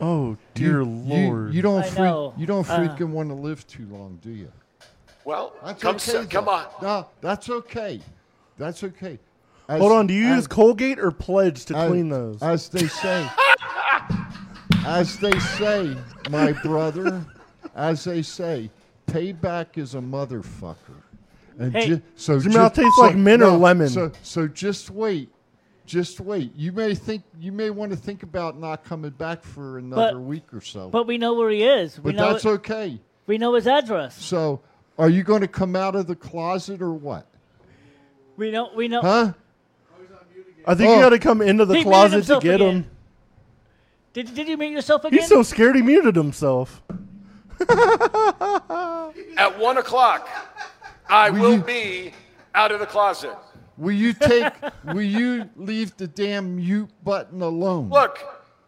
[0.00, 1.54] Oh dear You- lord!
[1.54, 2.34] You, don't I freak, know.
[2.36, 2.78] you don't Uh.
[2.78, 4.50] freaking want to live too long, do you?
[5.24, 6.18] Well, That's come, okay.
[6.18, 6.66] s- come on.
[6.80, 8.00] No, that's okay.
[8.56, 9.18] That's okay.
[9.68, 10.06] As- Hold on.
[10.06, 12.40] Do you as- use Colgate or Pledge to as- clean those?
[12.42, 13.28] As they say,
[14.86, 15.96] as they say,
[16.30, 17.24] my brother,
[17.74, 18.70] as they say,
[19.08, 21.02] payback is a motherfucker.
[21.58, 21.86] And Hey.
[21.88, 23.88] ju- so Does your ju- mouth taste so- like mint or lemon?
[23.88, 25.28] So, so just wait,
[25.86, 26.52] just wait.
[26.54, 30.20] You may think you may want to think about not coming back for another But-
[30.20, 30.88] week or so.
[30.88, 31.98] But we know where he is.
[31.98, 33.00] We But know that's it- okay.
[33.26, 34.22] we know his address.
[34.22, 34.60] So,
[34.98, 37.26] are you going to come out of the closet or what?
[38.36, 39.00] We know we know.
[39.00, 39.32] Huh?
[40.66, 40.94] I think Oh.
[40.96, 42.76] you got to come into the He closet to get again.
[42.76, 42.86] him.
[44.12, 45.18] Did did you meet yourself again?
[45.18, 46.82] He's so scared he muted himself.
[49.36, 50.28] At one o'clock,
[51.08, 52.12] I Will will you- be
[52.54, 53.36] out of the closet.
[53.76, 54.52] Will you take?
[54.84, 57.88] will you leave the damn mute button alone?
[57.90, 58.18] Look,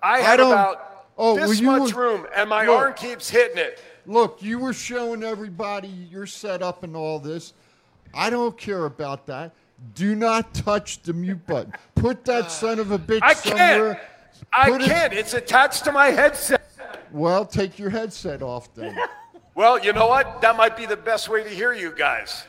[0.03, 2.79] I I had about oh, this much room, and my Look.
[2.79, 3.81] arm keeps hitting it.
[4.07, 7.53] Look, you were showing everybody your setup and all this.
[8.15, 9.53] I don't care about that.
[9.95, 11.73] Do not touch the mute button.
[11.97, 13.45] Put that son of a bitch I can't.
[13.45, 14.01] somewhere.
[14.53, 15.13] I Put it- can't.
[15.13, 16.60] It's attached to my headset.
[17.13, 18.97] Well, take your headset off then.
[19.57, 20.41] Well, you know what?
[20.41, 22.45] That might be the best way to hear you guys,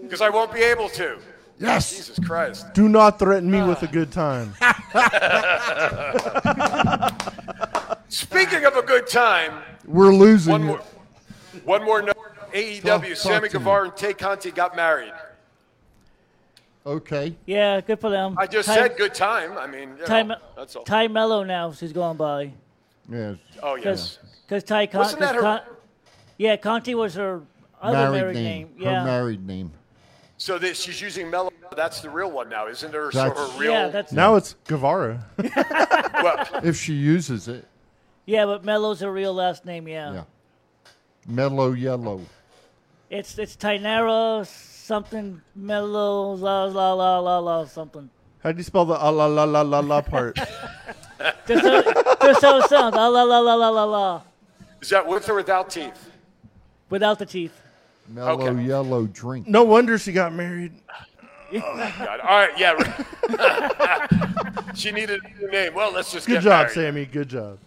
[0.00, 1.18] because I won't be able to.
[1.58, 1.94] Yes.
[1.94, 2.72] Jesus Christ.
[2.72, 4.54] Do not threaten me with a good time.
[8.08, 9.52] Speaking of a good time,
[9.84, 10.80] We're losing one more,
[11.64, 12.16] one more note.
[12.54, 13.58] AEW, talk Sammy to.
[13.58, 15.12] Guevara and Tay Conti got married.
[16.86, 17.36] Okay.
[17.44, 18.36] Yeah, good for them.
[18.38, 19.58] I just Ty, said good time.
[19.58, 20.84] I mean, you Ty, know, that's all.
[20.84, 22.52] Ty Melo now she's going by.
[23.10, 23.34] Yeah.
[23.62, 24.18] Oh, yes.
[24.46, 25.76] Because Ty Con- Wasn't that 'cause her- Con-
[26.38, 27.42] yeah, Conti was her
[27.80, 28.44] other Married, married name.
[28.44, 28.74] name.
[28.78, 29.00] Yeah.
[29.00, 29.72] Her married name.
[30.38, 31.50] So that she's using Melo.
[31.74, 33.10] That's the real one now, isn't her?
[33.12, 33.72] So That's- her real.
[33.72, 35.24] Yeah, that's Now it's Guevara.
[35.38, 37.66] well, If she uses it.
[38.26, 39.88] yeah, but Melo's her real last name.
[39.88, 40.24] Yeah, Yeah.
[41.28, 42.20] Mellow yellow.
[43.10, 48.10] it's it's Taynara something Melo la la la la la something.
[48.40, 50.36] How do you spell the ah, la la la la la part?
[51.48, 54.22] Just so, just so it sounds la la la la la la la
[54.80, 56.10] is that with or without teeth?
[56.90, 57.52] without the teeth.
[58.08, 58.62] Mellow Okay.
[58.64, 59.48] yellow drink.
[59.48, 60.72] No wonder she got married.
[61.52, 62.20] Oh, my God.
[62.20, 62.74] All right, yeah.
[64.74, 65.74] she needed a new name.
[65.74, 66.72] Well, let's just Good get job, married.
[66.74, 67.04] Sammy.
[67.06, 67.58] Good job.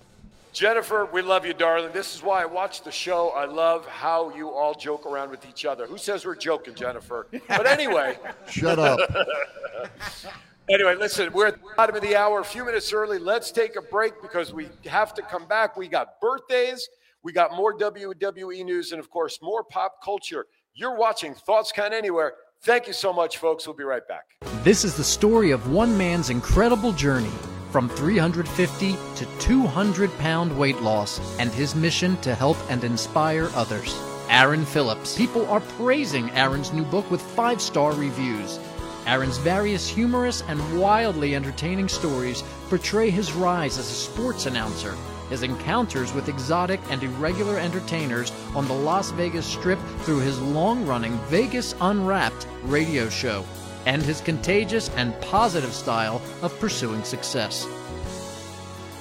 [0.54, 1.92] Jennifer, we love you, darling.
[1.94, 3.30] This is why I watch the show.
[3.30, 5.86] I love how you all joke around with each other.
[5.88, 7.28] Who says we're joking, Jennifer?
[7.48, 8.18] But anyway.
[8.50, 9.00] Shut up.
[10.70, 13.20] anyway, listen, we're at the bottom of the hour, a few minutes early.
[13.20, 15.76] Let's take a break because we have to come back.
[15.76, 16.88] We got birthdays,
[17.24, 20.46] we got more WWE news, and of course, more pop culture.
[20.74, 22.34] You're watching Thoughts Count Anywhere.
[22.62, 23.66] Thank you so much, folks.
[23.66, 24.26] We'll be right back.
[24.64, 27.32] This is the story of one man's incredible journey
[27.72, 33.96] from 350 to 200 pound weight loss and his mission to help and inspire others.
[34.30, 35.18] Aaron Phillips.
[35.18, 38.60] People are praising Aaron's new book with five star reviews.
[39.06, 44.96] Aaron's various humorous and wildly entertaining stories portray his rise as a sports announcer,
[45.30, 50.86] his encounters with exotic and irregular entertainers on the Las Vegas Strip through his long
[50.86, 53.46] running Vegas Unwrapped radio show,
[53.86, 57.68] and his contagious and positive style of pursuing success.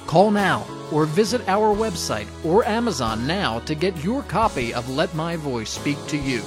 [0.07, 5.13] Call now or visit our website or Amazon now to get your copy of Let
[5.13, 6.41] My Voice Speak to You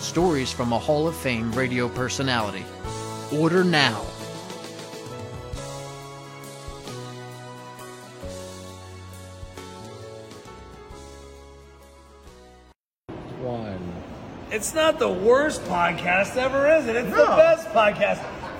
[0.00, 2.64] Stories from a Hall of Fame radio personality.
[3.32, 3.94] Order now.
[13.40, 13.92] One.
[14.50, 16.96] It's not the worst podcast ever, is it?
[16.96, 18.18] It's the best podcast.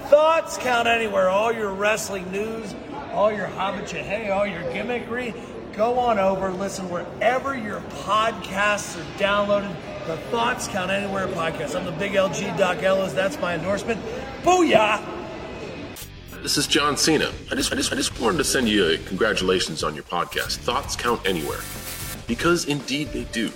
[0.09, 1.29] Thoughts count anywhere.
[1.29, 2.75] All your wrestling news,
[3.13, 5.35] all your hobbit hey, all your gimmickry.
[5.75, 9.75] Go on over, listen wherever your podcasts are downloaded.
[10.07, 11.75] The Thoughts Count Anywhere podcast.
[11.75, 13.13] I'm the big LG Doc Ellis.
[13.13, 14.01] That's my endorsement.
[14.45, 15.05] Booyah!
[16.45, 17.33] This is John Cena.
[17.51, 20.59] I just, I just, I just wanted to send you a congratulations on your podcast.
[20.59, 21.59] Thoughts count anywhere,
[22.29, 23.49] because indeed they do.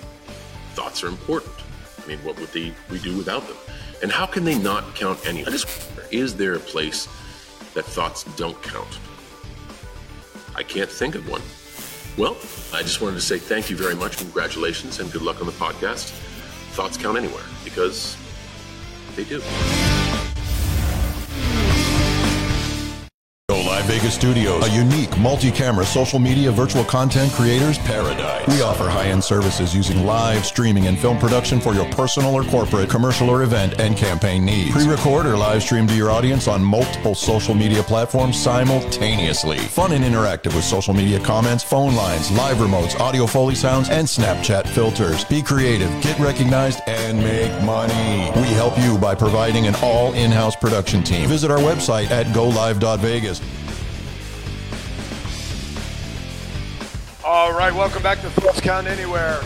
[0.74, 1.54] Thoughts are important.
[2.02, 3.56] I mean, what would they we do without them?
[4.02, 5.52] And how can they not count anywhere?
[5.52, 7.06] Just is there a place
[7.74, 8.98] that thoughts don't count?
[10.56, 11.42] I can't think of one.
[12.18, 12.36] Well,
[12.74, 15.52] I just wanted to say thank you very much, congratulations, and good luck on the
[15.52, 16.12] podcast.
[16.72, 18.16] Thoughts count anywhere because
[19.16, 19.42] they do.
[23.80, 28.46] Live Vegas Studios, a unique multi-camera social media virtual content creators paradise.
[28.46, 32.90] We offer high-end services using live streaming and film production for your personal or corporate,
[32.90, 34.72] commercial or event and campaign needs.
[34.72, 39.56] Pre-record or live stream to your audience on multiple social media platforms simultaneously.
[39.56, 44.06] Fun and interactive with social media comments, phone lines, live remotes, audio foley sounds, and
[44.06, 45.24] Snapchat filters.
[45.24, 48.30] Be creative, get recognized, and make money.
[48.38, 51.26] We help you by providing an all in-house production team.
[51.30, 53.40] Visit our website at golive.vegas.
[57.32, 59.38] All right, welcome back to Thoughts Count Anywhere.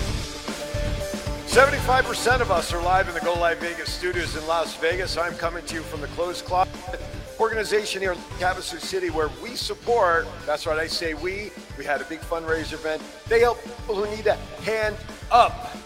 [1.44, 5.19] 75% of us are live in the Go Live Vegas studios in Las Vegas.
[5.19, 6.98] I'm coming to you from the Clothes Closet
[7.39, 12.01] organization here in Havasu City where we support, that's right, I say we, we had
[12.01, 13.02] a big fundraiser event.
[13.28, 14.97] They help people who need a hand
[15.31, 15.77] up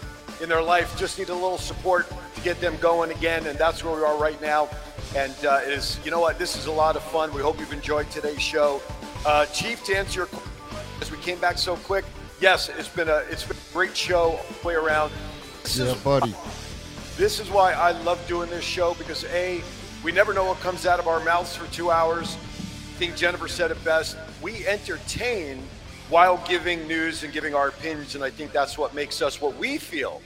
[0.41, 3.83] in their life, just need a little support to get them going again, and that's
[3.83, 4.69] where we are right now.
[5.17, 7.33] And uh, it is, you know what, this is a lot of fun.
[7.33, 8.81] We hope you've enjoyed today's show.
[9.25, 10.48] Uh, Chief, to answer your question,
[11.01, 12.05] as we came back so quick,
[12.41, 15.11] yes, it's been a it's been a great show all the way around.
[15.63, 16.35] This Yeah, is buddy.
[17.17, 19.61] this is why I love doing this show because A,
[20.03, 22.35] we never know what comes out of our mouths for two hours.
[22.35, 24.17] I think Jennifer said it best.
[24.41, 25.61] We entertain
[26.09, 29.55] while giving news and giving our opinions, and I think that's what makes us what
[29.57, 30.21] we feel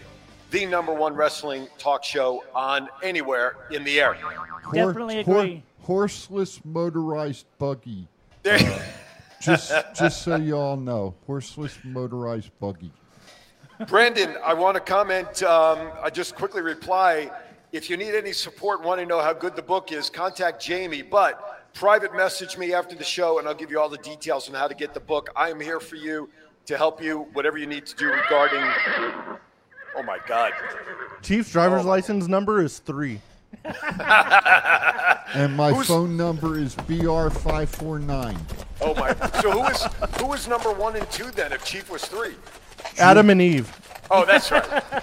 [0.52, 4.16] the number one wrestling talk show on anywhere in the air.
[4.72, 5.64] Definitely Hor- agree.
[5.82, 8.08] horseless motorized buggy.
[8.44, 8.82] There- uh,
[9.44, 12.91] Just, just so you all know, horseless motorized buggy.
[13.88, 15.44] Brandon, I want to comment.
[15.44, 17.30] Um, I just quickly reply.
[17.74, 21.02] If you need any support, want to know how good the book is, contact Jamie.
[21.02, 24.56] But private message me after the show, and I'll give you all the details on
[24.56, 25.30] how to get the book.
[25.36, 26.30] I am here for you
[26.65, 28.64] to help you, whatever you need to do regarding.
[29.95, 30.53] Oh my God!
[31.22, 33.20] Chief's driver's license number is three.
[35.36, 38.38] And my Who's- phone number is BR549.
[38.82, 39.14] Oh my!
[39.42, 39.84] So who is
[40.20, 41.52] who is number one and two then?
[41.54, 42.36] If Chief was three.
[43.00, 43.76] Adam and Eve.
[44.12, 44.84] Oh, that's right.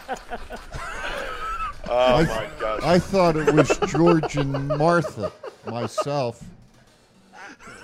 [1.92, 2.82] Oh I, my gosh!
[2.84, 5.32] I thought it was George and Martha,
[5.66, 6.40] myself.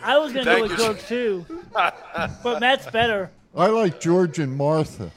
[0.01, 0.87] I was gonna Thank go with you.
[0.87, 3.31] George too, but Matt's better.
[3.57, 5.11] I like George and Martha.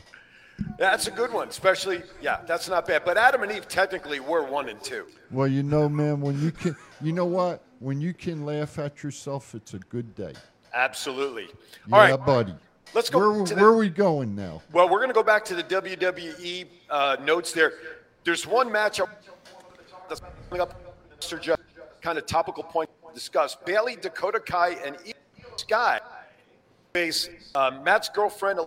[0.78, 2.42] That's a good one, especially yeah.
[2.48, 3.04] That's not bad.
[3.06, 5.06] But Adam and Eve technically were one and two.
[5.32, 7.64] Well, you know, man, when you can, you know what?
[7.80, 10.34] When you can laugh at yourself, it's a good day.
[10.74, 11.48] Absolutely.
[11.88, 12.54] Yeah, All right, buddy.
[12.94, 14.62] let's go Where, the- where are we going now?
[14.72, 17.74] Well, we're going to go back to the WWE uh, notes there.
[18.24, 19.10] There's one matchup
[20.08, 20.80] that's coming up,
[21.20, 21.42] Mr.
[21.42, 21.66] Justice.
[22.02, 23.56] kind of topical point to discuss.
[23.66, 24.98] Bayley, Dakota Kai, and
[25.56, 26.00] Sky
[26.94, 28.60] face uh, Matt's girlfriend.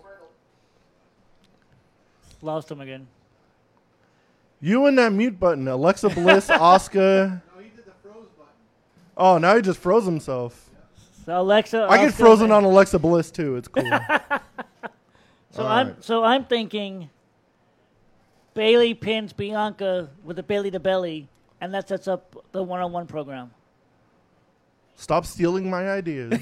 [2.43, 3.07] Lost him again.
[4.61, 7.41] You and that mute button, Alexa Bliss, Asuka.
[9.17, 10.69] Oh, now he just froze himself.
[11.25, 11.87] So Alexa.
[11.89, 13.55] I get Asuka, frozen and- on Alexa Bliss too.
[13.55, 13.89] It's cool.
[15.51, 16.03] So All I'm right.
[16.03, 17.11] so I'm thinking
[18.55, 21.27] Bayley pins Bianca with a belly to belly,
[21.61, 23.51] and that sets up the one-on-one program.
[24.95, 26.39] Stop stealing my ideas.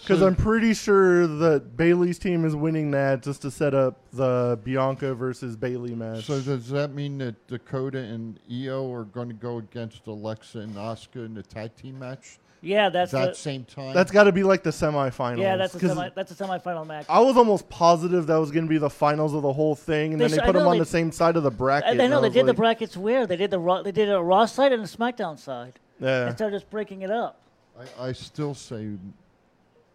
[0.00, 0.26] Because hmm.
[0.26, 5.14] I'm pretty sure that Bayley's team is winning that just to set up the Bianca
[5.14, 6.24] versus Bailey match.
[6.24, 10.74] So does that mean that Dakota and Io are going to go against Alexa and
[10.74, 12.38] Asuka in the tag team match?
[12.62, 13.94] Yeah, that's that the- same time.
[13.94, 15.38] That's got to be like the semifinals.
[15.38, 17.06] Yeah, that's a 'cause semi, that's a semifinal match.
[17.08, 20.12] I was almost positive that was going to be the finals of the whole thing,
[20.12, 21.50] and They then they s- I put them on they- the same side of the
[21.50, 21.86] bracket.
[21.86, 23.92] I, I and know they was did the brackets where they did the raw, they
[23.92, 25.78] did a Raw side and a SmackDown side.
[26.00, 26.28] Yeah.
[26.28, 27.40] Instead of just breaking it up.
[27.78, 28.90] I, I still say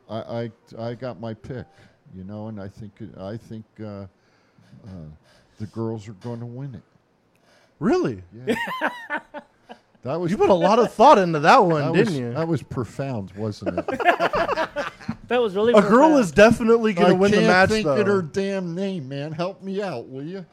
[0.10, 0.52] I, I
[0.90, 1.66] I got my pick,
[2.16, 4.08] you know, and I think I think uh, uh,
[5.60, 6.84] the girls are going to win it.
[7.80, 8.22] Really?
[8.46, 8.56] Yeah.
[10.04, 12.34] that was You put a lot of thought into that one, that didn't was- you?
[12.34, 13.86] That was profound, wasn't it?
[15.28, 17.96] That was really A girl is definitely going to win the can't match, think though.
[17.98, 19.32] of her damn name, man.
[19.32, 20.46] Help me out, will you?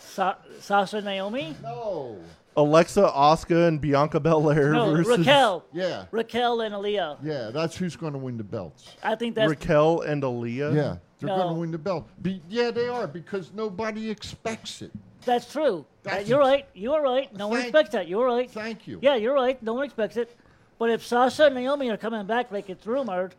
[0.00, 1.54] Sa- Sasha Naomi.
[1.62, 2.18] No.
[2.56, 5.64] Alexa, Asuka, and Bianca Belair No, versus Raquel.
[5.72, 6.04] Yeah.
[6.10, 7.18] Raquel and Aliyah.
[7.22, 8.94] Yeah, that's who's going to win the belts.
[9.02, 10.74] I think that's Raquel and Aliyah.
[10.74, 12.08] Yeah, they're going to win the belt.
[12.20, 14.90] Be, yeah, they are because nobody expects it.
[15.24, 15.86] That's true.
[16.04, 16.66] Uh, That's- you're right.
[16.74, 17.32] You're right.
[17.34, 18.08] No one Thank- expects that.
[18.08, 18.50] You're right.
[18.50, 18.98] Thank you.
[19.00, 19.62] Yeah, you're right.
[19.62, 20.36] No one expects it.
[20.78, 23.34] But if Sasha and Naomi are coming back like it's rumored,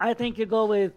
[0.00, 0.92] I think you go with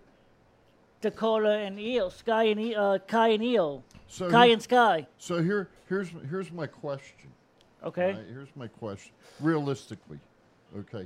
[1.02, 5.08] Dakota and Io, Sky and Io, uh, Kai and Io, So Kai he- and Sky.
[5.18, 7.30] So here, here's here's my question.
[7.84, 8.14] Okay.
[8.14, 9.12] All here's my question.
[9.42, 10.20] Realistically,
[10.78, 11.06] okay.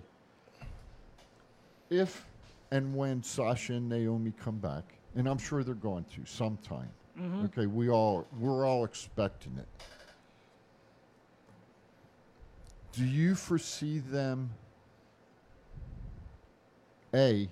[1.90, 2.26] If
[2.72, 4.84] and when Sasha and Naomi come back,
[5.16, 6.90] and I'm sure they're going to sometime.
[7.20, 7.45] Mhm.
[7.45, 9.68] Okay, we all we're all expecting it.
[12.91, 14.52] Do you foresee them
[17.14, 17.49] A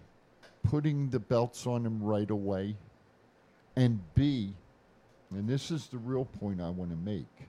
[0.64, 2.78] putting the belts on them right away
[3.76, 4.54] and B
[5.36, 7.48] and this is the real point I want to make.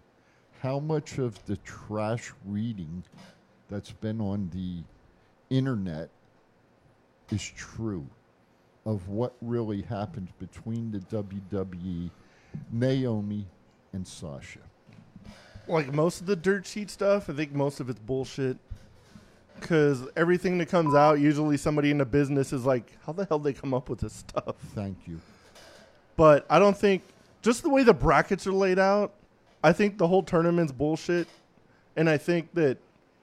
[0.60, 3.04] How much of the trash reading
[3.68, 4.82] that's been on the
[5.54, 6.08] internet
[7.30, 8.06] is true
[8.86, 12.10] of what really happened between the WWE,
[12.70, 13.46] Naomi,
[13.92, 14.60] and Sasha?
[15.66, 18.58] like most of the dirt sheet stuff, I think most of it's bullshit.
[19.60, 23.38] Because everything that comes out, usually somebody in the business is like, "How the hell
[23.38, 25.20] did they come up with this stuff?" Thank you.
[26.16, 27.02] But I don't think
[27.44, 29.12] just the way the brackets are laid out.
[29.62, 31.28] I think the whole tournament's bullshit,
[31.96, 32.78] and I think that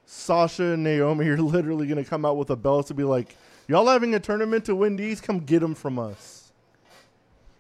[0.05, 3.35] Sasha and Naomi are literally going to come out with a belt to be like,
[3.67, 5.19] "Y'all having a tournament to win these?
[5.19, 6.51] Come get them from us."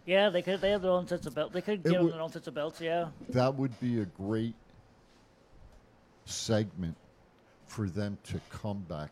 [0.05, 0.61] Yeah, they could.
[0.61, 1.53] They have their own sets of belts.
[1.53, 2.79] They could give them would- their own sets of belts.
[2.79, 3.07] Yeah.
[3.29, 4.55] That would be a great
[6.25, 6.95] segment
[7.67, 9.11] for them to come back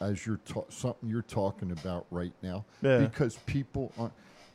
[0.00, 2.98] as you're ta- something you're talking about right now Yeah.
[2.98, 4.10] because people are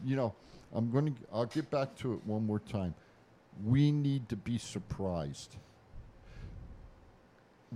[0.05, 0.33] you know
[0.73, 2.93] i'm going to i'll get back to it one more time
[3.65, 5.55] we need to be surprised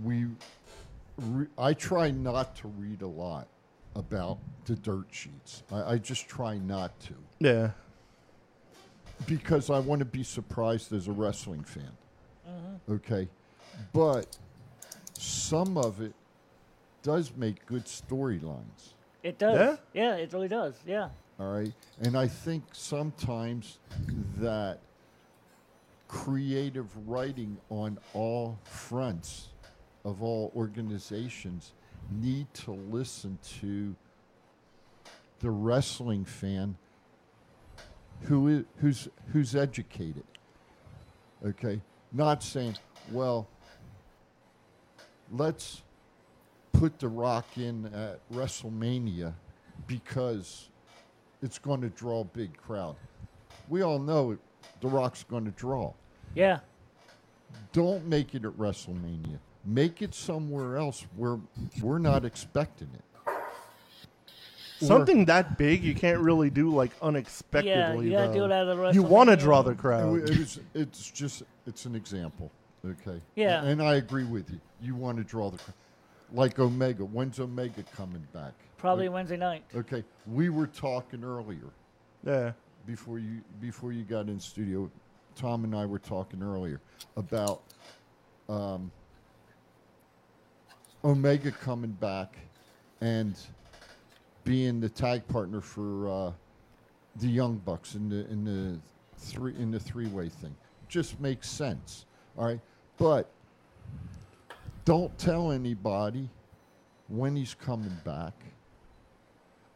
[0.02, 0.26] we
[1.18, 3.48] re- i try not to read a lot
[3.94, 7.70] about the dirt sheets i, I just try not to Yeah.
[9.26, 11.92] because I want to be surprised as a wrestling fan.
[12.48, 12.94] Mhm.
[12.96, 13.28] Okay.
[13.92, 14.36] But
[15.16, 16.12] some of it
[17.02, 18.94] does make good storylines.
[19.22, 19.54] It does.
[19.58, 19.76] Yeah?
[20.02, 20.74] Yeah, it really does.
[20.84, 21.10] Yeah.
[21.38, 21.72] All right.
[22.00, 23.78] And I think sometimes
[24.36, 24.78] that
[26.08, 29.48] creative writing on all fronts
[30.04, 31.72] of all organizations
[32.10, 33.94] need to listen to
[35.40, 36.76] the wrestling fan
[38.22, 40.24] who is who's who's educated.
[41.44, 41.80] Okay?
[42.12, 42.76] Not saying,
[43.10, 43.48] well,
[45.32, 45.82] let's
[46.72, 49.32] put the rock in at WrestleMania
[49.86, 50.68] because
[51.42, 52.96] it's going to draw a big crowd.
[53.68, 54.38] We all know it,
[54.80, 55.92] the rock's going to draw.
[56.34, 56.60] Yeah.
[57.72, 59.38] Don't make it at WrestleMania.
[59.64, 61.38] Make it somewhere else where
[61.80, 63.02] we're not expecting it.
[63.26, 68.06] Or- Something that big, you can't really do like unexpectedly.
[68.06, 68.34] you gotta though.
[68.34, 70.08] do it out of the You want to draw the crowd.
[70.10, 72.50] wa- it was- it's just it's an example,
[72.84, 73.20] okay?
[73.36, 73.62] Yeah.
[73.62, 74.60] And I agree with you.
[74.80, 75.74] You want to draw the crowd,
[76.32, 77.04] like Omega.
[77.04, 78.54] When's Omega coming back?
[78.82, 79.14] Probably Okay.
[79.14, 79.62] Wednesday night.
[79.76, 81.70] Okay, we were talking earlier.
[82.26, 82.50] Yeah.
[82.84, 84.90] Before you before you got in studio,
[85.36, 86.80] Tom and I were talking earlier
[87.16, 87.62] about
[88.48, 88.90] um,
[91.04, 92.36] Omega coming back
[93.00, 93.36] and
[94.42, 96.32] being the tag partner for uh,
[97.20, 98.80] the Young Bucks in the in the
[99.16, 100.56] three in the three way thing
[100.88, 102.04] just makes sense.
[102.36, 102.60] All right,
[102.98, 103.30] but
[104.84, 106.28] don't tell anybody
[107.06, 108.34] when he's coming back,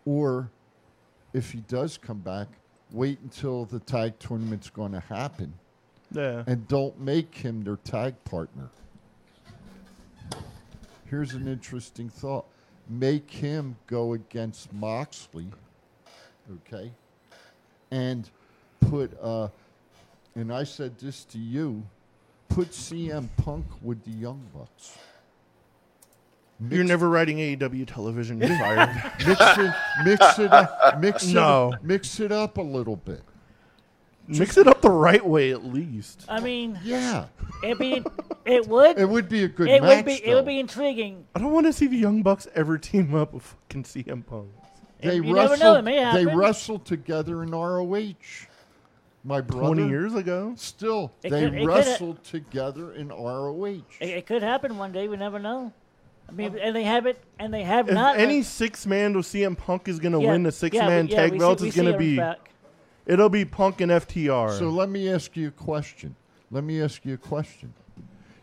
[0.07, 0.51] or
[1.35, 2.49] if he does come back,
[2.91, 5.53] wait until the tag tournament's going to happen.
[6.13, 6.45] Yeah.
[6.47, 8.71] And don't make him their tag partner.
[11.05, 12.47] Here's an interesting thought.
[12.89, 15.49] Make him go against Moxley,
[16.51, 16.93] okay?
[17.91, 18.31] And
[18.81, 19.49] put, uh,
[20.37, 21.83] and I said this to you,
[22.49, 24.97] put CM Punk with the Young Bucks.
[26.71, 28.39] You're never writing AEW television.
[28.41, 28.89] You're fired.
[29.27, 29.75] mix it,
[30.05, 31.75] mix it up, mix it, No.
[31.83, 33.23] mix it up a little bit.
[34.29, 36.25] Mix it up the right way at least.
[36.29, 37.27] I mean, yeah,
[37.63, 38.03] it'd be,
[38.45, 39.97] it would, it would be a good it match.
[39.99, 41.25] would be, it would be intriguing.
[41.35, 44.49] I don't want to see the Young Bucks ever team up with fucking CM Punk.
[45.01, 45.61] They You never wrestled.
[45.61, 48.15] know, it may They wrestled together in ROH.
[49.23, 49.75] My brother.
[49.75, 50.55] 20 years ago?
[50.57, 53.83] Still, It they could- it could- wrestled together in ROH.
[54.01, 55.07] It, it could happen one day.
[55.07, 55.73] We never know.
[56.29, 58.19] I mean, and they have it, and they have If not.
[58.19, 61.07] any six man with CM Punk is going to Yeah, win the six yeah, man
[61.07, 62.17] we- yeah, tag we see- belts, we it's see going to Aaron's be.
[62.17, 62.51] back.
[63.07, 64.59] It'll be Punk and FTR.
[64.59, 66.17] So let me ask you a question.
[66.51, 67.73] Let me ask you a question.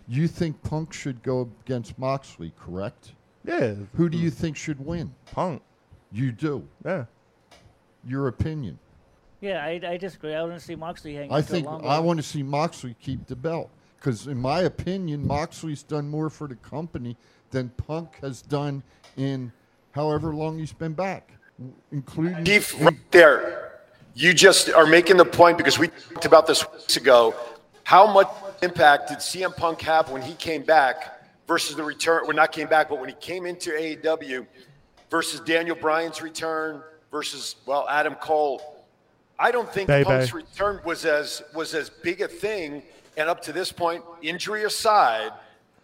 [0.08, 3.14] You think Punk should go against Moxley, correct?
[3.46, 3.74] Yeah.
[3.96, 5.14] Who do you think should win?
[5.32, 5.62] Punk.
[6.12, 6.66] You do.
[6.86, 7.06] Yeah.
[8.08, 8.80] Your opinion.
[9.42, 10.34] Yeah, I, I disagree.
[10.34, 11.30] I want to see Moxley hang.
[11.32, 13.70] I on to a think longer- I want to see Moxley keep the belt
[14.00, 17.18] because, in my opinion, Moxley's done more for the company
[17.54, 18.84] than Punk has done
[19.16, 19.52] in
[19.92, 21.32] however long he's been back,
[21.92, 22.44] including.
[22.44, 23.80] Chief, right there.
[24.16, 27.34] You just are making the point because we talked about this weeks ago.
[27.84, 28.28] How much
[28.62, 32.24] impact did CM Punk have when he came back versus the return?
[32.26, 34.46] Well, not came back, but when he came into AEW
[35.10, 36.82] versus Daniel Bryan's return
[37.12, 38.62] versus well Adam Cole.
[39.40, 40.06] I don't think Baby.
[40.06, 42.84] Punk's return was as was as big a thing.
[43.16, 45.32] And up to this point, injury aside,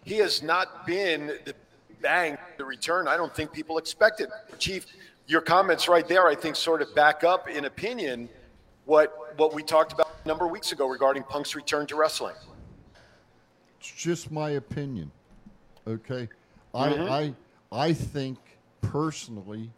[0.04, 1.54] he has not been the
[2.00, 3.06] bang the return.
[3.08, 4.28] I don't think people expected.
[4.58, 4.86] Chief,
[5.26, 8.28] your comments right there, I think, sort of back up in opinion
[8.86, 12.34] what what we talked about a number of weeks ago regarding Punk's return to wrestling.
[13.78, 15.10] It's just my opinion.
[15.86, 16.28] Okay,
[16.74, 17.08] Mhm.
[17.10, 17.34] I
[17.72, 18.38] I I think
[18.80, 19.70] personally,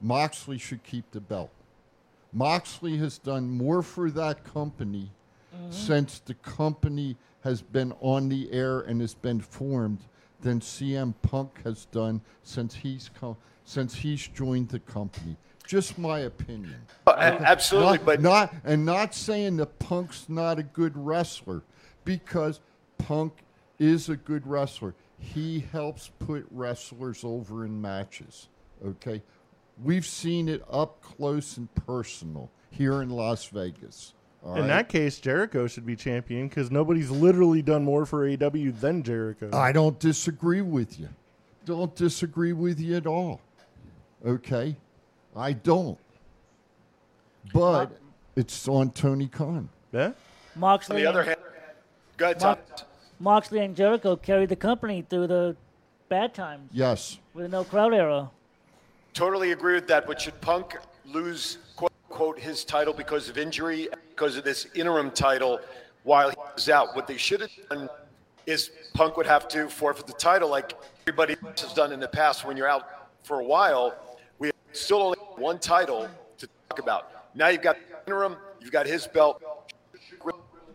[0.00, 1.50] Moxley should keep the belt.
[2.32, 5.10] Moxley has done more for that company
[5.70, 10.00] since the company has been on the air and has been formed
[10.40, 15.36] than CM Punk has done since he's come since he's joined the company.
[15.66, 16.76] Just my opinion.
[17.06, 21.62] Uh, absolutely, Not- but- not and not saying that Punk's not a good wrestler
[22.04, 22.60] because
[22.96, 23.44] Punk
[23.78, 24.94] is a good wrestler.
[25.18, 28.48] He helps put wrestlers over in matches.
[28.84, 29.22] Okay,
[29.82, 34.14] we've seen it up close and personal here in Las Vegas.
[34.44, 34.66] All In right?
[34.68, 39.50] that case, Jericho should be champion because nobody's literally done more for AEW than Jericho.
[39.52, 41.08] I don't disagree with you.
[41.64, 43.40] Don't disagree with you at all.
[44.24, 44.76] Okay?
[45.36, 45.98] I don't.
[47.52, 47.86] But uh,
[48.36, 49.68] it's on Tony Khan.
[49.92, 50.12] Yeah?
[50.56, 50.96] Moxley.
[50.96, 51.36] On the other hand,
[52.16, 52.58] go ahead, Tom.
[52.68, 52.84] Mox-
[53.20, 55.56] Moxley and Jericho carried the company through the
[56.08, 57.18] bad times Yes.
[57.34, 58.30] with no crowd era.
[59.14, 60.06] Totally agree with that.
[60.06, 61.58] But should Punk lose,
[62.18, 65.60] quote, quote, his title because of injury, because of this interim title
[66.02, 66.96] while he was out?
[66.96, 67.88] What they should have done
[68.46, 70.72] is Punk would have to forfeit the title like
[71.06, 73.94] everybody else has done in the past when you're out for a while.
[74.40, 76.08] We still only have one title
[76.38, 77.36] to talk about.
[77.36, 77.76] Now you've got
[78.06, 79.42] interim, you've got his belt.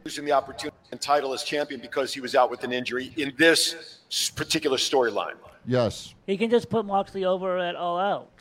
[0.05, 3.33] Losing the opportunity and title as champion because he was out with an injury in
[3.37, 5.35] this particular storyline.
[5.65, 6.13] Yes.
[6.27, 8.32] He can just put Moxley over at All Out.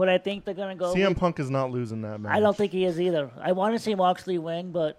[0.00, 0.94] But I think they're going to go.
[0.94, 2.34] CM with- Punk is not losing that match.
[2.34, 3.30] I don't think he is either.
[3.38, 4.98] I want to see Moxley win, but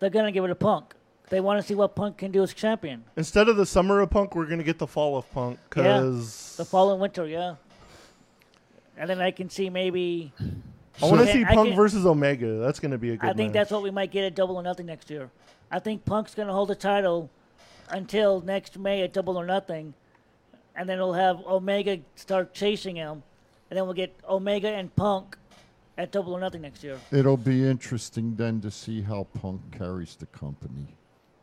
[0.00, 0.92] they're going to give it to Punk.
[1.28, 3.04] They want to see what Punk can do as champion.
[3.16, 6.54] Instead of the summer of Punk, we're going to get the fall of Punk because
[6.56, 7.54] Yeah, the fall and winter, yeah.
[8.96, 10.32] And then I can see maybe.
[11.00, 12.54] I want to see I Punk can- versus Omega.
[12.58, 13.60] That's going to be a good I think match.
[13.60, 15.30] that's what we might get at Double or Nothing next year.
[15.70, 17.30] I think Punk's going to hold the title
[17.88, 19.94] until next May at Double or Nothing,
[20.74, 23.22] and then we'll have Omega start chasing him,
[23.72, 25.38] and then we'll get Omega and Punk
[25.96, 26.98] at Double or Nothing next year.
[27.10, 30.88] It'll be interesting then to see how Punk carries the company.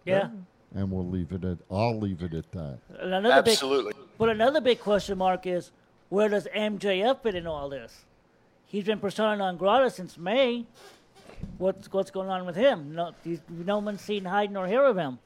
[0.06, 0.30] Yeah.
[0.76, 2.78] And we'll leave it at I'll leave it at that.
[3.00, 3.94] And another Absolutely.
[3.94, 5.72] Big, but another big question mark is
[6.10, 8.06] where does MJF fit in all this?
[8.68, 10.68] He's been persona non grata since May.
[11.58, 12.94] What's what's going on with him?
[12.94, 15.18] No, he's, no one's seen hide nor hear of him.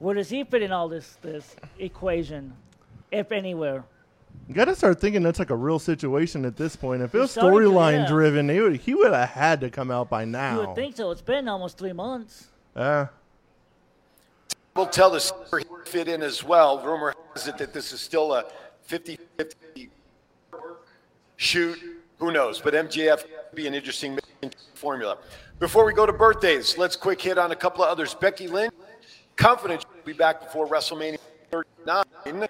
[0.00, 2.52] Where does he fit in all this this equation,
[3.10, 3.84] if anywhere?
[4.50, 7.02] You got to start thinking that's like a real situation at this point.
[7.02, 8.08] If it was starting to, storyline yeah.
[8.08, 10.60] driven, he would he would have had to come out by now.
[10.60, 11.12] You would think so.
[11.12, 12.48] It's been almost three months.
[12.74, 13.08] Yeah.
[14.74, 15.20] We'll tell the
[15.50, 16.84] where he fit in as well.
[16.84, 18.46] Rumor has it that this is still a
[18.82, 19.90] 50 50
[21.36, 21.78] shoot.
[22.18, 22.60] Who knows?
[22.60, 24.18] But MJF could be an interesting
[24.74, 25.18] formula.
[25.60, 28.14] Before we go to birthdays, let's quick hit on a couple of others.
[28.14, 28.74] Becky Lynch,
[29.36, 31.18] confident she'll be back before WrestleMania
[31.52, 32.48] 39.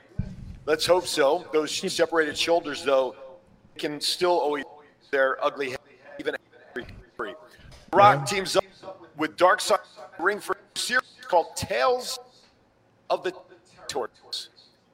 [0.67, 1.47] Let's hope so.
[1.53, 3.17] Those separated shoulders, though,
[3.79, 4.65] can still always
[5.11, 5.79] their ugly head,
[6.19, 7.35] even after recovery.
[7.93, 8.65] Rock teams up
[9.17, 12.19] with Dark Side of the Ring for a series called Tales
[13.09, 13.33] of the
[13.89, 14.51] Territories.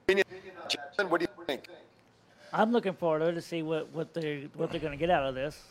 [0.09, 1.69] Gentlemen, what do you think?
[2.53, 5.35] I'm looking forward to see what what they what they're going to get out of
[5.35, 5.63] this.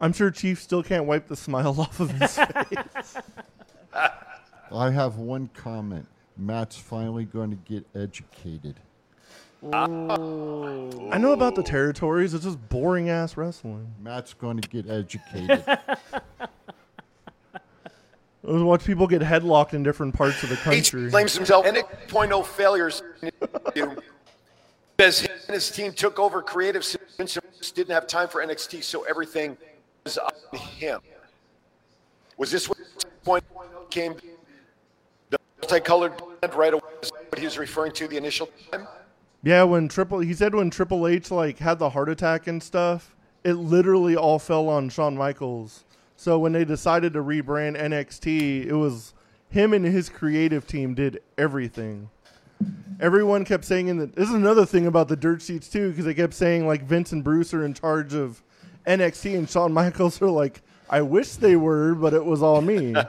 [0.00, 3.16] I'm sure Chief still can't wipe the smile off of his face.
[4.72, 6.06] I have one comment.
[6.40, 8.76] Matt's finally going to get educated.
[9.62, 12.32] I know about the territories.
[12.32, 13.92] It's just boring ass wrestling.
[14.02, 15.62] Matt's going to get educated.
[18.42, 21.10] I was watch people get headlocked in different parts of the H country.
[21.10, 23.02] blames himself and 0.0 failures.
[24.98, 26.82] Says he and his team took over creative.
[26.84, 29.58] since Vince didn't have time for NXT, so everything
[30.04, 31.00] was on him.
[32.38, 32.78] Was this what
[33.24, 34.14] point oh came?
[35.62, 36.82] Multicolored blend right away
[37.28, 38.86] what he was referring to the initial time.
[39.42, 43.14] Yeah, when Triple he said when Triple H like had the heart attack and stuff,
[43.44, 45.84] it literally all fell on Shawn Michaels.
[46.16, 49.14] So when they decided to rebrand NXT, it was
[49.48, 52.10] him and his creative team did everything.
[53.00, 56.04] Everyone kept saying in the this is another thing about the dirt sheets too because
[56.04, 58.42] they kept saying like Vince and Bruce are in charge of
[58.86, 62.94] NXT and Shawn Michaels are like I wish they were, but it was all me.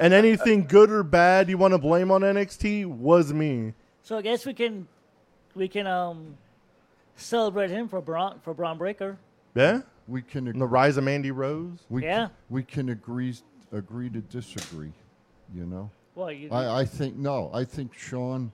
[0.00, 3.74] And anything good or bad you want to blame on NXT was me.
[4.02, 4.86] So I guess we can
[5.56, 6.36] we can um
[7.16, 9.18] celebrate him for Braun for Bron Breakker.
[9.56, 9.80] Yeah.
[10.06, 11.80] We can And the rise of Mandy Rose.
[11.90, 12.26] We Yeah.
[12.26, 13.34] Can, we can agree
[13.72, 14.92] agree to disagree.
[15.52, 15.90] You know.
[16.14, 17.50] Well, you- I, I think no.
[17.52, 18.52] I think Shawn.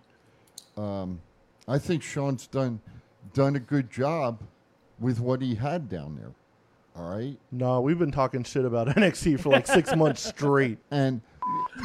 [0.78, 1.20] Um,
[1.68, 2.80] I think Shawn's done
[3.34, 4.40] done a good job
[4.98, 6.32] with what he had down there.
[6.96, 7.36] All right.
[7.50, 10.78] No, we've been talking shit about NXT for like six months straight.
[10.90, 11.20] And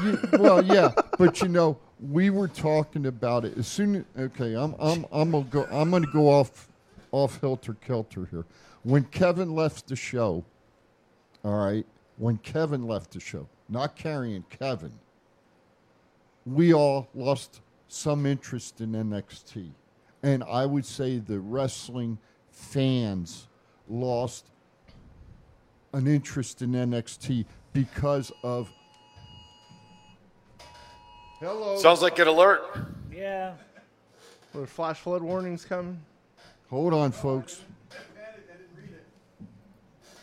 [0.03, 4.05] you, well, yeah, but you know, we were talking about it as soon.
[4.15, 5.67] As okay, I'm I'm I'm gonna go.
[5.71, 6.69] I'm gonna go off
[7.11, 8.45] off hilter kelter here.
[8.83, 10.45] When Kevin left the show,
[11.43, 11.85] all right.
[12.17, 14.91] When Kevin left the show, not carrying Kevin,
[16.45, 19.71] we all lost some interest in NXT,
[20.21, 22.17] and I would say the wrestling
[22.51, 23.47] fans
[23.89, 24.45] lost
[25.93, 28.71] an interest in NXT because of.
[31.39, 31.77] Hello.
[31.77, 32.61] Sounds like an alert.
[33.13, 33.53] Yeah.
[34.53, 35.99] Were flash flood warnings coming?
[36.69, 37.61] Hold on, folks.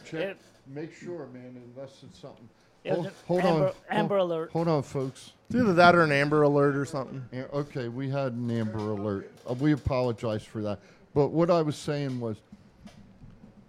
[0.05, 0.21] Check.
[0.21, 0.39] It-
[0.69, 2.49] Make sure, man, unless it's something.
[2.83, 3.73] Yeah, hold hold Amber- on.
[3.89, 4.51] Amber hold, Alert.
[4.51, 5.33] Hold on, folks.
[5.49, 7.25] It's either that or an Amber Alert or something.
[7.53, 9.31] Okay, we had an Amber Alert.
[9.49, 10.81] Uh, we apologize for that.
[11.15, 12.39] But what I was saying was,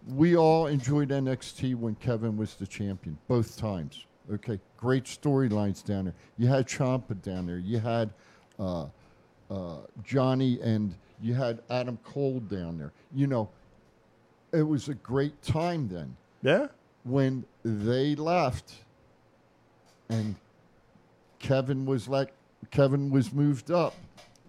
[0.08, 4.06] we all enjoyed NXT when Kevin was the champion, both times.
[4.34, 6.14] Okay, great storylines down there.
[6.38, 7.58] You had Ciampa down there.
[7.58, 8.10] You had
[8.60, 8.88] uh,
[9.50, 12.92] uh, Johnny and you had Adam Cole down there.
[13.14, 13.50] You know,
[14.52, 16.16] it was a great time then.
[16.42, 16.68] Yeah.
[17.04, 18.74] When they left,
[20.10, 20.36] and
[21.40, 22.34] Kevin was like
[22.72, 23.94] Kevin was moved up.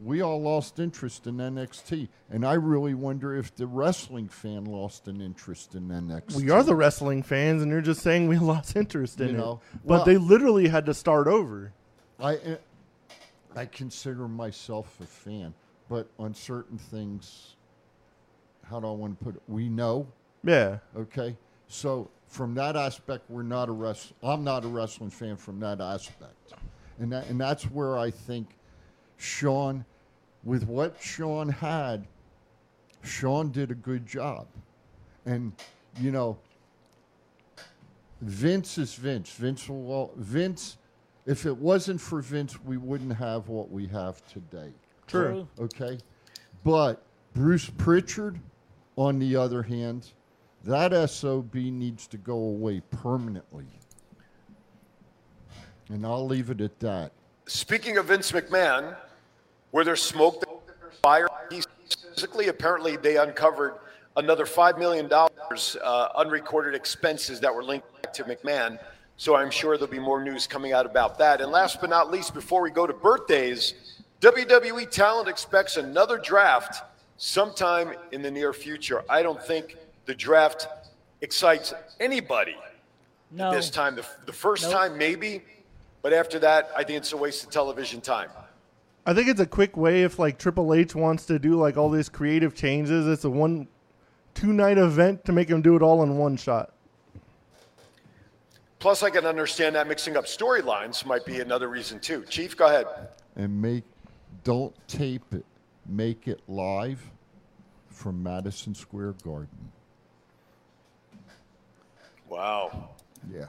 [0.03, 5.09] We all lost interest in NXT, and I really wonder if the wrestling fan lost
[5.09, 6.37] an interest in NXT.
[6.37, 9.59] We are the wrestling fans, and you're just saying we lost interest in You it.
[9.85, 11.73] but well- they literally had to start over.
[12.20, 12.57] I uh,
[13.57, 15.53] I consider myself a fan,
[15.89, 17.57] but on certain things,
[18.65, 19.43] how do I want to put it?
[19.49, 20.07] We know.
[20.45, 20.79] Yeah.
[20.97, 21.37] Okay.
[21.66, 24.12] So from that aspect, we're not a wrest.
[24.23, 26.53] I'm not a wrestling fan from that aspect,
[27.01, 28.49] and that and that's where I think
[29.16, 29.85] Shawn,
[30.44, 32.06] with what Shawn had,
[33.02, 34.47] Shawn did a good job,
[35.27, 35.52] and
[36.01, 36.39] you know.
[38.20, 39.31] Vince is Vince.
[39.31, 40.78] Vince will Vince.
[41.24, 44.73] If it wasn't for Vince, we wouldn't have what we have today.
[45.06, 45.47] True.
[45.60, 45.98] Okay.
[46.65, 47.02] But
[47.35, 48.40] Bruce Pritchard,
[48.97, 50.09] on the other hand,
[50.65, 53.66] that SOB needs to go away permanently.
[55.89, 57.12] And I'll leave it at that.
[57.47, 58.97] Speaking of Vince McMahon,
[59.70, 60.43] where there's smoke,
[60.81, 61.28] there's fire.
[61.51, 61.66] He's
[62.15, 63.74] physically, apparently, they uncovered
[64.16, 68.78] another $5 million uh, unrecorded expenses that were linked to McMahon.
[69.16, 71.40] So I'm sure there'll be more news coming out about that.
[71.40, 73.74] And last but not least, before we go to birthdays,
[74.20, 76.82] WWE Talent expects another draft
[77.16, 79.03] sometime in the near future.
[79.09, 79.77] I don't think
[80.07, 80.69] the draft
[81.20, 82.57] excites anybody
[83.32, 83.53] No.
[83.53, 83.97] this time.
[83.97, 84.73] The, the first Nope.
[84.73, 85.43] time, maybe,
[86.03, 88.31] but after that, I think it's a waste of television time.
[89.09, 91.89] I think it's a quick way if like Triple H wants to do like all
[91.89, 93.07] these creative changes.
[93.07, 93.67] It's a one,
[94.35, 96.75] two night event to make him do it all in one shot.
[98.81, 102.23] Plus, I can understand that mixing up storylines might be another reason too.
[102.29, 102.87] Chief, go ahead.
[103.35, 103.85] and make
[104.45, 105.47] don't tape it
[105.87, 107.11] make it live
[107.89, 109.73] from madison square garden
[112.29, 112.91] Wow,
[113.33, 113.47] yeah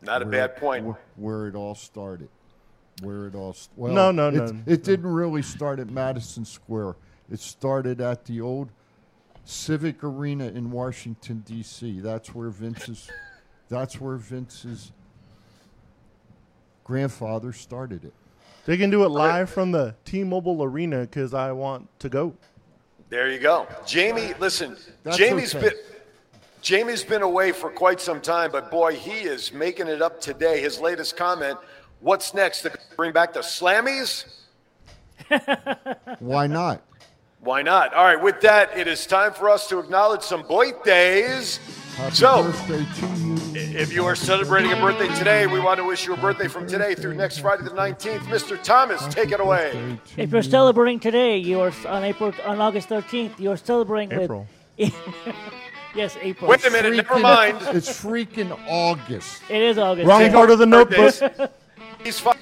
[0.00, 0.84] not a bad point.
[0.86, 2.28] where, where it all started
[3.02, 4.76] where it all st- well No, no, no, it no.
[4.76, 6.96] didn't really start at madison square
[7.30, 8.70] it started at the old
[9.44, 13.10] civic arena in washington d.c that's where vince's
[13.68, 14.92] that's where vince's
[16.84, 18.12] grandfather started it
[18.64, 22.34] They can do it live from the T-Mobile Arena because I want to go.
[23.10, 24.34] There you go, Jamie.
[24.40, 25.68] Listen, That's Jamie's okay.
[25.68, 25.78] been
[26.62, 30.60] Jamie's been away for quite some time, but boy, he is making it up today.
[30.60, 31.58] His latest comment:
[32.00, 32.62] "What's next?
[32.62, 34.24] To bring back the Slammies?
[36.20, 36.82] why not
[37.40, 37.94] Why not?
[37.94, 38.20] All right.
[38.20, 41.58] With that, it is time for us to acknowledge some birthdays.
[41.96, 45.84] Happy so, birthday to you if you are celebrating a birthday today, we want to
[45.84, 48.20] wish you a birthday from today through next Friday the 19th.
[48.20, 48.62] Mr.
[48.62, 49.98] Thomas, take it away.
[50.16, 53.38] If you're celebrating today, you are on April on August 13th.
[53.38, 54.46] You're celebrating April.
[54.78, 54.94] with.
[55.94, 56.50] yes, April.
[56.50, 57.58] Wait a minute, never Freaking- mind.
[57.76, 60.06] it's freaking august It is August.
[60.06, 61.14] Wrong part of the notebook.
[62.06, 62.38] He's fired.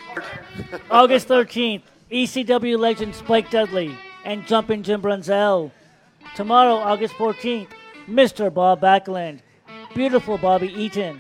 [0.91, 1.81] August 13th,
[2.13, 5.71] ECW legend Spike Dudley and Jumpin' Jim Brunzell.
[6.37, 7.69] Tomorrow, August 14th,
[8.07, 8.53] Mr.
[8.53, 9.41] Bob Backlund,
[9.95, 11.19] Beautiful Bobby Eaton,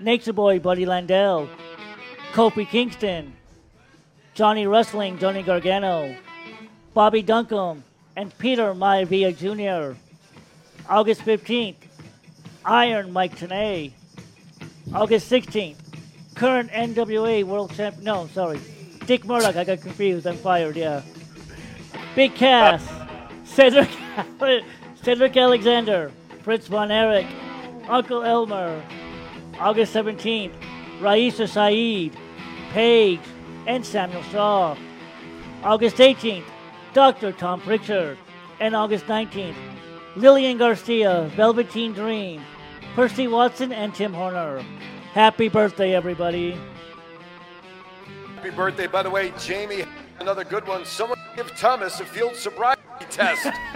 [0.00, 1.48] Nature Boy Buddy Landel,
[2.34, 3.32] Kofi Kingston,
[4.34, 6.14] Johnny Wrestling Johnny Gargano,
[6.92, 7.82] Bobby Duncum,
[8.16, 9.98] and Peter Maivia Jr.
[10.90, 11.76] August 15th,
[12.66, 13.92] Iron Mike Tenay.
[14.92, 15.87] August 16th,
[16.38, 17.98] current NWA World Champ.
[17.98, 18.60] No, sorry.
[19.06, 19.56] Dick Murdoch.
[19.56, 20.24] I got confused.
[20.24, 20.76] I'm fired.
[20.76, 21.02] Yeah.
[22.14, 22.88] Big Cass.
[22.88, 23.28] Uh.
[23.44, 23.88] Cedric.
[25.02, 26.12] Cedric Alexander.
[26.42, 27.26] Fritz Von Erich.
[27.88, 28.80] Uncle Elmer.
[29.58, 30.52] August 17th.
[31.00, 32.16] Raisa Saeed.
[32.72, 33.20] Paige.
[33.66, 34.76] And Samuel Shaw.
[35.64, 36.44] August 18th.
[36.94, 37.32] Dr.
[37.32, 38.16] Tom Pritchard.
[38.60, 39.56] And August 19th.
[40.14, 41.28] Lillian Garcia.
[41.34, 42.42] Velveteen Dream.
[42.94, 44.64] Percy Watson and Tim Horner.
[45.12, 46.58] Happy birthday, everybody.
[48.36, 49.84] Happy birthday, by the way, Jamie.
[50.20, 50.84] Another good one.
[50.84, 53.46] Someone give Thomas a field sobriety test.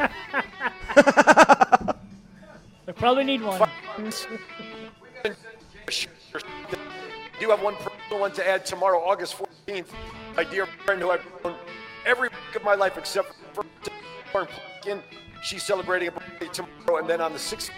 [2.88, 3.68] I probably need one.
[7.42, 9.36] do have one personal one to add tomorrow, August
[9.66, 9.86] 14th.
[10.36, 11.56] My dear friend who I've known
[12.06, 13.64] every week of my life except for
[15.42, 17.00] she's celebrating a birthday tomorrow.
[17.00, 17.70] And then on the 16th,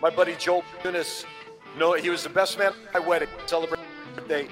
[0.00, 1.24] my buddy Joel Eunice,
[1.78, 3.84] no, he was the best man at my wedding, celebrating
[4.14, 4.48] birthday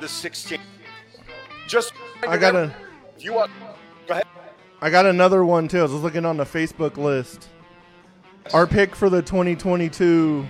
[0.00, 0.60] the 16th.
[1.66, 1.92] Just
[2.26, 2.74] I gotta-
[3.16, 3.50] If you want,
[4.06, 4.24] go ahead.
[4.80, 5.78] I got another one too.
[5.80, 7.48] I was looking on the Facebook list.
[8.54, 10.46] Our pick for the 2022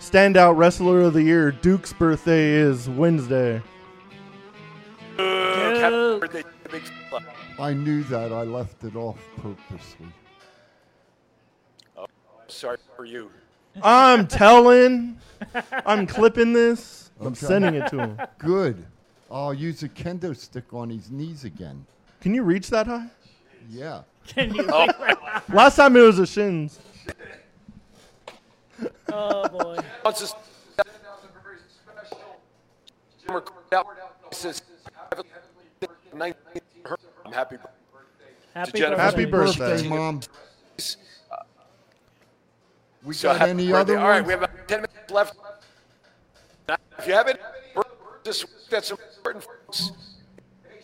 [0.00, 3.62] Standout Wrestler of the Year, Duke's birthday is Wednesday.
[5.16, 7.24] Happy birthday, big fella.
[7.58, 8.32] I knew that.
[8.32, 10.06] I left it off purposely.
[11.96, 12.06] Oh,
[12.48, 13.30] sorry for you.
[13.82, 15.18] I'm telling.
[15.84, 17.10] I'm clipping this.
[17.20, 17.36] I'm Okay.
[17.46, 18.20] sending it to him.
[18.38, 18.84] Good.
[19.30, 21.84] I'll use a kendo stick on his knees again.
[22.20, 23.06] Can you reach that high?
[23.70, 24.02] Yeah.
[24.26, 24.68] Can you?
[24.72, 24.86] Oh.
[25.52, 26.78] Last time it was a shins.
[29.12, 29.78] oh boy.
[30.04, 30.34] Wants us-
[34.32, 34.62] says,
[36.12, 37.56] I'm happy.
[38.54, 39.00] Happy to Jennifer.
[39.02, 39.58] Happy birthday.
[39.58, 40.20] Birthday, Mom.
[43.06, 43.94] We So got any birthday.
[43.94, 45.34] other All right, we have about 10 minutes left.
[46.68, 47.40] Now, if you have it,
[48.24, 49.44] this that's important.
[49.44, 49.92] folks.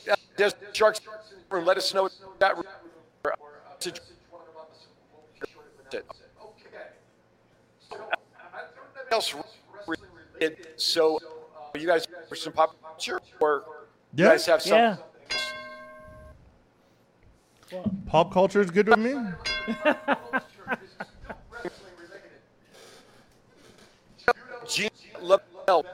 [0.06, 1.04] Yeah, There's sharks in
[1.50, 1.64] the room.
[1.64, 2.08] Let us know
[2.38, 2.64] that room.
[9.10, 9.34] else
[9.86, 10.68] related.
[10.76, 13.64] So, uh, you guys for some pop culture, or
[14.14, 14.78] you guys have some?
[14.78, 14.96] Yeah.
[18.06, 19.14] Pop culture is good with me.
[24.68, 24.90] Gene
[25.20, 25.84] LeBell.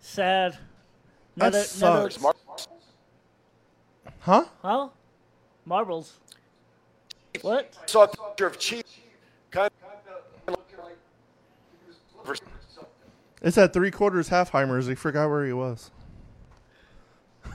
[0.00, 0.58] Sad.
[1.36, 2.16] That Another, sucks.
[2.18, 2.36] another,
[4.20, 4.44] Huh?
[4.60, 4.88] huh?
[5.64, 6.18] Marbles.
[7.40, 7.74] What?
[7.86, 8.84] Saw a picture of Chief,
[9.50, 9.70] kind
[10.46, 10.56] of
[12.26, 12.38] like
[13.40, 14.88] It's at three quarters Halfheimers.
[14.88, 15.90] He forgot where he was.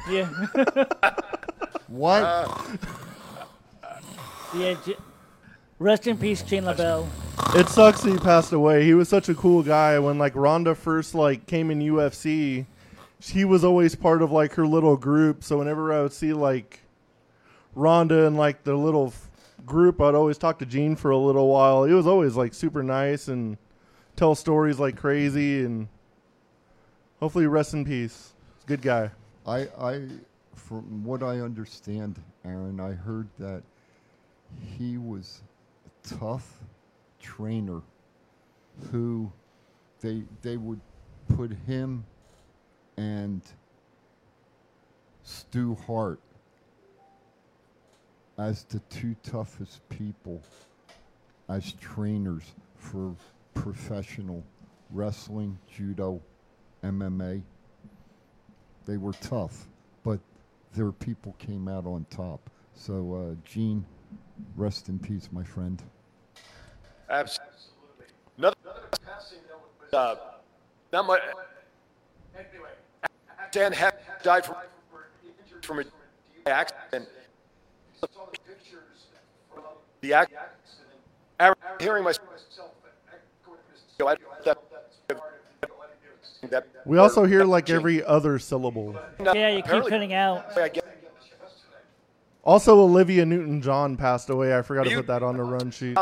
[0.09, 0.29] Yeah.
[1.87, 2.21] What?
[4.53, 4.75] yeah.
[5.79, 7.07] J- Rest in peace, Gene LeBell.
[7.55, 8.83] It sucks that he passed away.
[8.83, 9.99] He was such a cool guy.
[9.99, 12.65] When like Ronda first like came in UFC,
[13.21, 15.43] he was always part of like her little group.
[15.43, 16.81] So whenever I would see like
[17.75, 19.29] Ronda and like the little f-
[19.65, 21.83] group, I'd always talk to Gene for a little while.
[21.83, 23.57] He was always like super nice and
[24.15, 25.63] tell stories like crazy.
[25.63, 25.87] And
[27.19, 28.33] hopefully, rest in peace.
[28.65, 29.11] Good guy.
[29.45, 30.07] I, I,
[30.55, 33.61] from what I understand, Aaron, I heard that
[34.77, 35.46] he was a
[36.19, 36.63] tough
[37.19, 37.81] trainer
[38.91, 39.31] who
[40.01, 40.79] they they would
[41.35, 42.05] put him
[42.97, 43.41] and
[45.23, 46.19] Stu Hart
[48.37, 50.41] as the two toughest people
[51.49, 52.43] as trainers
[52.75, 53.15] for
[53.53, 54.43] professional
[54.91, 56.21] wrestling, judo,
[56.83, 57.41] MMA.
[58.85, 59.67] They were tough,
[60.03, 60.19] but
[60.73, 62.49] their people came out on top.
[62.73, 63.85] So, uh, Gene,
[64.55, 65.81] rest in peace, my friend.
[67.09, 68.05] Absolutely.
[68.37, 68.55] Another
[69.05, 70.15] passing that was, uh,
[70.91, 71.19] not my.
[72.35, 72.69] Anyway,
[73.55, 74.55] Anne Heche died from
[75.61, 75.83] from a
[76.49, 77.07] accident.
[80.01, 80.47] The accident.
[81.79, 82.27] Hearing myself.
[83.99, 84.15] I-
[84.45, 84.57] that-
[86.49, 88.95] that- We also hear like every other syllable.
[89.19, 90.45] Yeah, you keep cutting out.
[92.43, 94.57] Also, Olivia Newton John passed away.
[94.57, 95.97] I forgot to put that on the run sheet.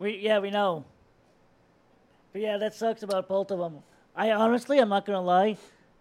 [0.00, 0.84] We yeah we know.
[2.32, 3.78] But yeah, that sucks about both of them.
[4.16, 5.56] I honestly, I'm not gonna lie,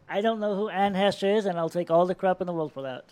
[0.10, 2.54] I don't know who Anne Heche is, and I'll take all the crap in the
[2.54, 3.06] world for that.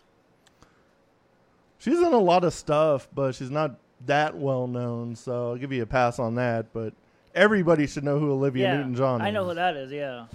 [1.77, 3.75] She's in a lot of stuff, but she's not
[4.07, 5.15] that well known.
[5.15, 6.73] So I'll give you a pass on that.
[6.73, 6.93] But
[7.35, 9.27] everybody should know who Olivia yeah, Newton John is.
[9.27, 9.91] I know who that is.
[9.91, 10.25] Yeah.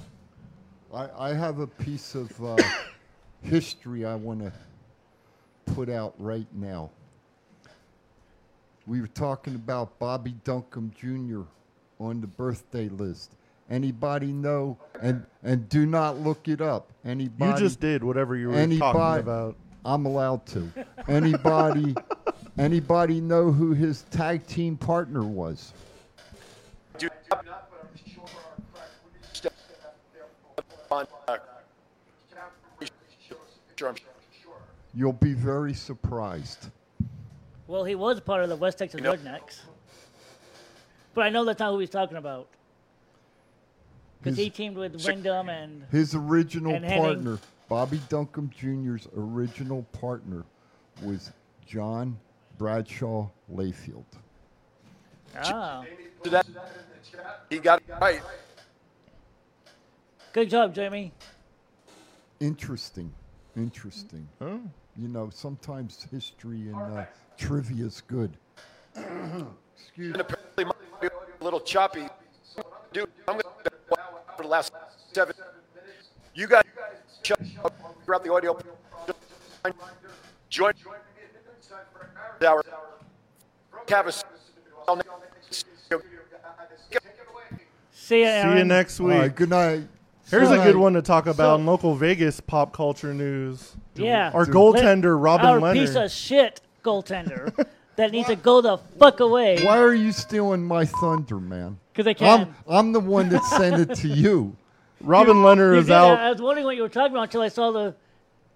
[0.94, 2.56] I, I have a piece of uh,
[3.42, 4.52] history I want to
[5.74, 6.90] put out right now.
[8.86, 11.42] We were talking about Bobby Duncum Jr.
[12.00, 13.32] on the birthday list.
[13.70, 14.76] Anybody know?
[15.00, 16.90] And and do not look it up.
[17.04, 17.52] Anybody?
[17.52, 19.56] You just did whatever you were anybody, talking about.
[19.84, 20.70] I'm allowed to.
[21.08, 21.94] Anybody?
[22.58, 25.72] anybody know who his tag team partner was?
[26.98, 27.46] Do not, but
[27.82, 28.24] I'm sure
[30.90, 31.36] our on, uh,
[33.76, 34.52] sure, I'm sure.
[34.94, 36.68] You'll be very surprised.
[37.66, 39.60] Well, he was part of the West Texas Rednecks.
[41.14, 42.48] But I know that's not who he's talking about.
[44.22, 46.96] Because he teamed with Windham and His original And Hennig.
[46.98, 50.44] partner, Bobby Duncum Jr.'s original partner,
[51.02, 51.32] was
[51.66, 52.18] John
[52.58, 54.04] Bradshaw Layfield.
[55.36, 55.84] ah,
[56.22, 56.46] To that,
[57.50, 58.22] he got it right.
[60.32, 61.12] good job, Jamie.
[62.40, 63.12] Interesting,
[63.56, 64.28] interesting.
[64.96, 67.04] You know, sometimes history and uh,
[67.38, 68.36] trivia is good.
[68.94, 71.08] Excuse And apparently, might be
[71.40, 72.06] a little choppy.
[72.92, 73.70] Dude, I'm going to
[74.36, 74.72] for the last
[75.12, 75.34] seven.
[76.34, 76.62] You guys
[77.22, 77.74] shut up
[78.04, 78.58] throughout the audio.
[80.50, 80.72] Join
[82.46, 82.62] our
[83.86, 84.24] Cavus.
[87.92, 89.18] See ya, See you next week.
[89.18, 89.82] right, good night.
[90.28, 93.76] Here's Good a good one to talk about So- in local Vegas pop culture news.
[93.94, 94.30] Yeah.
[94.32, 94.54] Our Dude.
[94.54, 95.72] goaltender, Robin Our Lehner.
[95.74, 97.54] piece of shit goaltender
[97.96, 99.62] that needs to go the fuck away.
[99.64, 101.78] Why are you stealing my thunder, man?
[101.92, 102.40] Because I can.
[102.40, 104.56] I'm, I'm the one that sent it to you.
[105.02, 106.18] Robin Lehner You is did, I- out.
[106.20, 107.94] I was wondering what you were talking about until I saw the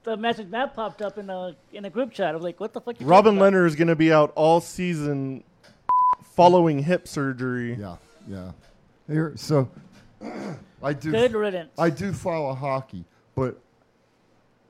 [0.05, 2.29] the message map popped up in the in the group chat.
[2.29, 3.01] I was like, what the fuck?
[3.01, 3.53] You Robin talking about?
[3.53, 5.43] Lehner is going to be out all season
[6.35, 7.75] following hip surgery.
[7.75, 7.97] Yeah,
[8.29, 8.53] yeah.
[9.09, 9.69] Here, so
[10.83, 11.11] I do.
[11.11, 11.73] Good riddance.
[11.79, 13.05] I do follow hockey,
[13.35, 13.61] but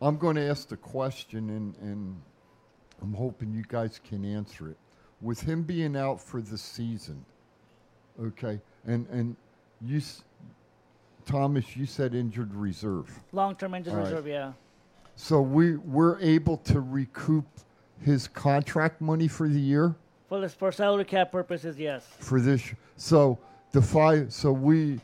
[0.03, 2.21] I'm going to ask the question, and, and
[3.03, 4.77] I'm hoping you guys can answer it.
[5.23, 7.25] With him being out for the season,
[8.23, 9.35] okay, and and
[9.81, 10.03] you,
[11.25, 13.11] Thomas, you said injured reserve.
[13.33, 14.03] Long-term injured right.
[14.05, 14.27] reserve.
[14.27, 14.53] Yeah.
[15.17, 17.47] So we we're able to recoup
[18.03, 19.95] his contract money for the year
[20.29, 22.07] For this for salary cap purposes, yes.
[22.19, 22.63] for this.
[22.97, 23.39] So
[23.73, 24.33] the five.
[24.35, 25.01] So we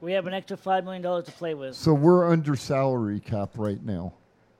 [0.00, 1.74] We have an extra five million dollars to play with.
[1.76, 4.14] So we're under salary cap right now,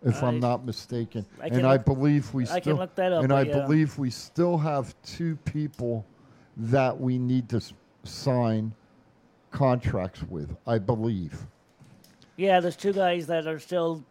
[0.04, 1.24] if I- I'm not mistaken.
[1.40, 3.60] I and I look- believe we I still can look that up, and I yeah.
[3.60, 6.04] believe we still have two people
[6.56, 7.72] that we need to s-
[8.04, 8.74] sign
[9.50, 10.56] contracts with.
[10.66, 11.46] I believe.
[12.36, 14.02] Yeah, there's two guys that are still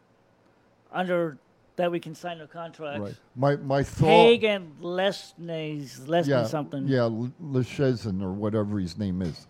[0.92, 1.38] under
[1.78, 3.00] that we can sign a contract.
[3.02, 3.16] Right.
[3.36, 4.08] My my thought.
[4.08, 6.88] Hague and Lesney's Lesney yeah, something.
[6.88, 7.10] Yeah,
[7.42, 9.48] Lechezen or whatever his name is.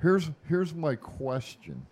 [0.00, 1.86] here's here's my question.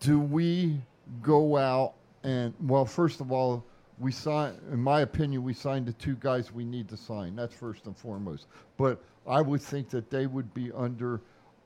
[0.00, 0.82] Do we
[1.22, 3.64] go out and well, first of all,
[3.98, 4.54] we sign.
[4.72, 7.36] In my opinion, we signed the two guys we need to sign.
[7.36, 8.46] That's first and foremost.
[8.76, 11.20] But I would think that they would be under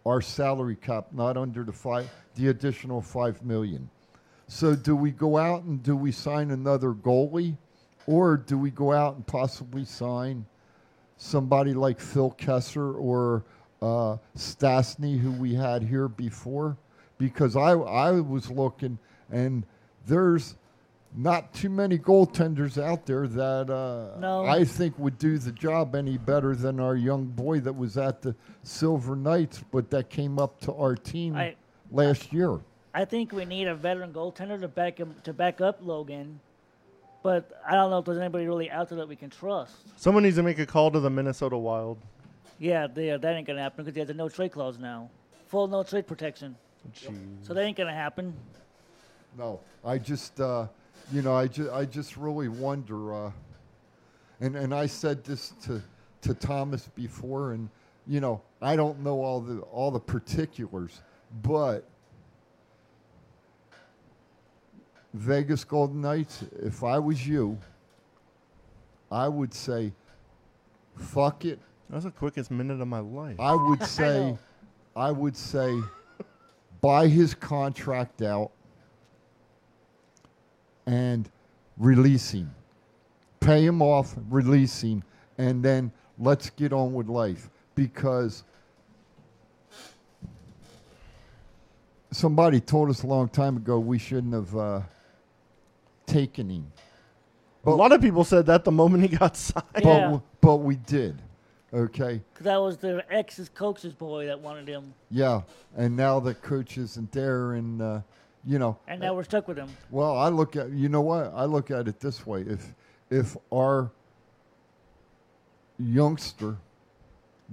[0.06, 3.88] our salary cap, not under the five, the additional five million.
[4.48, 7.56] So, do we go out and do we sign another goalie,
[8.06, 10.44] or do we go out and possibly sign
[11.16, 13.44] somebody like Phil Kessel or
[13.80, 16.76] uh, Stastny, who we had here before?
[17.18, 18.98] Because I I was looking,
[19.31, 19.65] and
[20.07, 20.57] there's
[21.16, 24.44] not too many goaltenders out there that uh, No.
[24.44, 28.23] I think would do the job any better than our young boy that was at
[28.23, 31.57] the Silver Knights, but that came up to our team I-
[31.90, 32.61] last year.
[32.93, 36.40] I think we need a veteran goaltender to back him to back up Logan,
[37.23, 39.77] but I don't know if there's anybody really out there that we can trust.
[39.97, 41.98] Someone needs to make a call to the Minnesota Wild.
[42.59, 45.09] Yeah, they, that ain't gonna happen because they have a no trade clause now,
[45.47, 46.57] full no trade protection.
[47.43, 48.35] So that ain't gonna happen.
[49.39, 50.66] No, I just, uh,
[51.12, 53.32] you know, I, ju- I just really wonder, uh,
[54.40, 55.82] and and I said this to
[56.23, 57.69] to Thomas before, and
[58.07, 61.01] you know, I don't know all the all the particulars,
[61.43, 61.85] but
[65.15, 67.59] Vegas Golden Knights, if I was you,
[69.11, 69.93] I would say,
[70.97, 71.59] fuck it.
[71.89, 73.39] That was the quickest minute of my life.
[73.40, 74.39] I would say, know.
[74.94, 75.77] I would say,
[76.81, 78.52] buy his contract out
[80.90, 81.30] and
[81.78, 82.52] release him.
[83.38, 85.02] Pay him off, release him,
[85.38, 87.48] and then let's get on with life.
[87.76, 88.42] Because
[92.10, 94.80] somebody told us a long time ago we shouldn't have uh,
[96.06, 96.66] taken him.
[97.64, 99.64] a lot of people said that the moment he got signed.
[99.72, 100.00] But, Yeah.
[100.00, 101.22] w- but we did.
[101.72, 102.20] Okay.
[102.32, 105.42] Because that was their ex's coach's boy that wanted him, Yeah,
[105.76, 108.00] and now the coach isn't there, and uh,
[108.46, 108.78] you know.
[108.88, 109.68] and now we're stuck with him.
[109.90, 112.74] Well, I look at you know what I look at it this way: if
[113.10, 113.90] if our
[115.78, 116.56] youngster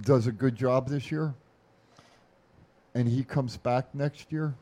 [0.02, 1.34] does a good job this year,
[2.94, 4.54] and he comes back next year,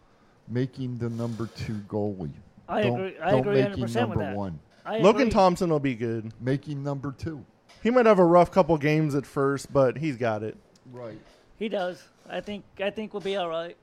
[0.48, 2.31] making the number two goalie.
[2.69, 4.36] I Don't- agree- I don't agree make him 100% with number that.
[4.36, 4.59] one.
[4.85, 5.31] I Logan agree.
[5.32, 6.32] Thompson will be good.
[6.40, 7.44] Make him number two.
[7.82, 10.57] He might have a rough couple games at first, but he's got it.
[10.93, 11.19] Right.
[11.59, 12.03] He does.
[12.28, 12.65] I think.
[12.81, 13.77] I think we'll be all right.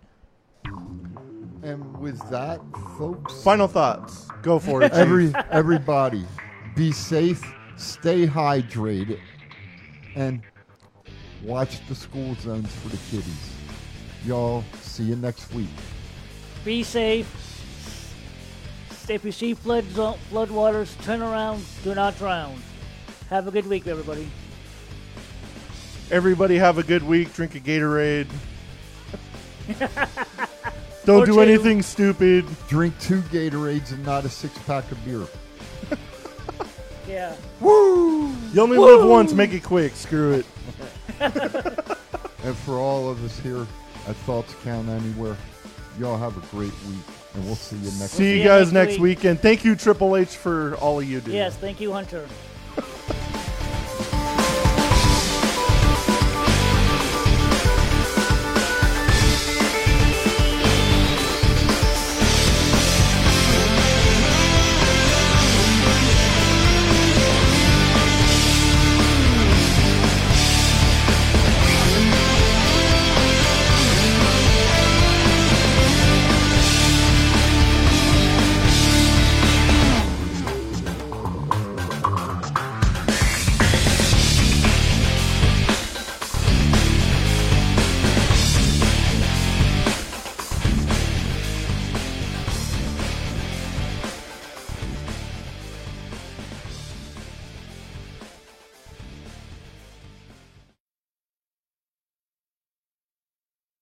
[1.63, 2.59] And with that,
[2.97, 4.27] folks, Final thoughts.
[4.41, 4.89] Go for it.
[4.91, 4.99] Chief.
[4.99, 6.25] Every everybody,
[6.75, 7.41] be safe,
[7.77, 9.19] stay hydrated,
[10.15, 10.41] and
[11.41, 13.53] watch the school zones for the kiddies.
[14.25, 15.69] Y'all, see you next week.
[16.65, 17.27] Be safe.
[19.09, 21.63] If you see flood zo- flood waters, turn around.
[21.83, 22.61] Do not drown.
[23.29, 24.27] Have a good week, everybody.
[26.11, 27.33] Everybody have a good week.
[27.33, 28.27] Drink a Gatorade.
[31.05, 32.45] Don't do anything stupid.
[32.67, 35.25] Drink two Gatorades and not a six pack of beer.
[37.05, 37.35] Yeah.
[37.59, 38.29] Woo!
[38.53, 39.33] You only live once.
[39.33, 39.93] Make it quick.
[39.93, 40.45] Screw it.
[42.43, 43.65] And for all of us here
[44.05, 45.37] at Thoughts Count Anywhere,
[45.97, 48.09] y'all have a great week, and we'll see you next week.
[48.09, 48.37] See week.
[48.39, 49.19] you guys next week.
[49.19, 49.39] weekend.
[49.39, 51.31] Thank you, Triple H, for all of you do.
[51.31, 51.55] Yes.
[51.55, 52.27] Thank you, Hunter.